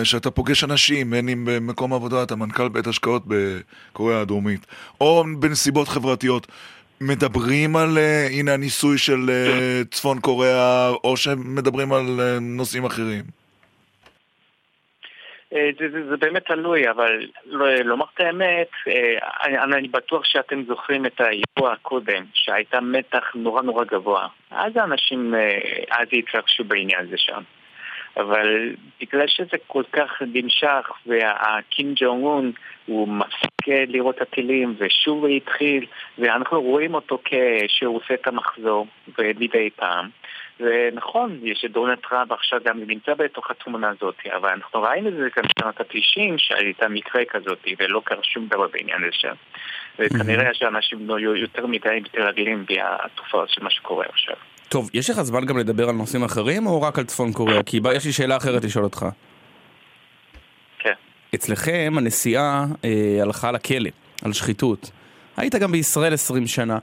[0.03, 4.65] שאתה פוגש אנשים, בין אם במקום עבודה, אתה מנכ"ל בית השקעות בקוריאה הדרומית,
[5.01, 6.47] או בנסיבות חברתיות,
[7.01, 13.23] מדברים על, uh, הנה הניסוי של uh, צפון קוריאה, או שמדברים על uh, נושאים אחרים?
[15.51, 18.67] זה, זה, זה באמת תלוי, אבל לא, לומר את האמת,
[19.43, 24.27] אני, אני בטוח שאתם זוכרים את האירוע הקודם, שהייתה מתח נורא נורא גבוה.
[24.51, 25.35] אז האנשים,
[25.89, 27.41] אז התרגשו בעניין הזה שם.
[28.17, 32.51] אבל בגלל שזה כל כך נמשך, והקים ג'ונג און
[32.85, 35.85] הוא מפסיק לראות את הטילים, ושוב הוא התחיל,
[36.17, 38.87] ואנחנו רואים אותו כשהוא עושה את המחזור,
[39.17, 40.09] מדי פעם.
[40.59, 45.13] ונכון, יש את דונלד טראמפ עכשיו גם נמצא בתוך התמונה הזאת, אבל אנחנו ראינו את
[45.13, 49.33] זה גם בשנות ה-90 שהייתה מקרה כזאת, ולא קרה שום דבר בעניין הזה שם.
[49.99, 54.35] וכנראה שאנשים לא יותר מדי מתרגלים מהתופעות של מה שקורה עכשיו.
[54.69, 57.63] טוב, יש לך זמן גם לדבר על נושאים אחרים, או רק על צפון קוריאה?
[57.63, 59.05] כי יש לי שאלה אחרת לשאול אותך.
[60.79, 60.93] כן.
[61.35, 63.89] אצלכם הנסיעה אה, הלכה לכלא,
[64.25, 64.91] על שחיתות.
[65.37, 66.77] היית גם בישראל 20 שנה.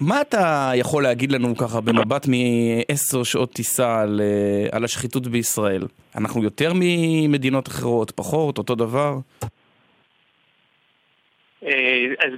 [0.00, 5.82] מה אתה יכול להגיד לנו ככה במבט מעשר שעות טיסה על, אה, על השחיתות בישראל?
[6.16, 9.14] אנחנו יותר ממדינות אחרות, פחות, אותו דבר?
[11.64, 12.32] אה, אז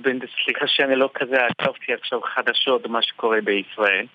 [0.45, 4.07] סליחה שאני לא כזה עקבתי עכשיו חדשות מה שקורה בישראל.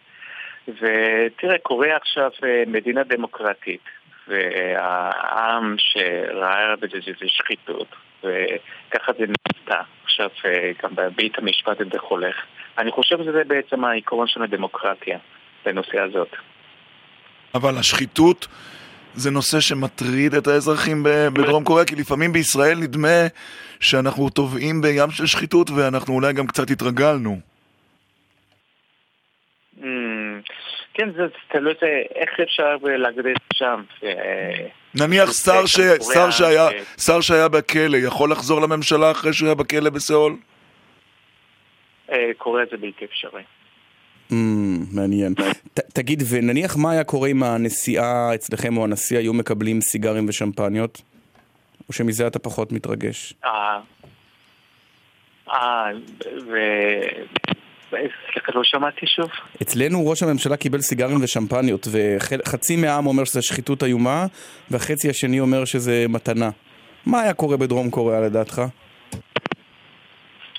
[0.67, 3.81] ותראה, קורה עכשיו אה, מדינה דמוקרטית,
[4.27, 7.87] והעם שראה בזה שזה שחיתות,
[8.19, 12.19] וככה זה נעשתה עכשיו אה, גם בבית המשפט וכו'.
[12.77, 15.17] אני חושב שזה בעצם העיקרון של הדמוקרטיה
[15.65, 16.35] בנושא הזאת.
[17.55, 18.47] אבל השחיתות
[19.13, 21.03] זה נושא שמטריד את האזרחים
[21.33, 23.27] בדרום קוריאה, כי לפעמים בישראל נדמה
[23.79, 27.39] שאנחנו טובעים בים של שחיתות ואנחנו אולי גם קצת התרגלנו.
[30.97, 31.73] כן, זה תלוי
[32.15, 33.83] איך אפשר להגדיר שם.
[34.95, 35.79] נניח שר, ש...
[36.13, 36.67] שר, שהיה,
[36.97, 40.37] שר שהיה בכלא, יכול לחזור לממשלה אחרי שהוא היה בכלא בסיאול?
[42.11, 43.43] אה, קורה זה בלתי אפשרי.
[44.31, 44.35] Mm,
[44.93, 45.33] מעניין.
[45.73, 51.01] ת, תגיד, ונניח מה היה קורה אם הנסיעה אצלכם או הנשיא היו מקבלים סיגרים ושמפניות?
[51.89, 53.33] או שמזה אתה פחות מתרגש?
[53.45, 53.79] אה,
[55.49, 55.91] אה
[57.89, 59.29] סליחה, לא שמעתי שוב.
[59.61, 64.25] אצלנו ראש הממשלה קיבל סיגרים ושמפניות, וחצי מהעם אומר שזה שחיתות איומה,
[64.71, 66.49] והחצי השני אומר שזה מתנה.
[67.05, 68.61] מה היה קורה בדרום קוריאה לדעתך?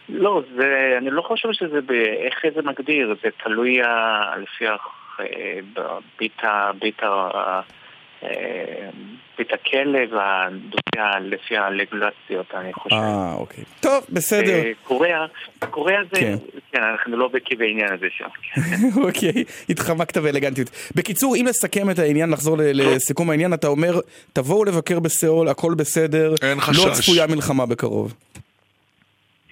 [0.09, 3.79] לא, זה, אני לא חושב שזה, ב, איך זה מגדיר, זה תלוי
[4.43, 4.65] לפי
[6.81, 7.61] בית ה...
[9.41, 10.11] את הכלב
[11.21, 12.95] לפי הרגולציות, אני חושב.
[12.97, 13.65] אה, אוקיי.
[13.81, 14.55] טוב, בסדר.
[14.55, 15.27] אה, קוריאה,
[15.71, 16.37] קוריאה זה, כן,
[16.73, 18.29] כן אנחנו לא בקיא בעניין הזה שם.
[19.07, 20.71] אוקיי, התחמקת באלגנטיות.
[20.95, 24.01] בקיצור, אם לסכם את העניין, לחזור לסיכום העניין, אתה אומר,
[24.33, 26.35] תבואו לבקר בסיאול, הכל בסדר.
[26.43, 26.87] אין חשש.
[26.87, 28.15] לא צפויה מלחמה בקרוב.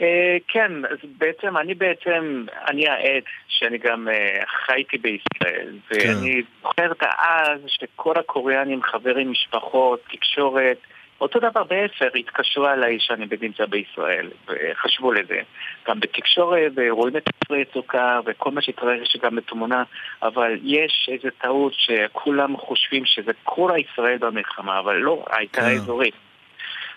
[0.00, 5.96] אה, כן, אז בעצם, אני בעצם, אני העד שאני גם אה, חייתי בישראל, כן.
[6.08, 10.78] ואני זוכר את אז שכל הקוריאנים, חברים, משפחות, תקשורת,
[11.20, 15.40] אותו דבר באפר, התקשרו אליי שאני נמצא בישראל, וחשבו לזה.
[15.88, 19.82] גם בתקשורת, ורואים את ספרי סוכר, וכל מה שהתרחש גם בתמונה,
[20.22, 25.66] אבל יש איזו טעות שכולם חושבים שזה כל הישראל במלחמה, אבל לא, הייתה כן.
[25.66, 26.14] אזורית.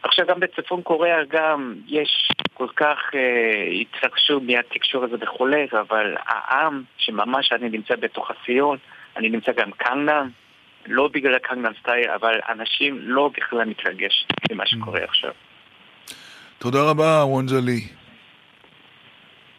[0.04, 6.84] עכשיו גם בצפון קוריאה גם יש כל כך אה, התרגשו מהתקשור הזה וכולי, אבל העם
[6.98, 8.78] שממש אני נמצא בתוך הסיון,
[9.18, 10.30] אני נמצא גם קנגנם,
[10.88, 15.32] לא בגלל הקנגנם סטייל, אבל אנשים לא בכלל מתרגש ממה שקורה עכשיו.
[16.58, 17.82] תודה רבה, וונג'לי.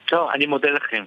[0.08, 1.04] טוב, אני מודה לכם.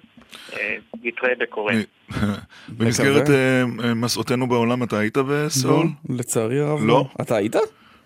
[0.53, 1.81] אה, נתראה בקוריאה.
[2.77, 5.85] במסגרת אה, מסעותינו בעולם, אתה היית בסיאול?
[6.09, 6.87] לא, לצערי הרב לא.
[6.87, 7.05] לא.
[7.21, 7.55] אתה היית?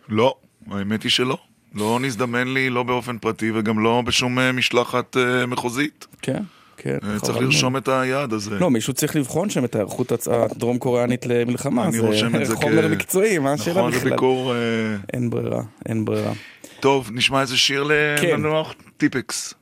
[0.09, 0.33] לא.
[0.71, 1.37] האמת היא שלא.
[1.75, 6.07] לא נזדמן לי, לא באופן פרטי וגם לא בשום אה, משלחת uh, מחוזית.
[6.21, 6.43] כן.
[6.77, 8.59] כן, אה, צריך לרשום את היעד הזה.
[8.59, 11.87] לא, מישהו צריך לבחון שם את ההיערכות הדרום קוריאנית למלחמה.
[11.87, 12.59] אני רושם את זה כ...
[12.59, 13.87] חומר מקצועי, מה השאלה בכלל?
[13.89, 14.53] נכון, זה ביקור...
[15.13, 16.33] אין ברירה, אין ברירה.
[16.79, 17.91] טוב, נשמע איזה שיר
[18.21, 18.27] כן.
[18.27, 18.73] לנוח?
[18.97, 19.53] טיפקס.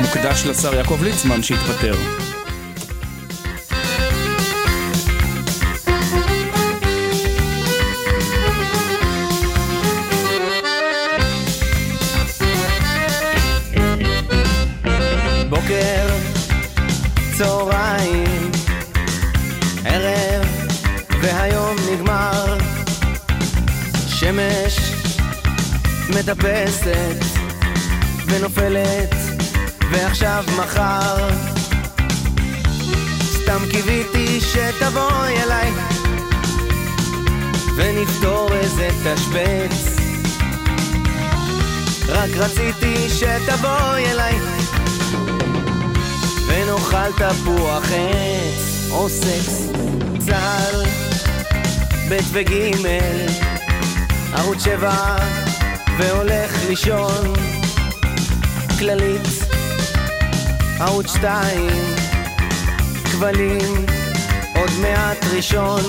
[0.00, 1.94] מוקדש לשר יעקב ליצמן שהתפטר.
[24.20, 24.78] שמש
[26.08, 27.24] מטפסת
[28.26, 29.14] ונופלת
[29.90, 31.28] ועכשיו מחר
[33.22, 35.70] סתם קיוויתי שתבואי אליי
[37.76, 39.96] ונפתור איזה תשבץ.
[42.08, 44.34] רק רציתי שתבואי אליי
[46.46, 49.70] ונאכל תפוח עץ או סקס
[50.18, 50.84] צה"ל
[52.08, 53.47] ב' וג'
[54.34, 55.16] ערוץ שבע
[55.98, 57.32] והולך לישון.
[58.78, 59.28] כללית
[60.80, 61.94] ערוץ שתיים
[63.04, 63.86] כבלים
[64.54, 65.82] עוד מעט ראשון.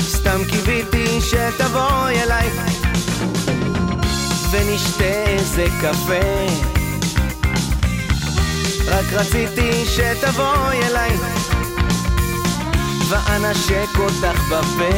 [0.00, 2.50] סתם קיוויתי שתבואי אליי
[4.50, 6.70] ונשתה איזה קפה.
[8.86, 11.39] רק רציתי שתבואי אליי
[13.10, 14.94] ואנשק אותך בפה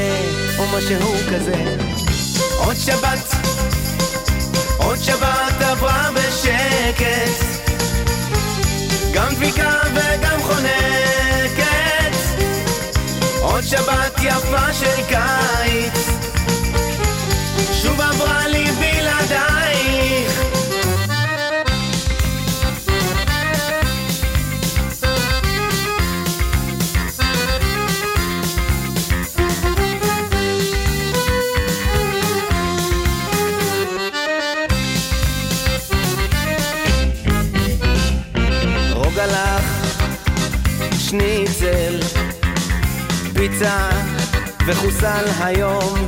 [0.58, 1.76] או משהו כזה.
[2.58, 3.34] עוד שבת
[4.78, 7.44] עוד שבת עברה בשקט.
[9.12, 12.16] גם דביקה וגם חונקת.
[13.40, 16.08] עוד שבת יפה של קיץ.
[17.82, 19.61] שוב עברה לי בלעדייך
[43.52, 43.88] פיצה
[44.66, 46.06] וחוסל היום,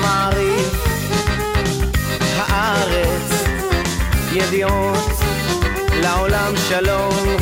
[0.00, 0.74] מעריב,
[2.36, 3.44] הארץ,
[4.32, 5.10] ידיעות,
[6.02, 7.36] לעולם שלום.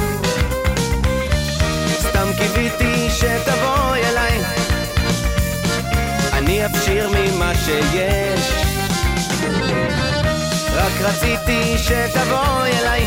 [2.00, 4.38] סתם קיוויתי שתבואי אליי,
[6.32, 8.50] אני אפשיר ממה שיש.
[10.74, 13.06] רק רציתי שתבואי אליי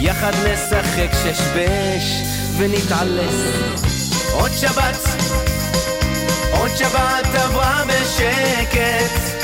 [0.00, 2.27] יחד נשחק שש-בש
[2.58, 3.34] ונתעלס
[4.32, 5.08] עוד שבת,
[6.52, 9.38] עוד שבת עברה בשקט.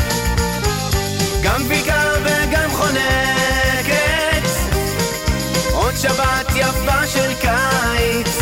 [1.43, 4.49] גם דביקה וגם חונקת.
[5.73, 8.39] עוד שבת יפה של קיץ.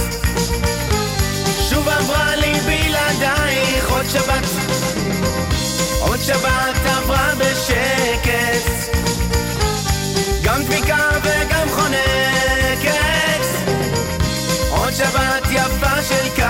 [1.70, 3.90] שוב עברה לי בלעדייך.
[3.90, 4.46] עוד שבת
[6.00, 8.71] עוד שבת עברה בשקט
[16.02, 16.41] יפה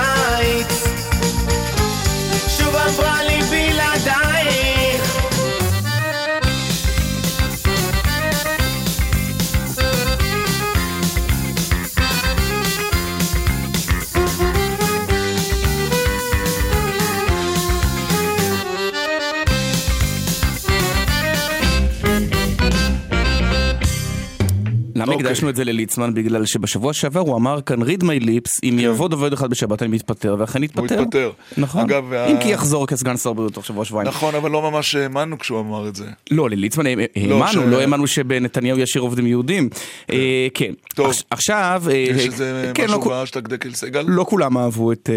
[25.27, 26.15] הקדשנו את זה לליצמן?
[26.15, 29.91] בגלל שבשבוע שעבר הוא אמר כאן read my lips, אם יעבוד עובד אחד בשבת אני
[29.91, 31.01] מתפטר, ואכן הוא התפטר.
[31.03, 31.31] התפטר.
[31.59, 31.81] נכון.
[31.81, 34.09] אגב, אם כי יחזור כסגן שר בריאות תוך שבוע שבועיים.
[34.09, 36.05] נכון, אבל לא ממש האמנו כשהוא אמר את זה.
[36.31, 39.69] לא, לליצמן האמנו, ש- לא האמנו שבנתניהו ישאיר עובדים יהודים.
[40.13, 40.73] אה, כן.
[40.95, 41.11] טוב.
[41.11, 41.83] עכש- עכשיו...
[41.91, 44.05] אה, יש איזה כן, לא משהו כו- באשטג דקל סגל?
[44.09, 45.11] לא כולם אהבו את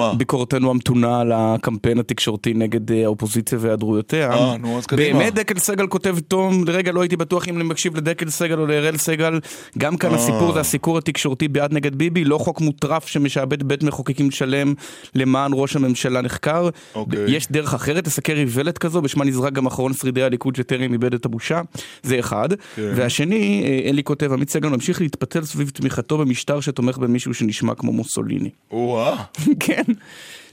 [0.00, 0.12] אה?
[0.14, 4.32] ביקורתנו המתונה על הקמפיין התקשורתי נגד אה, האופוזיציה והיעדרויותיה.
[4.32, 4.56] אה.
[4.96, 8.66] באמת דקל סגל כותב תום, לרגע לא הייתי בטוח אם אני מקשיב לדקל סגל או
[8.66, 9.40] לאראל סגל.
[9.78, 10.16] גם כאן אה.
[10.16, 14.74] הסיפור זה הסיקור התקשורתי בעד נגד ביבי, לא חוק מוטרף שמשעבד בית מחוקקים שלם
[15.14, 16.68] למען ראש הממשלה נחקר.
[16.94, 17.24] אוקיי.
[17.28, 21.24] יש דרך אחרת לסקר איוולת כזו, בשמה נזרק גם אחרון שרידי הליכוד שטרם איבד את
[21.24, 21.60] הבושה.
[22.02, 22.48] זה אחד.
[22.76, 22.92] כן.
[22.96, 27.92] והשני, אה, אלי כותב, עמית סגל ממשיך להתפתל סביב תמיכתו במשטר שתומך במישהו שנשמע כמו
[27.92, 28.50] מוסוליני.
[28.70, 29.16] או-אה,
[29.60, 29.82] כן.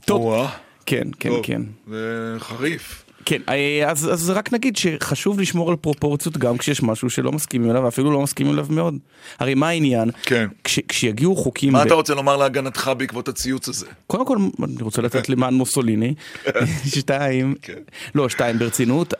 [0.05, 0.47] טוב.
[0.85, 1.61] כן, כן, טוב, כן.
[1.87, 3.02] זה חריף.
[3.25, 7.71] כן, אה, אז, אז רק נגיד שחשוב לשמור על פרופורציות גם כשיש משהו שלא מסכימים
[7.71, 8.97] אליו, ואפילו לא מסכימים אליו מאוד.
[9.39, 10.11] הרי מה העניין?
[10.23, 10.47] כן.
[10.63, 11.73] כש, כשיגיעו חוקים...
[11.73, 13.85] מה ב- אתה רוצה לומר להגנתך בעקבות הציוץ הזה?
[14.07, 16.13] קודם כל, אני רוצה לתת למען מוסוליני.
[16.95, 17.79] שתיים, כן.
[18.15, 19.13] לא, שתיים, ברצינות,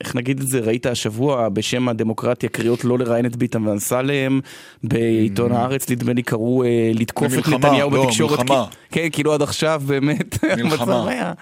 [0.00, 4.40] איך נגיד את זה, ראית השבוע בשם הדמוקרטיה קריאות לא לראיין את ביטן ואמסלם,
[4.84, 7.50] בעיתון הארץ נדמה לי קראו אה, לתקוף את Mm.
[7.50, 8.38] נתניהו לא, בתקשורת.
[8.40, 8.64] מלחמה.
[8.90, 11.32] כי- כן, כאילו עד עכשיו באמת, מלחמה.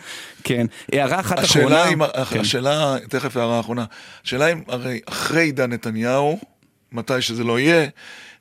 [0.45, 1.83] כן, הערה אחת אחרונה.
[1.83, 2.41] השאלה אם, כן.
[2.41, 3.85] השאלה, תכף הערה אחרונה,
[4.25, 6.39] השאלה אם הרי אחרי עידן נתניהו,
[6.93, 7.87] מתי שזה לא יהיה,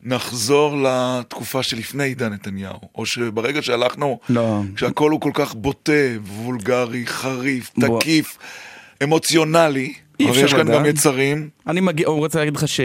[0.03, 4.61] נחזור לתקופה שלפני עידן נתניהו, או שברגע שהלכנו, לא.
[4.75, 5.91] כשהכל הוא כל כך בוטה,
[6.27, 7.99] וולגרי, חריף, בוא.
[9.03, 10.95] אמוציונלי, אי הרי יש אפשר כאן גם לדעת.
[10.95, 11.49] יצרים.
[11.67, 12.83] אני מגיע, הוא רוצה להגיד לך שב...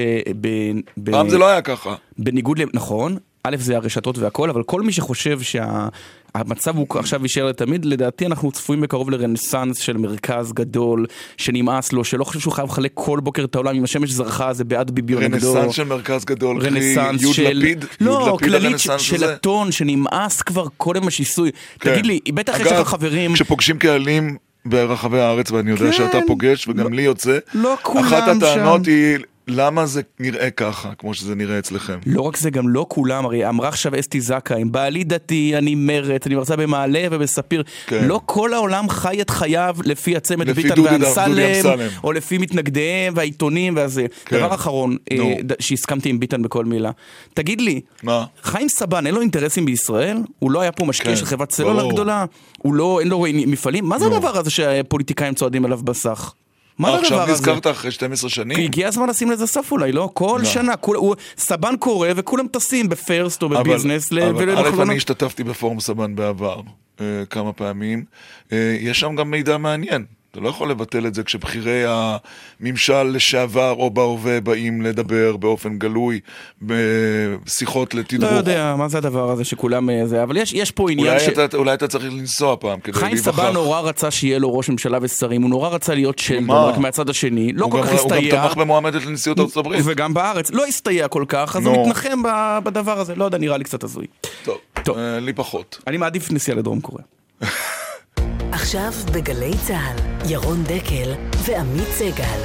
[1.11, 1.95] פעם זה לא היה ככה.
[2.19, 2.65] בניגוד ל...
[2.75, 8.27] נכון, א' זה הרשתות והכל, אבל כל מי שחושב שהמצב הוא עכשיו יישאר לתמיד, לדעתי
[8.27, 13.21] אנחנו צפויים בקרוב לרנסאנס של מרכז גדול, שנמאס לו, שלא חושב שהוא חייב לחלק כל
[13.21, 15.55] בוקר את העולם, אם השמש זרחה זה בעד ביבי או נגדו.
[15.55, 17.53] רנסאנס של מרכז גדול, רנסאנס יוד של...
[17.53, 17.85] לפיד?
[18.01, 19.25] לא, יוד לפיד כללית הרנסאנס של?
[19.25, 21.51] הטון, שנמאס כבר קודם השיסוי.
[21.81, 21.93] כן.
[21.93, 23.35] תגיד לי, בטח יש אגב, לך חברים...
[23.35, 25.93] כשפוגשים קהלים ברחבי הארץ, ואני יודע כן.
[25.93, 28.91] שאתה פוגש, וגם לי יוצא, לא כולם אחת הטענות שם.
[28.91, 29.19] היא,
[29.49, 31.99] למה זה נראה ככה, כמו שזה נראה אצלכם?
[32.07, 36.27] לא רק זה, גם לא כולם, הרי אמרה עכשיו אסתי זכאי, בעלי דתי, אני מרץ,
[36.27, 37.63] אני מרצה במעלה ובספיר.
[37.87, 38.05] כן.
[38.05, 41.89] לא כל העולם חי את חייו לפי הצמד לפי ביטן ואמסלם, אמסלם.
[42.05, 44.07] או לפי מתנגדיהם והעיתונים והזה.
[44.25, 44.39] כן.
[44.39, 46.91] דבר אחרון, אה, שהסכמתי עם ביטן בכל מילה.
[47.35, 48.25] תגיד לי, מה?
[48.43, 50.19] חיים סבן, אין לו אינטרסים בישראל?
[50.39, 51.89] הוא לא היה פה משקיע כן, של חברת סלולר.
[51.89, 52.25] גדולה?
[52.59, 53.85] הוא לא, אין לו מפעלים?
[53.85, 54.17] מה זה נו.
[54.17, 56.33] הדבר הזה שהפוליטיקאים צועדים עליו בסך?
[56.79, 57.33] מה זה הדבר עכשיו הזה?
[57.33, 58.59] נזכרת אחרי 12 שנים?
[58.59, 60.11] הגיע הזמן לשים לזה סוף אולי, לא?
[60.15, 60.49] כל לא.
[60.49, 60.75] שנה,
[61.39, 64.81] סבן קורא וכולם טסים בפרסט או בביזנס אבל א', ולמחלונות.
[64.81, 66.61] אני השתתפתי בפורום סבן בעבר
[67.01, 68.05] אה, כמה פעמים.
[68.53, 70.05] אה, יש שם גם מידע מעניין.
[70.31, 76.21] אתה לא יכול לבטל את זה כשבכירי הממשל לשעבר או בהווה באים לדבר באופן גלוי
[76.63, 78.33] בשיחות לא לתדרוך.
[78.33, 81.29] יודע, מה זה הדבר הזה שכולם אה, זה, אבל יש, יש פה עניין אולי, ש...
[81.29, 83.33] אתה, אולי אתה צריך לנסוע פעם כדי חיים להיווכח.
[83.43, 86.51] סבן נורא רצה שיהיה לו ראש ממשלה ושרים, הוא נורא רצה להיות שלדון?
[86.51, 88.43] רק מהצד השני, לא כל כך הוא גם הסתייע.
[88.43, 89.83] תמך במועמדת לנשיאות ארצות הברית.
[89.85, 91.71] וגם בארץ, לא הסתייע כל כך, אז נו.
[91.71, 92.23] הוא מתנחם
[92.65, 94.07] בדבר הזה, לא יודע, נראה לי קצת הזוי.
[94.45, 94.99] טוב, טוב.
[94.99, 95.79] אה, לי פחות.
[95.87, 97.05] אני מעדיף נסיעה לדרום קוריאה.
[98.61, 99.97] עכשיו בגלי צה"ל,
[100.31, 101.13] ירון דקל
[101.47, 102.41] ועמית סגל.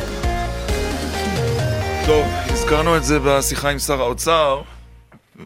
[2.05, 4.61] טוב, הזכרנו את זה בשיחה עם שר האוצר,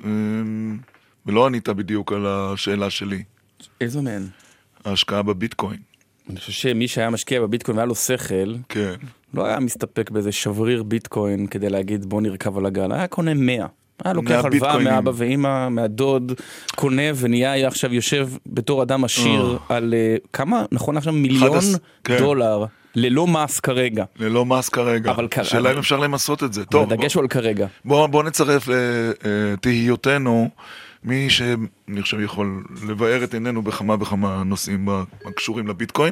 [0.05, 0.77] אמ,
[1.25, 3.23] ולא ענית בדיוק על השאלה שלי,
[3.81, 4.27] איזו מהן?
[4.85, 5.79] ההשקעה בביטקוין.
[6.29, 8.95] אני חושב שמי שהיה משקיע בביטקוין והיה לו שכל, כן.
[9.33, 13.65] לא היה מסתפק באיזה שבריר ביטקוין כדי להגיד בוא נרכב על הגל, היה קונה 100.
[14.05, 14.77] היה לוקח הלוואה.
[14.79, 16.31] מאבא ואימא, מהדוד,
[16.75, 21.59] קונה ונהיה היה עכשיו יושב בתור אדם עשיר על אה, כמה, נכון עכשיו מיליון
[22.03, 22.17] כן.
[22.17, 22.65] דולר,
[22.95, 24.03] ללא מס כרגע.
[24.19, 25.11] ללא מס כרגע.
[25.11, 26.65] אבל כ- השאלה אם אפשר למסות את זה.
[26.65, 27.67] טוב, הדגש הוא על כרגע.
[27.85, 28.67] בוא, בוא נצרף
[29.53, 30.49] לתהיותינו
[31.03, 34.89] מי שאני חושב יכול לבאר את עינינו בכמה וכמה נושאים
[35.25, 36.11] הקשורים לביטקוין.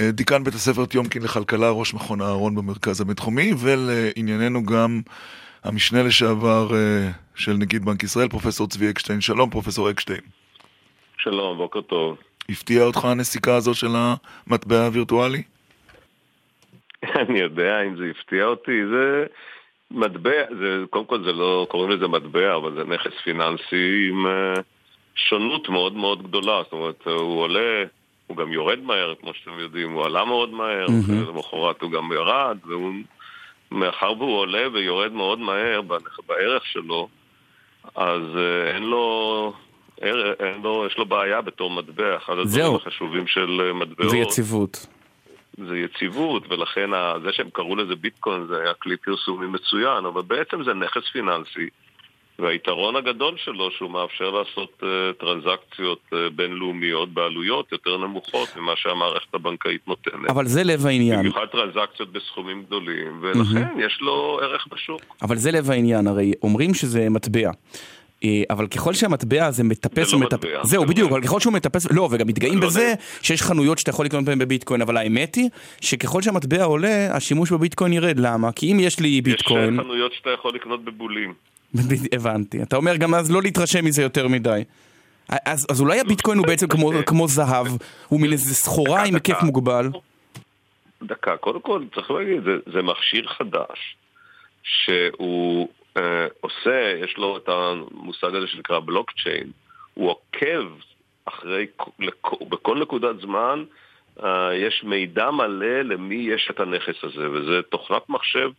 [0.00, 5.00] אה, דיקן בית הספר טיומקין לכלכלה, ראש מכון אהרון במרכז הבינתחומי, ולענייננו גם
[5.64, 9.20] המשנה לשעבר אה, של נגיד בנק ישראל, פרופסור צבי אקשטיין.
[9.20, 10.20] שלום, פרופסור אקשטיין.
[11.18, 12.16] שלום, בוקר טוב.
[12.48, 15.42] הפתיעה אותך הנסיקה הזו של המטבע הווירטואלי?
[17.28, 19.26] אני יודע אם זה הפתיע אותי, זה
[19.90, 20.30] מטבע,
[20.60, 24.54] זה, קודם כל זה לא, קוראים לזה מטבע, אבל זה נכס פיננסי עם אה,
[25.14, 27.84] שונות מאוד מאוד גדולה, זאת אומרת, הוא עולה,
[28.26, 32.58] הוא גם יורד מהר, כמו שאתם יודעים, הוא עלה מאוד מהר, ולמחרת הוא גם ירד,
[32.66, 32.92] והוא,
[33.74, 35.80] מאחר והוא עולה ויורד מאוד מהר
[36.26, 37.08] בערך שלו,
[37.94, 39.52] אז אה, אין לו...
[40.40, 42.74] אין לו, יש לו בעיה בתור מטבע, אחד הדברים.
[42.74, 44.10] החשובים של אה, מטבעות.
[44.10, 44.86] זה יציבות.
[45.58, 46.90] זה יציבות, ולכן
[47.22, 51.68] זה שהם קראו לזה ביטקוין זה היה כלי פרסומי מצוין, אבל בעצם זה נכס פיננסי,
[52.38, 54.86] והיתרון הגדול שלו שהוא מאפשר לעשות uh,
[55.20, 60.30] טרנזקציות uh, בינלאומיות בעלויות יותר נמוכות ממה שהמערכת הבנקאית נותנת.
[60.30, 61.18] אבל זה לב העניין.
[61.18, 65.00] במיוחד טרנזקציות בסכומים גדולים, ולכן יש לו ערך בשוק.
[65.22, 67.50] אבל זה לב העניין, הרי אומרים שזה מטבע.
[68.24, 70.64] אה, אבל ככל שהמטבע הזה מטפס זה לא ומטפס, מטבע.
[70.64, 72.94] זהו זה בדיוק, לא- אבל ככל שהוא מטפס, לא, וגם מתגאים לא בזה יודע.
[73.22, 75.48] שיש חנויות שאתה יכול לקנות בהן בביטקוין, אבל האמת היא
[75.80, 78.52] שככל שהמטבע עולה, השימוש בביטקוין ירד, למה?
[78.52, 81.34] כי אם יש לי יש ביטקוין, אה, חנויות שאתה יכול לקנות בבולים.
[82.16, 84.64] הבנתי, אתה אומר גם אז לא להתרשם מזה יותר מדי.
[85.28, 87.66] אז, אז אולי הביטקוין הוא בעצם כמו, כמו זהב,
[88.08, 89.88] הוא מין איזה סחורה עם היקף מוגבל.
[91.02, 93.96] דקה, קודם כל צריך להגיד, זה, זה מכשיר חדש
[94.62, 99.50] שהוא אה, עושה, יש לו את המושג הזה שנקרא בלוקצ'יין,
[99.94, 100.68] הוא עוקב
[101.24, 101.66] אחרי,
[102.00, 103.64] לכ- בכל נקודת זמן
[104.24, 108.50] אה, יש מידע מלא למי יש את הנכס הזה, וזה תוכנת מחשב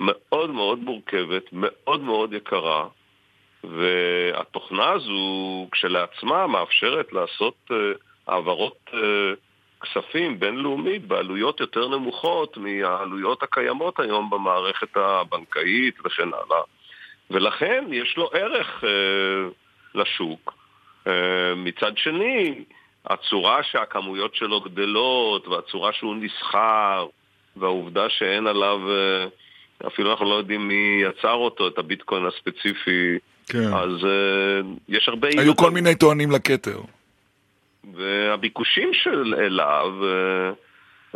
[0.00, 2.88] מאוד מאוד מורכבת, מאוד מאוד יקרה,
[3.64, 7.76] והתוכנה הזו כשלעצמה מאפשרת לעשות אה,
[8.26, 8.98] העברות אה,
[9.80, 16.62] כספים בינלאומית בעלויות יותר נמוכות מהעלויות הקיימות היום במערכת הבנקאית וכן הלאה.
[17.30, 19.48] ולכן יש לו ערך אה,
[19.94, 20.54] לשוק.
[21.06, 22.64] אה, מצד שני,
[23.06, 27.06] הצורה שהכמויות שלו גדלות והצורה שהוא נסחר
[27.56, 29.26] והעובדה שאין עליו, אה,
[29.86, 33.74] אפילו אנחנו לא יודעים מי יצר אותו, את הביטקוין הספציפי, כן.
[33.74, 35.28] אז אה, יש הרבה...
[35.28, 35.56] היו.
[35.56, 36.80] כל מיני טוענים לכתר.
[37.94, 40.50] והביקושים של אליו, אה,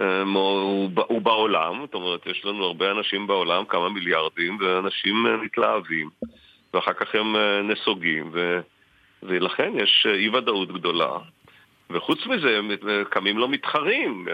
[0.04, 6.08] אה, הוא, הוא בעולם, זאת אומרת, יש לנו הרבה אנשים בעולם, כמה מיליארדים, ואנשים מתלהבים,
[6.74, 7.36] ואחר כך הם
[7.68, 8.60] נסוגים, ו,
[9.22, 11.10] ולכן יש אי ודאות גדולה.
[11.90, 12.70] וחוץ מזה, הם
[13.10, 14.26] קמים לו מתחרים.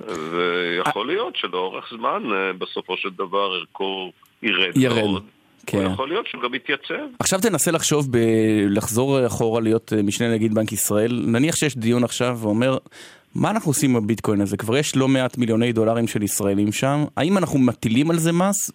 [0.00, 2.22] ויכול להיות שלאורך זמן,
[2.58, 4.12] בסופו של דבר, ערכו
[4.42, 5.22] ירד ירד.
[5.66, 5.86] כן.
[5.92, 6.94] יכול להיות שהוא גם יתייצב.
[7.18, 8.18] עכשיו תנסה לחשוב, ב...
[8.70, 11.22] לחזור אחורה להיות משנה נגיד בנק ישראל.
[11.26, 12.78] נניח שיש דיון עכשיו ואומר,
[13.34, 14.56] מה אנחנו עושים עם הביטקוין הזה?
[14.56, 18.70] כבר יש לא מעט מיליוני דולרים של ישראלים שם, האם אנחנו מטילים על זה מס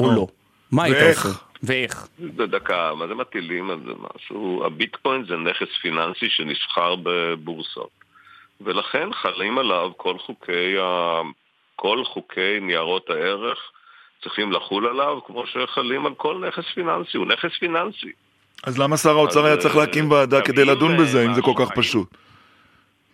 [0.00, 0.26] או לא?
[0.72, 1.28] מה היית עושה?
[1.62, 2.08] ואיך?
[2.36, 4.62] דקה, מה זה מטילים על זה משהו?
[4.66, 7.99] הביטקוין זה נכס פיננסי שנסחר בבורסות.
[8.60, 11.20] ולכן חלים עליו כל חוקי, ה...
[11.76, 13.58] כל חוקי ניירות הערך
[14.22, 18.12] צריכים לחול עליו כמו שחלים על כל נכס פיננסי, הוא נכס פיננסי.
[18.64, 21.70] אז למה שר האוצר היה צריך להקים ועדה כדי לדון בזה, אם זה כל כך
[21.76, 22.08] פשוט?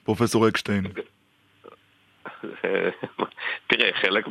[0.04, 0.84] פרופסור אקשטיין?
[3.66, 4.28] תראה, חלק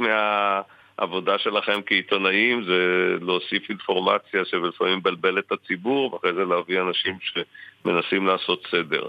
[1.00, 2.80] מהעבודה שלכם כעיתונאים זה
[3.22, 9.08] להוסיף אינפורמציה שלפעמים מבלבל את הציבור, ואחרי זה להביא אנשים שמנסים לעשות סדר.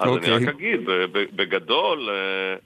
[0.00, 0.18] אז okay.
[0.18, 0.48] אני רק אוקיי.
[0.48, 0.80] אגיד,
[1.12, 2.56] בגדול, אה,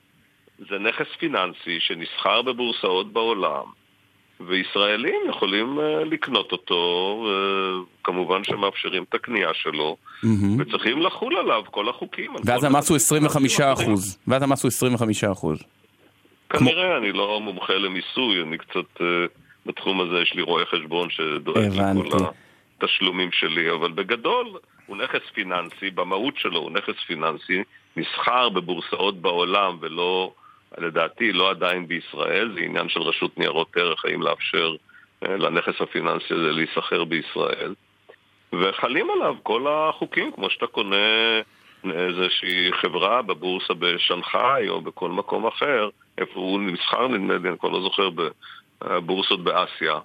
[0.58, 3.64] זה נכס פיננסי שנסחר בבורסאות בעולם.
[4.48, 7.24] וישראלים יכולים uh, לקנות אותו,
[8.02, 10.26] וכמובן שמאפשרים את הקנייה שלו, mm-hmm.
[10.58, 12.34] וצריכים לחול עליו כל החוקים.
[12.44, 14.18] ואז המס הוא 25 אחוז.
[14.28, 15.62] ואז המס הוא 25 אחוז.
[16.50, 16.96] כנראה, כמו...
[16.96, 19.02] אני לא מומחה למיסוי, אני קצת, uh,
[19.66, 22.24] בתחום הזה יש לי רואה חשבון שדואג לכל
[22.80, 24.46] התשלומים שלי, אבל בגדול
[24.86, 27.62] הוא נכס פיננסי, במהות שלו הוא נכס פיננסי,
[27.96, 30.32] נסחר בבורסאות בעולם ולא...
[30.78, 34.74] לדעתי לא עדיין בישראל, זה עניין של רשות ניירות ערך, האם לאפשר
[35.22, 37.74] אה, לנכס הפיננסי הזה להיסחר בישראל.
[38.52, 40.96] וחלים עליו כל החוקים, כמו שאתה קונה
[41.84, 45.88] איזושהי חברה בבורסה בשנגחאי או בכל מקום אחר,
[46.18, 48.08] איפה הוא נסחר נדמה לי, אני כבר לא זוכר,
[48.84, 49.98] בבורסות באסיה.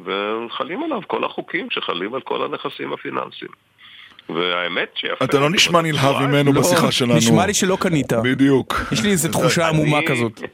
[0.00, 3.50] וחלים עליו כל החוקים שחלים על כל הנכסים הפיננסיים.
[4.28, 5.24] והאמת שיפה...
[5.24, 7.16] אתה לא נשמע נלהב ממנו לא, בשיחה שלנו.
[7.16, 8.12] נשמע לי שלא קנית.
[8.12, 8.74] בדיוק.
[8.92, 10.40] יש לי איזו תחושה עמומה כזאת.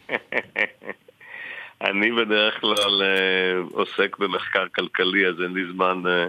[1.89, 6.27] אני בדרך כלל אה, עוסק במחקר כלכלי, אז אין לי זמן אה,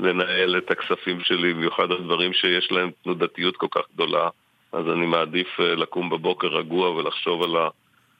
[0.00, 4.28] לנהל את הכספים שלי, במיוחד הדברים שיש להם תנודתיות כל כך גדולה.
[4.72, 7.56] אז אני מעדיף אה, לקום בבוקר רגוע ולחשוב על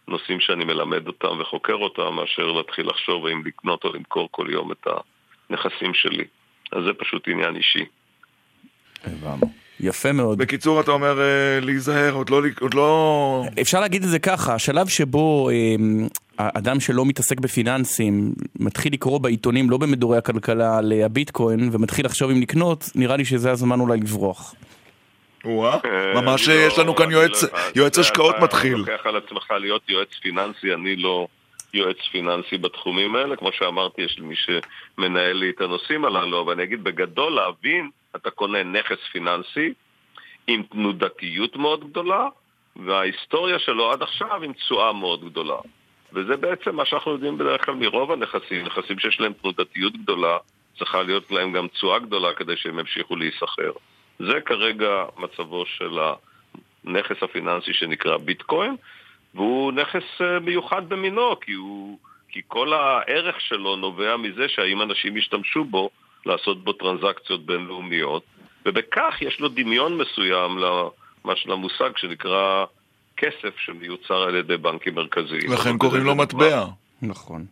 [0.09, 4.73] הנושאים שאני מלמד אותם וחוקר אותם, מאשר להתחיל לחשוב האם לקנות או למכור כל יום
[4.73, 4.87] את
[5.51, 6.25] הנכסים שלי.
[6.73, 7.85] אז זה פשוט עניין אישי.
[9.05, 9.51] הבנו.
[9.81, 10.39] יפה מאוד.
[10.39, 13.45] בקיצור, אתה אומר אה, להיזהר, עוד לא, עוד לא...
[13.61, 15.55] אפשר להגיד את זה ככה, השלב שבו אה,
[16.55, 22.41] אדם שלא מתעסק בפיננסים מתחיל לקרוא בעיתונים, לא במדורי הכלכלה, על הביטקוין, ומתחיל לחשוב אם
[22.41, 24.55] לקנות, נראה לי שזה הזמן אולי לברוח.
[25.45, 27.45] וואה, אה, ממש לא- יש לנו כאן יועץ,
[27.75, 28.83] יועץ השקעות מתחיל.
[28.83, 31.27] אתה לוקח על עצמך להיות יועץ פיננסי, אני לא
[31.75, 36.53] יועץ פיננסי בתחומים האלה, כמו שאמרתי, יש לי מי שמנהל לי את הנושאים הללו, אבל
[36.53, 39.73] אני אגיד בגדול להבין אתה קונה נכס פיננסי
[40.47, 42.27] עם תנודתיות מאוד גדולה,
[42.87, 45.57] וההיסטוריה שלו עד עכשיו עם תשואה מאוד גדולה.
[46.13, 50.39] וזה בעצם מה שאנחנו יודעים בדרך כלל מרוב הנכסים, נכסים שיש להם תנודתיות גדולה,
[50.79, 53.73] צריכה להיות להם גם תשואה גדולה כדי שהם ימשיכו להיסחר.
[54.19, 55.99] זה כרגע מצבו של
[56.85, 58.77] הנכס הפיננסי שנקרא ביטקוין,
[59.35, 65.17] והוא נכס אה, מיוחד במינו, כי, הוא, כי כל הערך שלו נובע מזה שהאם אנשים
[65.17, 65.91] ישתמשו בו
[66.27, 68.23] לעשות בו טרנזקציות בינלאומיות,
[68.67, 70.59] ובכך יש לו דמיון מסוים
[71.47, 72.65] למושג שנקרא
[73.21, 75.53] כסף שמיוצר על ידי בנקים מרכזיים.
[75.53, 76.67] לכן קוראים לו מטבע.
[77.03, 77.45] נכון.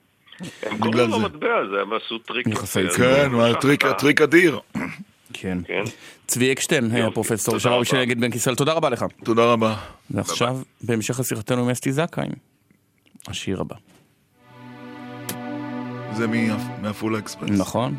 [0.62, 2.46] הם קוראים לו מטבע, זה הם עשו טריק.
[2.96, 3.30] כן,
[3.84, 4.60] הטריק אדיר.
[5.32, 5.58] כן.
[5.66, 5.82] כן.
[6.26, 9.04] צבי אקשטיין, הפרופסור של של נגד בנק ישראל, תודה רבה לך.
[9.24, 9.76] תודה רבה.
[10.10, 12.28] ועכשיו, בהמשך לשיחתנו עם אסתי זכאי,
[13.28, 13.76] השיר הבא.
[16.12, 16.26] זה
[16.82, 17.50] מעפולה אקספרס.
[17.50, 17.94] נכון.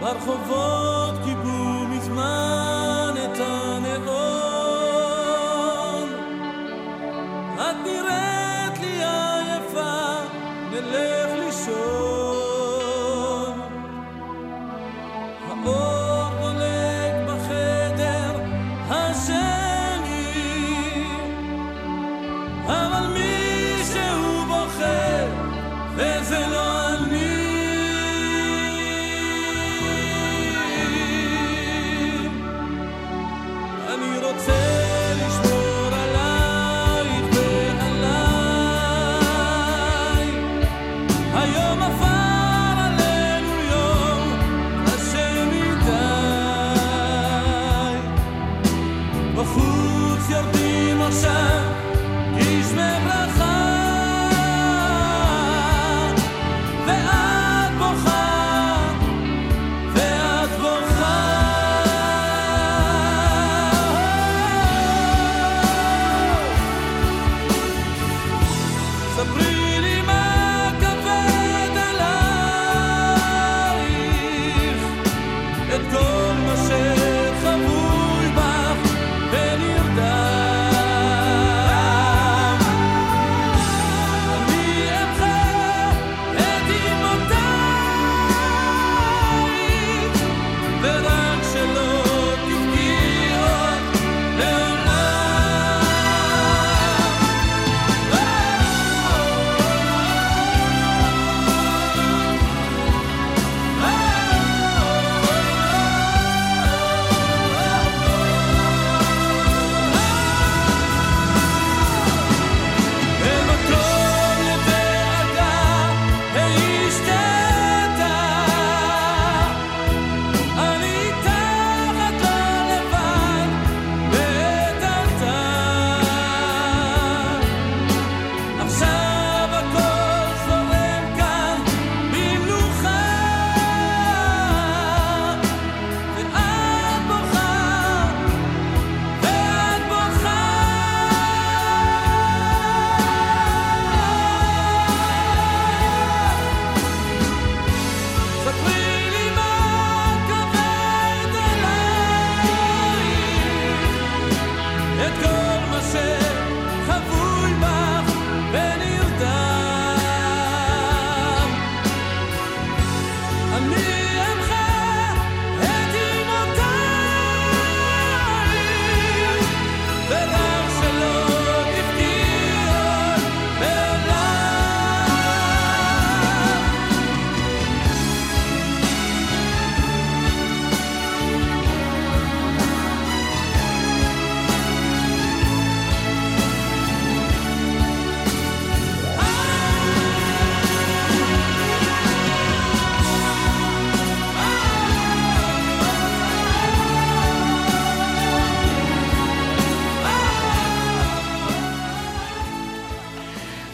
[0.00, 0.99] ברחובות
[11.70, 11.99] נלך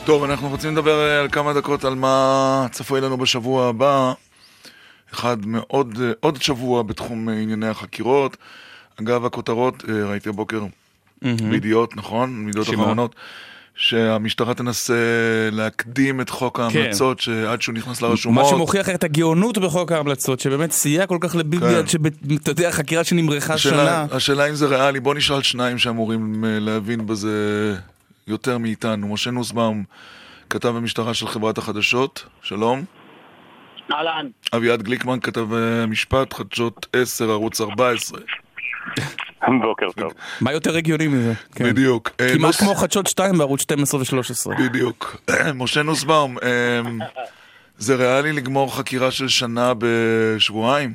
[0.06, 4.12] טוב, אנחנו רוצים לדבר אה, על כמה דקות על מה צפוי לנו בשבוע הבא.
[5.14, 8.36] אחד מאוד, אה, עוד שבוע בתחום אה, ענייני החקירות.
[9.00, 10.64] אגב, הכותרות, ראיתי הבוקר
[11.22, 12.44] בידיעות, נכון?
[12.44, 12.82] מידיעות שמה?
[12.82, 13.14] אחרונות.
[13.74, 14.94] שהמשטרה תנסה
[15.52, 18.48] להקדים את חוק ההמלצות שעד שהוא נכנס מה לרשומות.
[18.48, 21.74] שמוכיח את הגאונות בחוק ההמלצות, שבאמת סייע כל כך לביבי כן.
[21.74, 24.06] עד שאתה יודע, חקירה שנמרחה השאלה, שנה.
[24.16, 27.76] השאלה אם זה ריאלי, בוא נשאל שניים שאמורים להבין בזה
[28.26, 29.08] יותר מאיתנו.
[29.14, 29.84] משה נוסבאום,
[30.50, 32.84] כתב המשטרה של חברת החדשות, שלום.
[33.92, 34.26] אהלן.
[34.56, 38.20] אביעד גליקמן, כתב אה, משפט, חדשות 10, ערוץ 14.
[39.62, 40.12] בוקר טוב.
[40.40, 41.32] מה יותר הגיוני מזה?
[41.54, 41.64] כן.
[41.64, 42.10] בדיוק.
[42.20, 44.62] אה, כמעט נוס- כמו חדשות 2 בערוץ 12 ו-13.
[44.68, 45.16] בדיוק.
[45.54, 46.80] משה נוסבאום, אה,
[47.78, 50.92] זה ריאלי לגמור חקירה של שנה בשבועיים?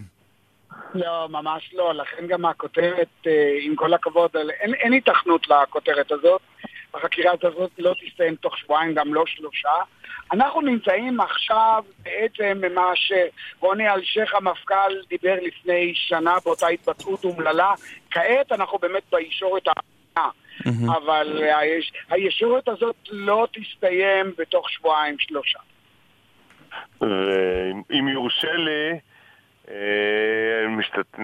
[0.96, 1.94] לא, ממש לא.
[1.94, 3.32] לכן גם הכותרת, אה,
[3.66, 4.30] עם כל הכבוד,
[4.84, 6.42] אין היתכנות לכותרת הזאת.
[6.94, 9.74] החקירה הזאת לא תסתיים תוך שבועיים, גם לא שלושה.
[10.34, 17.74] אנחנו נמצאים עכשיו בעצם ממה שרוני אלשיך המפכ"ל דיבר לפני שנה באותה התבטאות אומללה.
[18.12, 20.32] כעת אנחנו באמת בישורת האחרונה.
[20.88, 25.60] אבל היש, הישורת הזאת לא תסתיים בתוך שבועיים שלושה.
[27.02, 29.00] ואם יורשה לי,
[30.70, 31.18] משתת...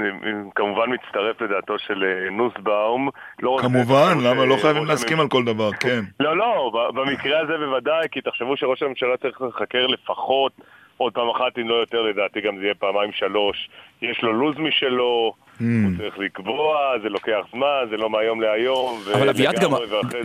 [0.55, 3.09] כמובן מצטרף לדעתו של אה, נוסבאום.
[3.41, 4.45] לא כמובן, למה?
[4.45, 5.99] לא אה, חייבים ראש להסכים על כל דבר, כן.
[6.19, 10.51] לא, לא, במקרה הזה בוודאי, כי תחשבו שראש הממשלה צריך לחקר לפחות
[10.97, 13.69] עוד פעם אחת, אם לא יותר, לדעתי גם זה יהיה פעמיים שלוש.
[14.01, 15.33] יש לו לו"ז משלו.
[15.59, 18.99] הוא צריך לקבוע, זה לוקח זמן, זה לא מהיום להיום.
[19.13, 19.71] אבל אביעד, גם,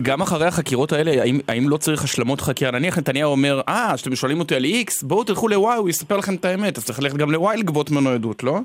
[0.01, 2.71] גם אחרי החקירות האלה, האם, האם לא צריך השלמות חקירה?
[2.71, 6.35] נניח נתניהו אומר, אה, שאתם שואלים אותי על X, בואו תלכו ל-Y, הוא יספר לכם
[6.35, 8.59] את האמת, אז צריך ללכת גם ל-Y לגבות ממנו עדות, לא?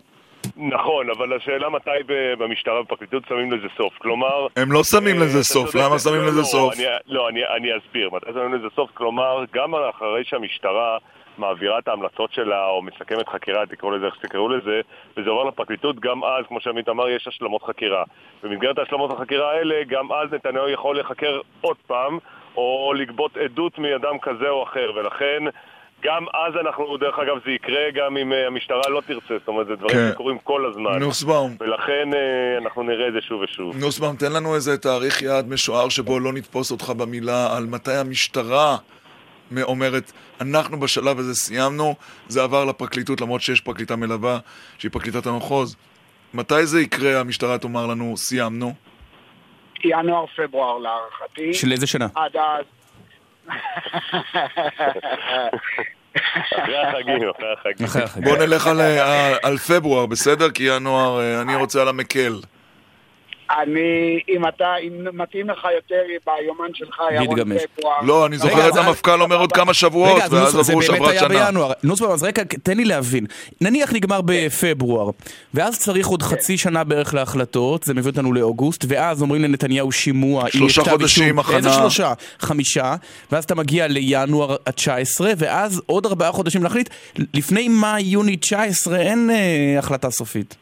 [0.57, 1.91] נכון, אבל השאלה מתי
[2.39, 3.93] במשטרה ובפרקליטות שמים לזה סוף.
[3.99, 4.47] כלומר...
[4.57, 6.75] הם לא שמים אה, לזה סוף, למה שמים לזה לא, סוף?
[7.07, 8.11] לא, אני אסביר.
[8.13, 8.91] מתי שמים לזה סוף?
[8.95, 10.99] כלומר, גם אחרי שהמשטרה
[11.39, 14.81] מעבירה את ההמלצות שלה, או מסכמת חקירה, תקראו לזה איך שתקראו לזה,
[15.17, 18.05] וזה עובר לפרקליטות, גם אז, כמו שעמית אמר, יש השלמות חקירה.
[18.43, 22.19] במסגרת השלמות החקירה האלה, גם אז נתניהו יכול להיחקר עוד פעם,
[22.57, 25.45] או לגבות עדות מאדם כזה או אחר, ולכן...
[26.03, 29.67] גם אז אנחנו, דרך אגב, זה יקרה גם אם אה, המשטרה לא תרצה, זאת אומרת,
[29.67, 30.11] זה דברים כן.
[30.13, 30.99] שקורים כל הזמן.
[30.99, 31.57] נוסבאום.
[31.61, 33.77] ולכן אה, אנחנו נראה את זה שוב ושוב.
[33.77, 38.77] נוסבאום, תן לנו איזה תאריך יעד משוער שבו לא נתפוס אותך במילה על מתי המשטרה
[39.63, 41.95] אומרת, אנחנו בשלב הזה סיימנו,
[42.29, 44.39] זה עבר לפרקליטות למרות שיש פרקליטה מלווה
[44.79, 45.77] שהיא פרקליטת המחוז.
[46.35, 48.75] מתי זה יקרה, המשטרה תאמר לנו, סיימנו?
[49.85, 51.55] ינואר-פברואר להערכתי.
[51.55, 52.07] של איזה שנה?
[52.15, 52.65] עד אז.
[56.53, 57.87] אחרי החגים, אחרי החגים.
[58.25, 60.51] בוא נלך על, אה, על פברואר, בסדר?
[60.51, 62.41] כי ינואר, אה, אני רוצה על המקל.
[63.51, 67.39] אני, אם אתה, אם מתאים לך יותר ביומן שלך, ירון.
[67.77, 68.01] פברואר.
[68.03, 70.93] לא, אני זוכר רגע, את המפכ"ל אומר עוד כמה שבועות, רגע, אז ואז נוסבאום, זה
[70.93, 71.47] עברו באמת שעברה היה שנה.
[71.47, 71.73] בינואר.
[71.83, 73.27] נוסבאום, אז רגע, תן לי להבין.
[73.61, 75.11] נניח נגמר בפברואר,
[75.55, 80.51] ואז צריך עוד חצי שנה בערך להחלטות, זה מביא אותנו לאוגוסט, ואז אומרים לנתניהו שימוע.
[80.51, 81.39] שלושה חודשים.
[81.39, 81.57] הכנה.
[81.57, 82.13] איזה שלושה?
[82.39, 82.95] חמישה,
[83.33, 86.91] ואז אתה מגיע לינואר ה-19, ואז עוד ארבעה חודשים להחליט.
[87.35, 90.57] לפני מאי-יוני 19 אין אה, החלטה סופית.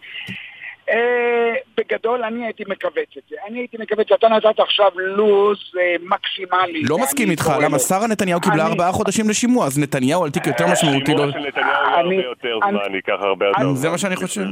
[0.91, 3.37] אה, בגדול אני הייתי מכווץ את זה.
[3.49, 6.83] אני הייתי מכווץ, אתה נתת עכשיו לו"ז אה, מקסימלי.
[6.83, 10.67] לא מסכים איתך, למה שרה נתניהו קיבלה ארבעה חודשים לשימוע, אז נתניהו על תיק יותר
[10.73, 11.15] משמעותי.
[11.15, 13.75] לא- השימוע של נתניהו יהיה הרבה יותר זמן, ייקח הרבה יותר זמן.
[13.75, 14.43] זה מה שאני חושב.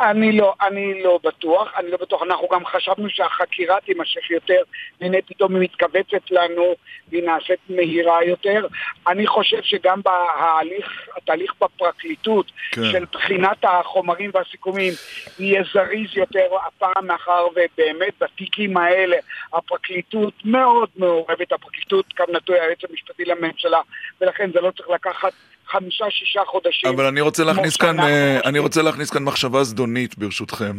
[0.00, 4.62] אני לא, אני לא בטוח, אני לא בטוח, אנחנו גם חשבנו שהחקירה תימשך יותר,
[5.00, 6.74] והנה פתאום היא מתכווצת לנו,
[7.08, 8.66] והיא נעשית מהירה יותר.
[9.08, 12.82] אני חושב שגם בהליך, התהליך בפרקליטות כן.
[12.92, 14.92] של בחינת החומרים והסיכומים
[15.38, 19.16] יהיה זריז יותר הפעם, מאחר ובאמת בתיקים האלה
[19.52, 23.80] הפרקליטות מאוד מעורבת, הפרקליטות כאן נטוי היועץ המשפטי לממשלה,
[24.20, 25.32] ולכן זה לא צריך לקחת
[25.70, 26.90] חמישה-שישה חודשים.
[26.90, 28.38] אבל אני רוצה להכניס כאן, אה.
[28.44, 30.76] אני רוצה להכניס כאן מחשבה זדונית ברשותכם.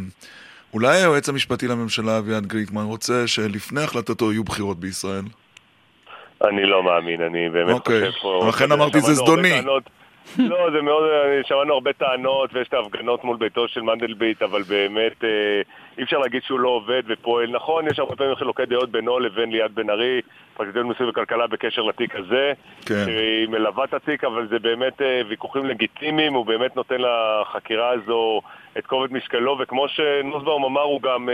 [0.74, 5.24] אולי היועץ המשפטי לממשלה אביעד גליקמן רוצה שלפני החלטתו יהיו בחירות בישראל?
[6.48, 8.10] אני לא מאמין, אני באמת אוקיי.
[8.10, 8.46] חושב פה...
[8.48, 9.62] לכן אמרתי, זה זדוני.
[10.50, 14.62] לא, זה מאוד, אה, שמענו הרבה טענות ויש את ההפגנות מול ביתו של מנדלבליט, אבל
[14.62, 15.62] באמת אה,
[15.98, 17.50] אי אפשר להגיד שהוא לא עובד ופועל.
[17.50, 20.20] נכון, יש הרבה פעמים חילוקי דעות בינו לבין ליאת בן ארי,
[20.56, 22.52] פרקליטות מיסוי וכלכלה בקשר לתיק הזה.
[22.86, 23.04] כן.
[23.04, 28.40] שהיא מלווה את התיק, אבל זה באמת אה, ויכוחים לגיטימיים, הוא באמת נותן לחקירה הזו
[28.78, 31.28] את כובד משקלו, וכמו שנוסבאום אמר, הוא גם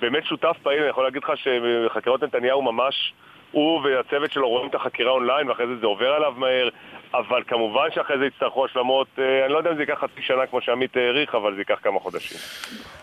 [0.00, 3.12] באמת שותף פעיל, אני יכול להגיד לך שבחקירות נתניהו ממש...
[3.54, 6.68] הוא והצוות שלו רואים את החקירה אונליין ואחרי זה זה עובר עליו מהר
[7.14, 10.46] אבל כמובן שאחרי זה יצטרכו השלמות, אה, אני לא יודע אם זה ייקח חצי שנה
[10.50, 12.38] כמו שעמית העריך, אבל זה ייקח כמה חודשים.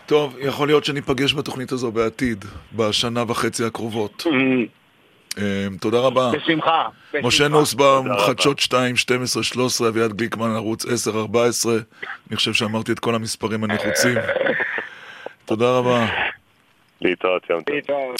[0.06, 2.44] טוב, יכול להיות שניפגש בתוכנית הזו בעתיד,
[2.76, 4.26] בשנה וחצי הקרובות.
[5.38, 6.30] אה, תודה רבה.
[6.32, 6.88] בשמחה.
[7.22, 7.48] משה.
[7.48, 8.06] נוסבאום.
[8.18, 11.74] חדשות 2, 12, 13, אביעד גליקמן, ערוץ 10, 14.
[12.28, 14.14] אני חושב שאמרתי את כל המספרים הנחוצים.
[15.44, 16.06] תודה רבה.
[17.00, 18.14] להתראות, יום טוב.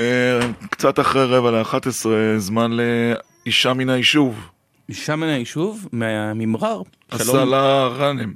[0.00, 0.40] אה,
[0.70, 2.06] קצת אחרי רבע ל-11,
[2.36, 4.48] זמן לאישה מן היישוב.
[4.88, 5.88] אישה מן היישוב?
[5.92, 6.82] מהממרר?
[7.10, 8.32] אסלה גאנם.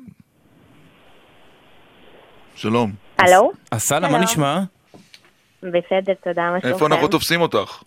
[2.55, 2.93] שלום.
[3.19, 3.53] הלו?
[3.71, 4.19] אסלה, מה.
[4.19, 4.61] נשמע?
[5.63, 6.69] בסדר, תודה, מה שלומכם?
[6.69, 7.83] איפה אנחנו תופסים אותך?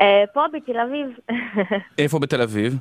[0.00, 1.06] אה, פה בתל אביב.
[1.98, 2.78] איפה בתל אביב?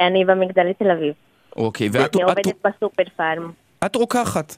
[0.00, 1.14] אני במגדלי תל אביב.
[1.56, 3.50] אוקיי, ואת אני עובדת בסופר פארם.
[3.86, 4.56] את רוקחת.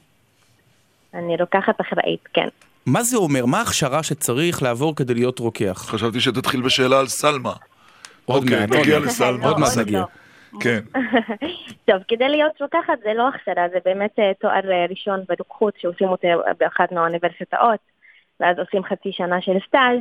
[1.15, 2.49] אני רוקחת אחראית, כן.
[2.87, 3.47] מה זה אומר?
[3.47, 5.85] מה ההכשרה שצריך לעבור כדי להיות רוקח?
[5.89, 7.53] חשבתי שתתחיל בשאלה על סלמה.
[8.25, 9.13] עוד אוקיי, מעט, נגיע עוד מעט.
[9.13, 9.49] לסלמה.
[9.49, 9.77] עוד מעט.
[9.79, 10.05] נגיע.
[10.61, 10.81] כן.
[11.89, 16.09] טוב, כדי להיות רוקחת זה לא הכשרה, זה באמת אה, תואר אה, ראשון ברוקחות שעושים
[16.09, 17.81] אותו באחת מהאוניברסיטאות,
[18.41, 20.01] ואז עושים חצי שנה של סטאז',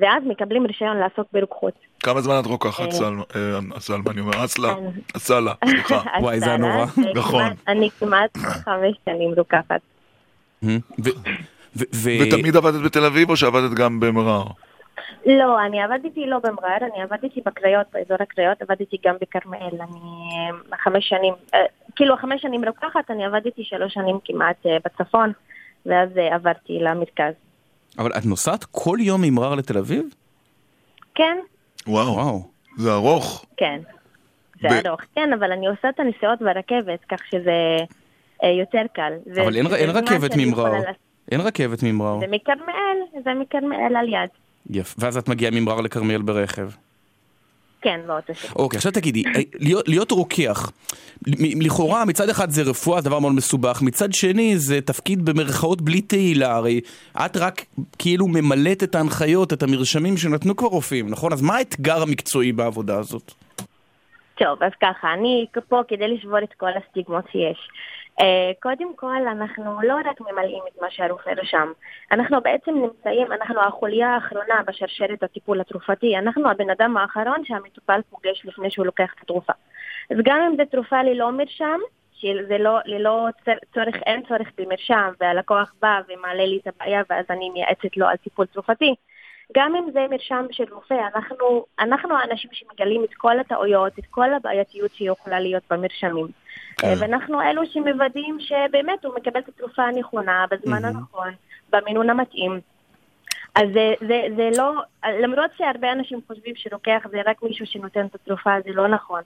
[0.00, 1.74] ואז מקבלים רישיון לעסוק ברוקחות.
[2.02, 2.92] כמה זמן את רוקחת, אה.
[2.92, 3.22] סלמה?
[3.36, 4.74] אה, אני אומר, אסלה.
[5.16, 6.02] אסלה, סליחה.
[6.20, 6.72] וואי, זה היה נורא.
[6.72, 7.42] אה, נכון.
[7.68, 9.80] אני כמעט חמש שנים רוקחת.
[12.20, 14.42] ותמיד עבדת בתל אביב או שעבדת גם במרר?
[15.26, 19.62] לא, אני עבדתי לא במרר, אני עבדתי בקריות, באזור הקריות, עבדתי גם בכרמיאל.
[19.80, 20.00] אני
[20.72, 21.60] אה, חמש שנים, אה,
[21.96, 25.32] כאילו חמש שנים רוקחת, אני עבדתי שלוש שנים כמעט אה, בצפון,
[25.86, 27.32] ואז עברתי למרכז.
[27.98, 30.04] אבל את נוסעת כל יום ממרר לתל אביב?
[31.14, 31.36] כן,
[31.86, 32.42] וואו,
[32.76, 33.46] זה ארוך.
[33.56, 33.80] כן.
[34.62, 37.76] זה ב- ארוך, כן, אבל אני עושה את הנסיעות ברכבת, כך שזה
[38.42, 39.12] אה, יותר קל.
[39.36, 40.48] ו- אבל אין- וזה אין זמן רכבת ממרר.
[40.66, 41.05] יכולה לעשות.
[41.32, 42.20] אין רכבת ממרר.
[42.20, 44.30] זה מכרמיאל, זה מכרמיאל על יד.
[44.70, 44.94] יפה.
[44.98, 46.68] ואז את מגיעה ממרר לכרמיאל ברכב.
[47.80, 48.50] כן, באוטו שלי.
[48.56, 50.70] אוקיי, עכשיו תגידי, אה, להיות, להיות רוקח,
[51.60, 56.00] לכאורה מצד אחד זה רפואה, זה דבר מאוד מסובך, מצד שני זה תפקיד במרכאות בלי
[56.00, 56.80] תהילה, הרי
[57.16, 57.64] את רק
[57.98, 61.32] כאילו ממלאת את ההנחיות, את המרשמים שנתנו כבר רופאים, נכון?
[61.32, 63.32] אז מה האתגר המקצועי בעבודה הזאת?
[64.38, 67.68] טוב, אז ככה, אני פה כדי לשבור את כל הסטיגמות שיש.
[68.20, 68.24] Uh,
[68.62, 71.72] קודם כל, אנחנו לא רק ממלאים את מה שהרופא רשם,
[72.12, 78.42] אנחנו בעצם נמצאים, אנחנו החוליה האחרונה בשרשרת הטיפול התרופתי, אנחנו הבן אדם האחרון שהמטופל פוגש
[78.44, 79.52] לפני שהוא לוקח את התרופה.
[80.10, 81.78] אז גם אם זו תרופה ללא מרשם,
[82.12, 83.26] שזה לא, ללא
[83.74, 88.16] צורך, אין צורך במרשם, והלקוח בא ומעלה לי את הבעיה ואז אני מייעצת לו על
[88.16, 88.94] טיפול תרופתי,
[89.56, 94.34] גם אם זה מרשם של רופא, אנחנו, אנחנו האנשים שמגלים את כל הטעויות, את כל
[94.34, 96.45] הבעייתיות שיכולה להיות במרשמים.
[96.76, 96.88] כן.
[96.88, 101.32] אה, ואנחנו אלו שמוודאים שבאמת הוא מקבל את התרופה הנכונה, בזמן הנכון,
[101.72, 102.60] במינון המתאים.
[103.54, 104.72] אז זה, זה, זה לא,
[105.22, 109.20] למרות שהרבה אנשים חושבים שרוקח זה רק מישהו שנותן את התרופה, זה לא נכון.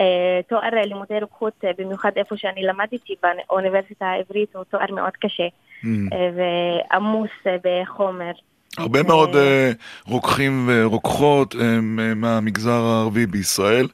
[0.00, 5.48] אה, תואר לימודי רוקחות, אה, במיוחד איפה שאני למדתי באוניברסיטה העברית, הוא תואר מאוד קשה
[5.84, 5.86] Mm.
[6.12, 7.30] אה, ועמוס
[7.64, 8.32] בחומר.
[8.78, 9.72] הרבה מאוד אה,
[10.06, 13.88] רוקחים ורוקחות הם אה, מהמגזר הערבי בישראל,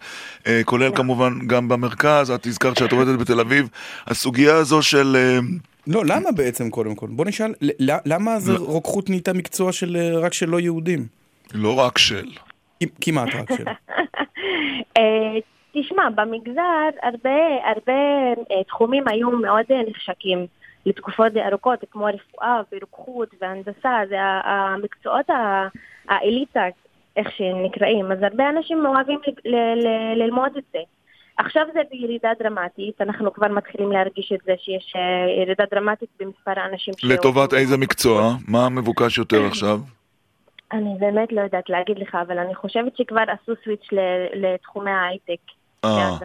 [0.47, 3.69] אה, כולל כמובן גם במרכז, את הזכרת שאת עובדת בתל אביב.
[4.07, 5.17] הסוגיה הזו של...
[5.17, 5.39] אה,
[5.87, 7.07] לא, למה בעצם קודם כל?
[7.11, 7.55] בוא נשאל,
[8.07, 11.07] למה זה רוקחות נהייתה מקצוע של רק של לא יהודים?
[11.55, 12.27] לא רק של.
[13.01, 13.65] כמעט רק של.
[14.99, 15.39] אה,
[15.73, 17.41] תשמע, במגזר הרבה,
[17.75, 17.93] הרבה
[18.69, 20.47] תחומים היו מאוד נחשקים
[20.87, 25.27] לתקופות די ארוכות, כמו רפואה ורוקחות והנדסה, זה המקצועות
[26.09, 26.65] האליטה,
[27.17, 29.21] איך שהם נקראים, אז הרבה אנשים אוהבים
[30.17, 30.79] ללמוד את זה.
[31.39, 36.61] עכשיו זה בירידה דרמטית, אנחנו כבר מתחילים להרגיש את זה שיש אה, ירידה דרמטית במספר
[36.61, 37.05] האנשים ש...
[37.05, 38.33] לטובת איזה מקצוע?
[38.49, 39.79] מה מבוקש יותר עכשיו?
[40.73, 43.89] אני באמת לא יודעת להגיד לך, אבל אני חושבת שכבר עשו סוויץ'
[44.35, 45.41] לתחומי ההייטק,
[45.85, 46.19] אה.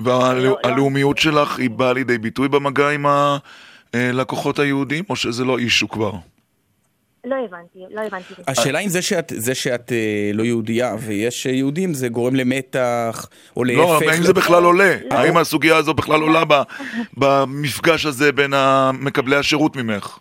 [0.00, 3.06] והלאומיות שלך היא באה לידי ביטוי במגע עם
[3.94, 6.12] הלקוחות היהודים, או שזה לא אישו כבר?
[7.26, 8.34] לא הבנתי, לא הבנתי.
[8.48, 13.28] השאלה אם זה שאת, זה שאת אה, לא יהודייה ויש אה, יהודים זה גורם למתח
[13.56, 13.78] או להפך.
[13.78, 14.94] לא, אבל האם זה בכלל עולה?
[15.10, 15.14] לא.
[15.14, 16.42] האם הסוגיה הזו בכלל עולה
[17.16, 18.54] במפגש הזה בין
[18.92, 20.18] מקבלי השירות ממך?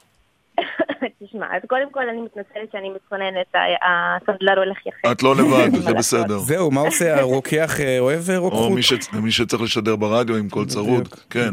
[1.36, 5.12] תשמע, אז קודם כל אני מתנצלת שאני מתכוננת, הסנדלר הולך יחד.
[5.12, 5.94] את לא לבד, זה?
[5.94, 6.38] בסדר.
[6.38, 8.72] זהו, מה עושה הרוקח אה, אוהב אה, או רוקחות?
[8.72, 11.49] מי ש- מי שצריך לשדר ברדיו עם קול צרוד, כן.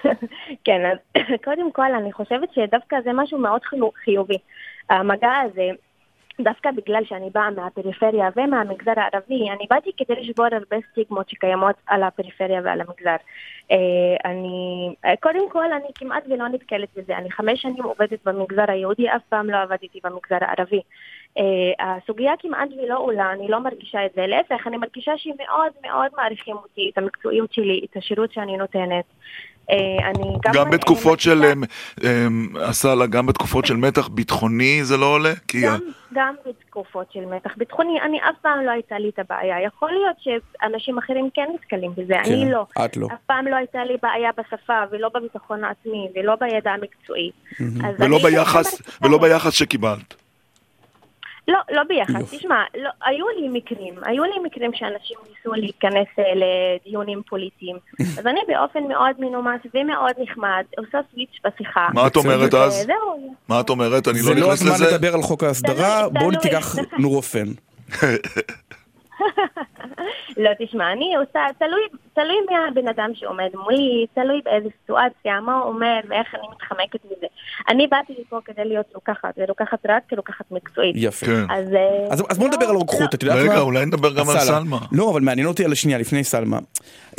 [0.64, 0.98] כן, אז
[1.44, 4.38] קודם כל אני חושבת שדווקא זה משהו מאוד חיו- חיובי.
[4.90, 5.68] המגע הזה,
[6.44, 12.02] דווקא בגלל שאני באה מהפריפריה ומהמגזר הערבי, אני באתי כדי לשבור הרבה סטיגמות שקיימות על
[12.02, 13.16] הפריפריה ועל המגזר.
[13.70, 13.76] אה,
[14.24, 17.18] אני, אה, קודם כל, אני כמעט ולא נתקלת בזה.
[17.18, 20.80] אני חמש שנים עובדת במגזר היהודי, אף פעם לא עבדתי במגזר הערבי.
[21.38, 24.26] אה, הסוגיה כמעט ולא עולה, אני לא מרגישה את זה.
[24.26, 29.04] להפך, אני מרגישה שמאוד מאוד מעריכים אותי, את המקצועיות שלי, את השירות שאני נותנת.
[29.70, 30.52] אה, אני גם...
[30.54, 31.64] גם אה, בתקופות של, אמ,
[32.04, 35.32] אמ, אסלה, גם בתקופות של מתח ביטחוני זה לא עולה?
[35.48, 35.78] כי גם,
[36.12, 39.62] גם בתקופות של מתח ביטחוני, אני אף פעם לא הייתה לי את הבעיה.
[39.66, 42.66] יכול להיות שאנשים אחרים כן נתקלים בזה, כן, אני לא.
[42.84, 43.06] את לא.
[43.06, 47.30] אף פעם לא הייתה לי בעיה בשפה, ולא בביטחון העצמי, ולא בידע המקצועי.
[47.98, 50.19] ולא אני ביחס, ולא ביחס שקיבלת.
[51.50, 52.30] לא, לא ביחס.
[52.30, 57.76] תשמע, לא, היו לי מקרים, היו לי מקרים שאנשים ניסו להיכנס אה, לדיונים פוליטיים.
[58.18, 61.88] אז אני באופן מאוד מנומס ומאוד נחמד, עושה סוויץ' בשיחה.
[61.94, 62.80] מה את אומרת אז?
[62.82, 63.34] וזהו.
[63.48, 64.08] מה את אומרת?
[64.08, 64.94] אני זה לא לא נכנס הזמן לזה.
[64.96, 66.42] לדבר על חוק ההסדרה, תלוי, בואו תלוי.
[66.42, 67.46] תיקח נורופן.
[70.44, 71.80] לא, תשמע, אני עושה, תלוי,
[72.14, 77.04] תלוי מי הבן אדם שעומד מולי, תלוי באיזה סיטואציה, מה הוא אומר ואיך אני מתחמקת
[77.04, 77.26] מזה.
[77.68, 80.94] אני באתי לפה כדי להיות לוקחת, ולוקחת רק כלוקחת מקצועית.
[80.98, 81.26] יפה.
[81.26, 81.44] כן.
[81.50, 81.74] אז...
[81.74, 83.52] אה, אז, אז בואו נדבר על רוקחות, את יודעת מה?
[83.52, 84.78] רגע, אולי נדבר גם על סלמה.
[84.92, 86.58] לא, אבל מעניין אותי על השנייה, לפני סלמה.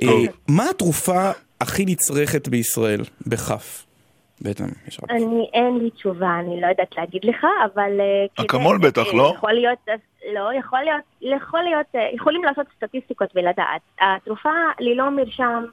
[0.02, 0.08] אה.
[0.48, 3.86] מה התרופה הכי נצרכת בישראל, בכף?
[4.42, 5.10] בעצם, יש רק...
[5.12, 7.92] אני, אין לי תשובה, אני לא יודעת להגיד לך, אבל...
[8.00, 9.34] אה, אקמול בטח, אה, לא?
[9.38, 10.00] יכול להיות, אז-
[10.34, 13.82] לא, יכול להיות, יכול להיות, אה, יכולים לעשות סטטיסטיקות ולדעת.
[14.02, 14.50] התרופה
[14.80, 15.66] ללא מרשם,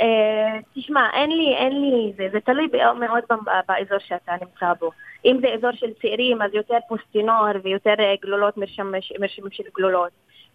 [0.00, 3.22] אה, תשמע, אין לי, אין לי, זה, זה תלוי ב- מאוד
[3.68, 4.90] באזור שאתה נמצא בו.
[5.24, 10.10] אם זה אזור של צעירים, אז יותר פוסטינור ויותר אה, גלולות, מרשם, מרשמים של גלולות.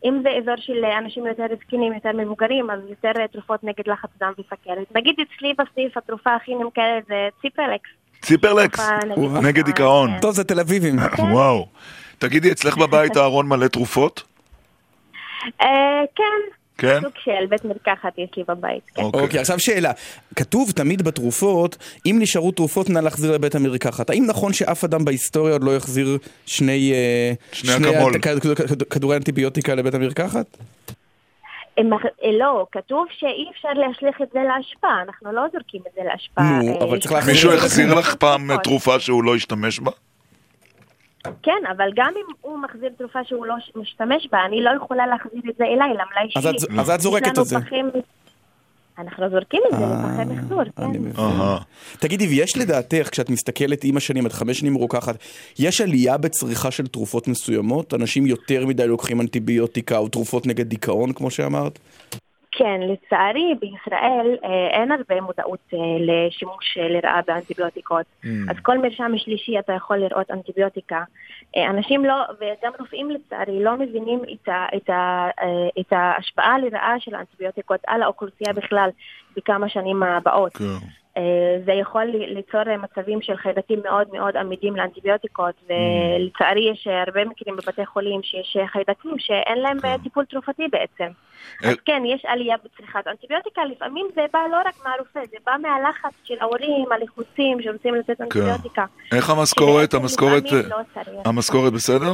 [0.05, 4.09] אם זה אזור של אה, אנשים יותר זקנים, יותר מבוגרים, אז יותר תרופות נגד לחץ
[4.19, 4.95] דם וסכרת.
[4.95, 7.89] נגיד אצלי בסניף התרופה הכי נמכרת זה ציפרלקס.
[8.21, 8.89] ציפרלקס,
[9.43, 10.11] נגד דיכאון.
[10.11, 10.19] כן.
[10.21, 10.95] טוב, זה תל אביבים.
[11.31, 11.67] וואו.
[12.23, 14.23] תגידי, אצלך בבית הארון מלא תרופות?
[15.61, 15.67] אה,
[16.15, 16.23] כן.
[16.77, 16.99] כן?
[17.01, 19.01] סוג של בית מרקחת יש לי בבית, כן.
[19.01, 19.91] אוקיי, עכשיו שאלה.
[20.35, 24.09] כתוב תמיד בתרופות, אם נשארו תרופות נא להחזיר לבית המרקחת.
[24.09, 26.91] האם נכון שאף אדם בהיסטוריה עוד לא יחזיר שני...
[26.93, 28.13] אה, שני אקמול.
[28.21, 30.45] כד- כד- כד- כדורי אנטיביוטיקה לבית המרקחת?
[31.77, 31.97] הם אה,
[32.39, 36.41] לא, כתוב שאי אפשר להשליך את זה לאשפה, אנחנו לא זורקים את זה לאשפה.
[36.41, 37.53] נו, אבל צריך להחזיר מישהו.
[37.53, 38.63] החזיר לך פעם נכון.
[38.63, 39.91] תרופה שהוא לא השתמש בה?
[41.43, 45.41] כן, אבל גם אם הוא מחזיר תרופה שהוא לא משתמש בה, אני לא יכולה להחזיר
[45.49, 46.79] את זה אליי, למלאי אז שלי.
[46.79, 47.57] אז את זורקת את זה.
[48.97, 51.99] אנחנו זורקים את זה לפחי מחזור, כן.
[51.99, 55.15] תגידי, ויש לדעתך, כשאת מסתכלת עם השנים, את חמש שנים מרוקחת,
[55.59, 57.93] יש עלייה בצריכה של תרופות מסוימות?
[57.93, 61.79] אנשים יותר מדי לוקחים אנטיביוטיקה או תרופות נגד דיכאון, כמו שאמרת?
[62.57, 68.05] כן, לצערי בישראל אה, אין הרבה מודעות אה, לשימוש אה, לרעה באנטיביוטיקות.
[68.23, 68.27] Mm.
[68.49, 71.03] אז כל מרשם שלישי אתה יכול לראות אנטיביוטיקה.
[71.69, 75.29] אנשים לא, וגם רופאים לצערי, לא מבינים את, ה, את, ה,
[75.79, 78.89] את ההשפעה לרעה של האנטיביוטיקות על האוכלוסייה בכלל
[79.37, 80.57] בכמה שנים הבאות.
[80.57, 81.02] כן.
[81.17, 87.01] אה, זה יכול ליצור אה, מצבים של חיידקים מאוד מאוד עמידים לאנטיביוטיקות, ולצערי יש אה,
[87.01, 91.11] הרבה מקרים בבתי חולים שיש חיידקים שאין להם אה, טיפול תרופתי בעצם.
[91.63, 96.13] אז כן, יש עלייה בצריכת אנטיביוטיקה, לפעמים זה בא לא רק מהרופא, זה בא מהלחץ
[96.23, 98.85] של ההורים, הלחוצים שרוצים לתת אנטיביוטיקה.
[99.11, 99.93] איך המשכורת?
[99.93, 100.51] המשכורת...
[100.51, 100.77] לא.
[101.25, 102.13] המשכורת בסדר?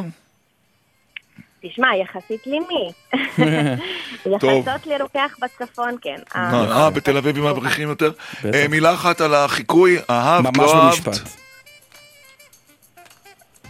[1.62, 2.92] תשמע, יחסית למי?
[4.40, 4.44] טוב.
[4.44, 6.18] יחסות לרוקח בצפון, כן.
[6.36, 8.12] אה, אה, בתל אביב הם מבריחים יותר?
[8.54, 11.08] אה, מילה אחת על החיקוי, אהבת, ממש לא אהבת?
[11.08, 11.30] במשפט.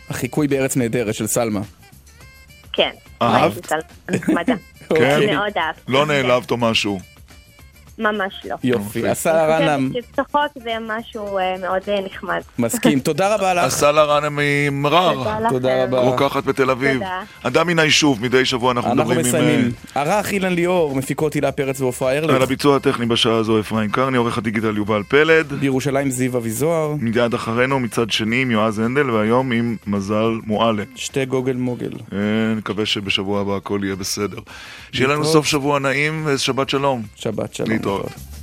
[0.09, 1.61] החיקוי בארץ נהדרת של סלמה.
[2.73, 2.91] כן.
[3.21, 3.71] אהבת?
[4.09, 4.53] נחמדה.
[4.97, 5.11] כן?
[5.11, 5.81] אני מאוד אהבתי.
[5.87, 6.99] לא נעלבת או משהו.
[7.99, 8.55] ממש לא.
[8.63, 9.07] יופי.
[9.07, 12.41] עשה רנם, אני חושבת שצחוק זה משהו אה, מאוד אה, נחמד.
[12.59, 12.99] מסכים.
[13.09, 13.63] תודה רבה לך.
[13.65, 15.49] אסלה רנה ממרר, תודה לכם.
[15.49, 15.99] תודה רבה.
[15.99, 16.93] רוקחת בתל אביב.
[16.93, 17.21] תודה.
[17.43, 19.25] אדם מן היישוב, מדי שבוע אנחנו אנחנו מדברים עם...
[19.25, 19.71] מסיימים.
[19.95, 22.41] ערך אילן ליאור, מפיקות הילה פרץ ועופרה אה, על ארליך.
[22.41, 25.53] הביצוע הטכני בשעה הזו אפרים קרני, עורך הדיגיטל יובל פלד.
[25.53, 26.95] בירושלים זיו אביזוהר.
[26.99, 30.83] מיד אחרינו, מצד שני עם יועז הנדל, והיום עם מזל מועלם.
[30.95, 31.91] שתי גוגל מוגל.
[32.13, 32.17] אה,
[32.57, 34.39] נקווה שבשבוע הבא הכל יהיה בסדר.
[34.91, 35.25] שיהיה לנו.
[35.25, 37.03] סוף שבוע נעים ושבת שלום.
[37.15, 37.69] שבת שלום.
[37.97, 38.38] להתראות.